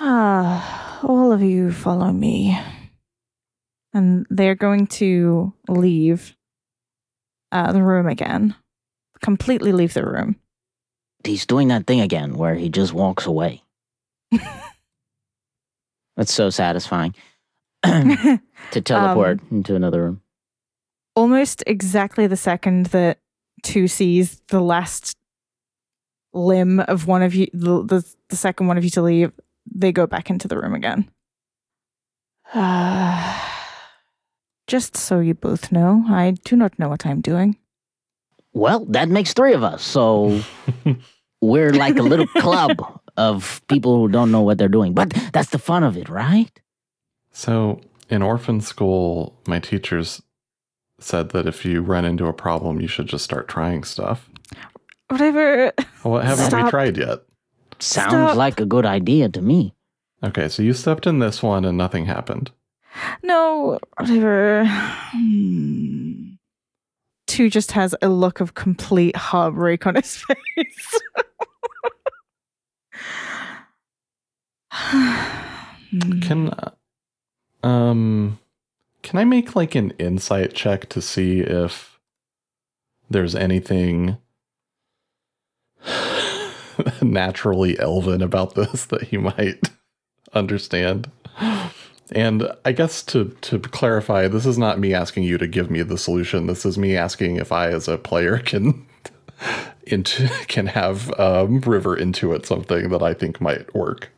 Ah, 0.00 1.00
all 1.02 1.32
of 1.32 1.42
you 1.42 1.72
follow 1.72 2.12
me. 2.12 2.58
and 3.94 4.26
they're 4.30 4.54
going 4.54 4.86
to 4.86 5.52
leave 5.68 6.36
uh, 7.50 7.72
the 7.72 7.82
room 7.82 8.06
again. 8.06 8.54
Completely 9.22 9.72
leave 9.72 9.94
the 9.94 10.06
room. 10.06 10.36
He's 11.24 11.46
doing 11.46 11.68
that 11.68 11.86
thing 11.86 12.00
again 12.00 12.34
where 12.34 12.54
he 12.54 12.68
just 12.68 12.92
walks 12.92 13.26
away. 13.26 13.62
That's 16.18 16.34
so 16.34 16.50
satisfying. 16.50 17.14
to 17.84 18.40
teleport 18.84 19.40
Um, 19.40 19.46
into 19.52 19.76
another 19.76 20.02
room. 20.02 20.20
Almost 21.14 21.62
exactly 21.66 22.26
the 22.26 22.36
second 22.36 22.86
that 22.86 23.20
two 23.62 23.86
sees 23.86 24.42
the 24.48 24.60
last 24.60 25.16
limb 26.34 26.80
of 26.80 27.06
one 27.06 27.22
of 27.22 27.36
you, 27.36 27.46
the, 27.52 27.84
the, 27.84 28.14
the 28.30 28.36
second 28.36 28.66
one 28.66 28.76
of 28.76 28.82
you 28.84 28.90
to 28.90 29.02
leave, 29.02 29.30
they 29.72 29.92
go 29.92 30.08
back 30.08 30.28
into 30.28 30.48
the 30.48 30.58
room 30.58 30.74
again. 30.74 31.08
Uh, 32.52 33.40
just 34.66 34.96
so 34.96 35.20
you 35.20 35.34
both 35.34 35.70
know, 35.70 36.04
I 36.08 36.32
do 36.44 36.56
not 36.56 36.76
know 36.80 36.88
what 36.88 37.06
I'm 37.06 37.20
doing. 37.20 37.56
Well, 38.52 38.86
that 38.86 39.08
makes 39.08 39.32
three 39.34 39.52
of 39.52 39.62
us. 39.62 39.84
So 39.84 40.40
we're 41.40 41.72
like 41.72 41.96
a 41.96 42.02
little 42.02 42.26
club 42.26 42.97
of 43.18 43.60
people 43.68 43.98
who 43.98 44.08
don't 44.08 44.30
know 44.30 44.40
what 44.40 44.56
they're 44.58 44.68
doing. 44.68 44.94
But 44.94 45.10
that's 45.32 45.50
the 45.50 45.58
fun 45.58 45.84
of 45.84 45.96
it, 45.96 46.08
right? 46.08 46.50
So, 47.32 47.80
in 48.08 48.22
orphan 48.22 48.60
school, 48.60 49.38
my 49.46 49.58
teachers 49.58 50.22
said 50.98 51.30
that 51.30 51.46
if 51.46 51.64
you 51.64 51.82
run 51.82 52.04
into 52.04 52.26
a 52.26 52.32
problem, 52.32 52.80
you 52.80 52.88
should 52.88 53.06
just 53.06 53.24
start 53.24 53.48
trying 53.48 53.84
stuff. 53.84 54.28
Whatever. 55.08 55.72
Well, 56.04 56.22
haven't 56.22 56.64
we 56.64 56.70
tried 56.70 56.96
yet? 56.96 57.20
Sounds 57.80 58.10
Stop. 58.10 58.36
like 58.36 58.60
a 58.60 58.66
good 58.66 58.84
idea 58.86 59.28
to 59.28 59.40
me. 59.40 59.74
Okay, 60.24 60.48
so 60.48 60.62
you 60.62 60.72
stepped 60.72 61.06
in 61.06 61.20
this 61.20 61.42
one 61.42 61.64
and 61.64 61.78
nothing 61.78 62.06
happened. 62.06 62.50
No, 63.22 63.78
whatever. 63.96 64.64
Hmm. 64.66 66.30
Two 67.26 67.50
just 67.50 67.72
has 67.72 67.94
a 68.02 68.08
look 68.08 68.40
of 68.40 68.54
complete 68.54 69.14
heartbreak 69.14 69.86
on 69.86 69.94
his 69.94 70.16
face. 70.56 71.00
Hmm. 74.67 74.67
Can 76.20 76.52
um 77.62 78.38
can 79.02 79.18
I 79.18 79.24
make 79.24 79.56
like 79.56 79.74
an 79.74 79.92
insight 79.92 80.54
check 80.54 80.88
to 80.90 81.00
see 81.00 81.40
if 81.40 81.98
there's 83.08 83.34
anything 83.34 84.18
naturally 87.02 87.78
elven 87.78 88.22
about 88.22 88.54
this 88.54 88.84
that 88.86 89.04
he 89.04 89.16
might 89.16 89.70
understand? 90.34 91.10
And 92.12 92.50
I 92.64 92.72
guess 92.72 93.02
to 93.04 93.36
to 93.42 93.58
clarify, 93.58 94.28
this 94.28 94.46
is 94.46 94.58
not 94.58 94.78
me 94.78 94.94
asking 94.94 95.24
you 95.24 95.38
to 95.38 95.46
give 95.46 95.70
me 95.70 95.82
the 95.82 95.98
solution. 95.98 96.46
This 96.46 96.64
is 96.64 96.78
me 96.78 96.96
asking 96.96 97.36
if 97.36 97.52
I, 97.52 97.68
as 97.68 97.88
a 97.88 97.98
player, 97.98 98.38
can 98.38 98.86
into 99.86 100.28
can 100.48 100.66
have 100.66 101.18
um, 101.18 101.60
River 101.60 101.96
intuit 101.96 102.46
something 102.46 102.90
that 102.90 103.02
I 103.02 103.14
think 103.14 103.40
might 103.40 103.74
work. 103.74 104.10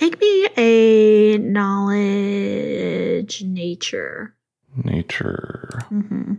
Make 0.00 0.20
me 0.20 0.48
a 0.56 1.38
knowledge 1.38 3.42
nature. 3.42 4.34
Nature 4.74 5.80
hmm 5.88 6.34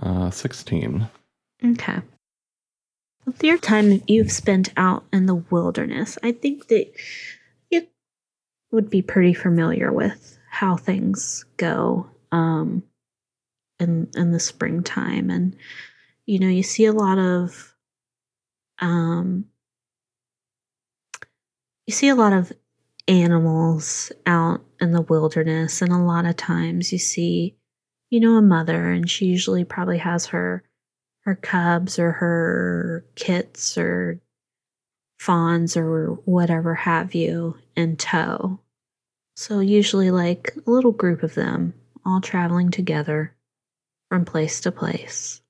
uh, 0.00 0.30
sixteen. 0.30 1.08
Okay. 1.64 2.00
With 3.26 3.42
your 3.44 3.58
time 3.58 4.02
you've 4.06 4.32
spent 4.32 4.72
out 4.76 5.04
in 5.12 5.26
the 5.26 5.34
wilderness, 5.34 6.18
I 6.22 6.32
think 6.32 6.68
that 6.68 6.90
you 7.70 7.86
would 8.70 8.90
be 8.90 9.02
pretty 9.02 9.34
familiar 9.34 9.92
with 9.92 10.38
how 10.50 10.76
things 10.76 11.44
go 11.56 12.10
um, 12.32 12.82
in 13.78 14.08
in 14.16 14.32
the 14.32 14.40
springtime, 14.40 15.30
and 15.30 15.54
you 16.26 16.38
know 16.38 16.48
you 16.48 16.62
see 16.62 16.86
a 16.86 16.92
lot 16.92 17.18
of 17.18 17.74
um, 18.80 19.46
you 21.86 21.92
see 21.92 22.08
a 22.08 22.14
lot 22.14 22.32
of 22.32 22.52
animals 23.08 24.12
out 24.26 24.62
in 24.80 24.92
the 24.92 25.02
wilderness, 25.02 25.82
and 25.82 25.92
a 25.92 25.98
lot 25.98 26.26
of 26.26 26.36
times 26.36 26.92
you 26.92 26.98
see 26.98 27.56
you 28.10 28.20
know 28.20 28.36
a 28.36 28.42
mother, 28.42 28.90
and 28.90 29.08
she 29.08 29.26
usually 29.26 29.64
probably 29.64 29.98
has 29.98 30.26
her 30.26 30.64
her 31.22 31.34
cubs 31.36 31.98
or 31.98 32.12
her 32.12 33.04
kits 33.14 33.78
or 33.78 34.20
fawns 35.18 35.76
or 35.76 36.14
whatever 36.24 36.74
have 36.74 37.14
you 37.14 37.56
in 37.76 37.96
tow. 37.96 38.58
So, 39.36 39.60
usually, 39.60 40.10
like 40.10 40.54
a 40.66 40.70
little 40.70 40.92
group 40.92 41.22
of 41.22 41.34
them 41.34 41.74
all 42.04 42.20
traveling 42.20 42.70
together 42.70 43.34
from 44.08 44.24
place 44.24 44.60
to 44.60 44.72
place. 44.72 45.40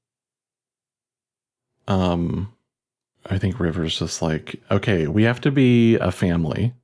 Um, 1.88 2.51
I 3.26 3.38
think 3.38 3.60
River's 3.60 3.98
just 3.98 4.20
like, 4.20 4.60
okay, 4.70 5.06
we 5.06 5.22
have 5.24 5.40
to 5.42 5.50
be 5.50 5.96
a 5.96 6.10
family. 6.10 6.74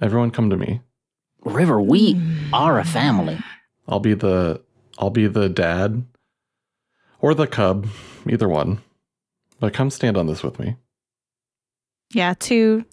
Everyone, 0.00 0.30
come 0.30 0.50
to 0.50 0.56
me. 0.56 0.80
River, 1.44 1.80
we 1.80 2.20
are 2.52 2.78
a 2.78 2.84
family. 2.84 3.38
I'll 3.88 4.00
be 4.00 4.14
the 4.14 4.62
I'll 4.98 5.10
be 5.10 5.26
the 5.26 5.48
dad 5.48 6.04
or 7.20 7.34
the 7.34 7.46
cub, 7.46 7.86
either 8.28 8.48
one. 8.48 8.80
But 9.60 9.72
come 9.72 9.90
stand 9.90 10.16
on 10.16 10.26
this 10.26 10.42
with 10.42 10.58
me. 10.58 10.76
Yeah, 12.12 12.34
two 12.38 12.84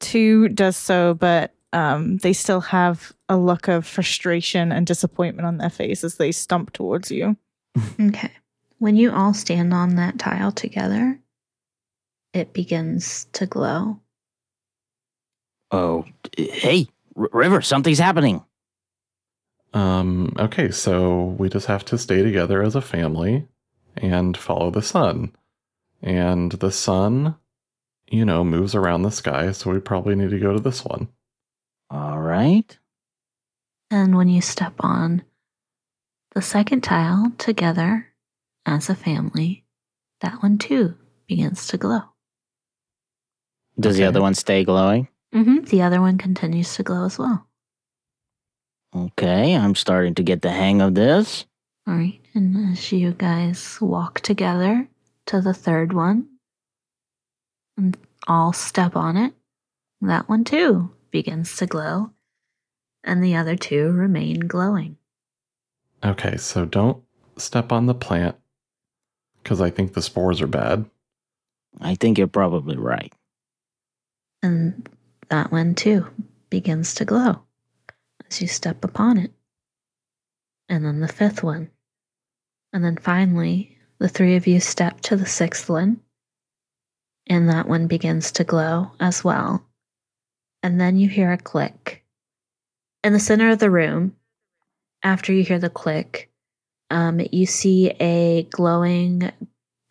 two 0.00 0.48
does 0.48 0.76
so, 0.76 1.14
but 1.14 1.54
um 1.72 2.18
they 2.18 2.32
still 2.32 2.60
have 2.60 3.12
a 3.28 3.36
look 3.36 3.68
of 3.68 3.86
frustration 3.86 4.72
and 4.72 4.86
disappointment 4.86 5.46
on 5.46 5.58
their 5.58 5.70
face 5.70 6.02
as 6.04 6.16
they 6.16 6.32
stump 6.32 6.72
towards 6.72 7.10
you. 7.10 7.36
Okay. 8.00 8.30
When 8.78 8.94
you 8.94 9.12
all 9.12 9.34
stand 9.34 9.74
on 9.74 9.96
that 9.96 10.20
tile 10.20 10.52
together, 10.52 11.18
it 12.32 12.52
begins 12.52 13.26
to 13.32 13.46
glow. 13.46 14.00
Oh, 15.70 16.04
hey, 16.36 16.88
R- 17.16 17.28
River, 17.32 17.60
something's 17.62 17.98
happening. 17.98 18.44
Um, 19.74 20.32
okay, 20.38 20.70
so 20.70 21.36
we 21.38 21.48
just 21.48 21.66
have 21.66 21.84
to 21.86 21.98
stay 21.98 22.22
together 22.22 22.62
as 22.62 22.74
a 22.74 22.80
family 22.80 23.46
and 23.96 24.36
follow 24.36 24.70
the 24.70 24.82
sun. 24.82 25.32
And 26.02 26.52
the 26.52 26.70
sun, 26.72 27.36
you 28.10 28.24
know, 28.24 28.44
moves 28.44 28.74
around 28.74 29.02
the 29.02 29.10
sky, 29.10 29.52
so 29.52 29.70
we 29.70 29.80
probably 29.80 30.14
need 30.14 30.30
to 30.30 30.38
go 30.38 30.52
to 30.52 30.60
this 30.60 30.84
one. 30.84 31.08
All 31.90 32.18
right. 32.18 32.78
And 33.90 34.16
when 34.16 34.28
you 34.28 34.40
step 34.40 34.74
on 34.80 35.22
the 36.34 36.42
second 36.42 36.82
tile 36.82 37.32
together 37.38 38.06
as 38.64 38.88
a 38.88 38.94
family, 38.94 39.64
that 40.20 40.42
one 40.42 40.58
too 40.58 40.94
begins 41.26 41.66
to 41.68 41.78
glow. 41.78 42.02
Does 43.78 43.96
the 43.96 44.04
other 44.04 44.20
one 44.20 44.34
stay 44.34 44.64
glowing? 44.64 45.08
Mm-hmm. 45.34 45.64
The 45.64 45.82
other 45.82 46.00
one 46.00 46.18
continues 46.18 46.74
to 46.76 46.82
glow 46.82 47.04
as 47.04 47.18
well. 47.18 47.46
Okay, 48.94 49.54
I'm 49.54 49.74
starting 49.74 50.14
to 50.14 50.22
get 50.22 50.42
the 50.42 50.50
hang 50.50 50.80
of 50.80 50.94
this. 50.94 51.46
All 51.86 51.94
right. 51.94 52.20
And 52.34 52.72
as 52.72 52.92
you 52.92 53.12
guys 53.12 53.80
walk 53.80 54.20
together 54.20 54.88
to 55.26 55.40
the 55.40 55.54
third 55.54 55.92
one 55.92 56.28
and 57.76 57.96
all 58.26 58.52
step 58.52 58.96
on 58.96 59.16
it, 59.16 59.34
that 60.00 60.28
one 60.28 60.44
too 60.44 60.90
begins 61.10 61.56
to 61.56 61.66
glow. 61.66 62.10
And 63.04 63.22
the 63.22 63.36
other 63.36 63.56
two 63.56 63.90
remain 63.90 64.40
glowing. 64.40 64.96
Okay, 66.04 66.36
so 66.36 66.64
don't 66.64 67.02
step 67.36 67.72
on 67.72 67.86
the 67.86 67.94
plant 67.94 68.36
because 69.42 69.60
I 69.60 69.70
think 69.70 69.94
the 69.94 70.02
spores 70.02 70.40
are 70.40 70.46
bad. 70.46 70.84
I 71.80 71.94
think 71.94 72.18
you're 72.18 72.26
probably 72.26 72.76
right. 72.76 73.12
And 74.42 74.88
that 75.30 75.50
one 75.50 75.74
too 75.74 76.06
begins 76.50 76.94
to 76.94 77.04
glow 77.04 77.42
as 78.28 78.40
you 78.40 78.48
step 78.48 78.84
upon 78.84 79.18
it. 79.18 79.32
And 80.68 80.84
then 80.84 81.00
the 81.00 81.08
fifth 81.08 81.42
one. 81.42 81.70
And 82.72 82.84
then 82.84 82.96
finally, 82.96 83.78
the 83.98 84.08
three 84.08 84.36
of 84.36 84.46
you 84.46 84.60
step 84.60 85.00
to 85.02 85.16
the 85.16 85.26
sixth 85.26 85.68
one. 85.68 86.00
And 87.26 87.48
that 87.48 87.68
one 87.68 87.86
begins 87.86 88.32
to 88.32 88.44
glow 88.44 88.92
as 89.00 89.24
well. 89.24 89.66
And 90.62 90.80
then 90.80 90.96
you 90.98 91.08
hear 91.08 91.32
a 91.32 91.38
click. 91.38 92.04
In 93.04 93.12
the 93.12 93.20
center 93.20 93.50
of 93.50 93.58
the 93.58 93.70
room, 93.70 94.16
after 95.02 95.32
you 95.32 95.44
hear 95.44 95.58
the 95.58 95.70
click, 95.70 96.30
um, 96.90 97.20
you 97.32 97.46
see 97.46 97.90
a 98.00 98.44
glowing 98.50 99.30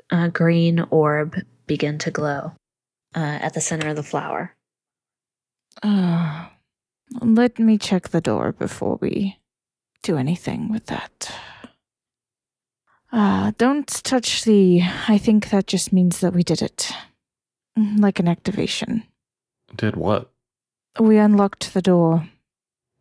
uh, 0.09 0.27
green 0.29 0.79
orb 0.89 1.35
begin 1.67 1.97
to 1.99 2.11
glow 2.11 2.53
uh, 3.17 3.39
at 3.41 3.53
the 3.53 3.61
center 3.61 3.89
of 3.89 3.95
the 3.95 4.03
flower. 4.03 4.55
Uh, 5.81 6.47
let 7.21 7.57
me 7.59 7.77
check 7.77 8.09
the 8.09 8.21
door 8.21 8.51
before 8.51 8.97
we 9.01 9.37
do 10.03 10.17
anything 10.17 10.71
with 10.71 10.85
that. 10.85 11.31
Uh, 13.11 13.51
don't 13.57 13.87
touch 13.87 14.43
the. 14.43 14.81
I 15.07 15.17
think 15.17 15.49
that 15.49 15.65
just 15.67 15.91
means 15.93 16.19
that 16.19 16.33
we 16.33 16.43
did 16.43 16.61
it. 16.61 16.91
Mm, 17.77 17.99
Like 17.99 18.19
an 18.19 18.27
activation. 18.27 19.03
Did 19.75 19.95
what? 19.95 20.31
We 20.99 21.17
unlocked 21.17 21.73
the 21.73 21.81
door. 21.81 22.27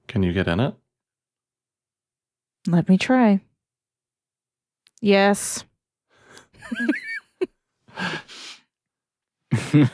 Can 0.08 0.22
you 0.22 0.32
get 0.32 0.48
in 0.48 0.60
it? 0.60 0.74
Let 2.66 2.88
me 2.88 2.96
try. 2.98 3.40
Yes. 5.00 5.64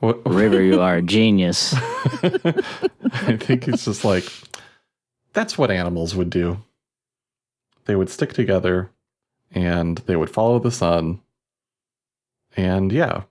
What, 0.00 0.26
River, 0.26 0.60
you 0.60 0.80
are 0.82 0.96
a 0.96 1.02
genius. 1.02 1.72
I 2.22 3.36
think 3.38 3.68
it's 3.68 3.84
just 3.84 4.04
like 4.04 4.30
that's 5.32 5.56
what 5.56 5.70
animals 5.70 6.14
would 6.14 6.28
do. 6.28 6.58
They 7.86 7.96
would 7.96 8.10
stick 8.10 8.32
together 8.32 8.90
and 9.52 9.98
they 9.98 10.16
would 10.16 10.30
follow 10.30 10.58
the 10.58 10.70
sun. 10.70 11.20
And 12.56 12.92
yeah, 12.92 13.22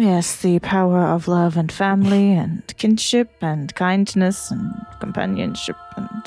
Yes, 0.00 0.40
the 0.40 0.58
power 0.60 1.00
of 1.00 1.28
love 1.28 1.58
and 1.58 1.70
family 1.70 2.32
and 2.32 2.62
kinship 2.78 3.30
and 3.42 3.74
kindness 3.74 4.50
and 4.50 4.72
companionship 4.98 5.76
and 5.96 6.22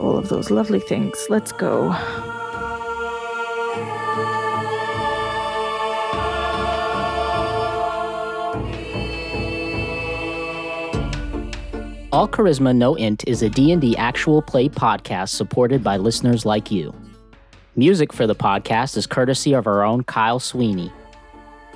all 0.00 0.16
of 0.16 0.30
those 0.30 0.50
lovely 0.50 0.80
things. 0.80 1.26
Let's 1.28 1.52
go. 1.52 1.94
All 12.18 12.26
Charisma 12.26 12.74
No 12.74 12.96
Int 12.96 13.22
is 13.28 13.44
a 13.44 13.48
D&D 13.48 13.96
actual 13.96 14.42
play 14.42 14.68
podcast 14.68 15.28
supported 15.28 15.84
by 15.84 15.98
listeners 15.98 16.44
like 16.44 16.68
you. 16.68 16.92
Music 17.76 18.12
for 18.12 18.26
the 18.26 18.34
podcast 18.34 18.96
is 18.96 19.06
courtesy 19.06 19.52
of 19.52 19.68
our 19.68 19.84
own 19.84 20.02
Kyle 20.02 20.40
Sweeney. 20.40 20.92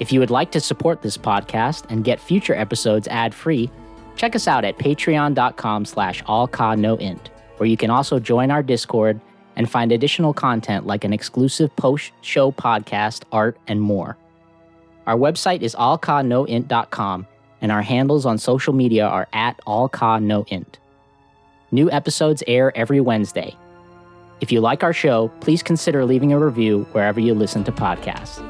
If 0.01 0.11
you 0.11 0.19
would 0.19 0.33
like 0.33 0.51
to 0.51 0.59
support 0.59 1.01
this 1.01 1.17
podcast 1.17 1.85
and 1.91 2.03
get 2.03 2.19
future 2.19 2.57
episodes 2.57 3.07
ad-free, 3.07 3.71
check 4.17 4.35
us 4.35 4.49
out 4.49 4.65
at 4.65 4.79
patreon.com 4.79 5.85
slash 5.85 6.25
allchanoint, 6.25 7.29
where 7.59 7.69
you 7.69 7.77
can 7.77 7.91
also 7.91 8.19
join 8.19 8.51
our 8.51 8.65
Discord 8.65 9.21
and 9.55 9.71
find 9.71 9.93
additional 9.93 10.35
content 10.35 10.89
like 10.89 11.05
an 11.05 11.13
exclusive 11.13 11.71
post-show 11.77 12.51
podcast, 12.51 13.23
art, 13.31 13.57
and 13.69 13.81
more. 13.81 14.17
Our 15.07 15.17
website 15.17 15.63
is 15.63 15.77
allchanoint.com, 15.77 17.29
and 17.63 17.73
our 17.73 17.81
handles 17.81 18.27
on 18.27 18.37
social 18.37 18.75
media 18.75 19.07
are 19.07 19.29
at 19.33 19.59
allchanoint. 19.67 20.75
New 21.71 21.91
episodes 21.91 22.43
air 22.47 22.77
every 22.77 23.01
Wednesday. 23.01 23.57
If 24.43 24.53
you 24.53 24.61
like 24.61 24.83
our 24.83 24.93
show, 24.93 25.29
please 25.41 25.63
consider 25.63 26.05
leaving 26.05 26.33
a 26.33 26.39
review 26.39 26.87
wherever 26.93 27.21
you 27.21 27.33
listen 27.33 27.65
to 27.65 27.73
podcasts. 27.73 28.43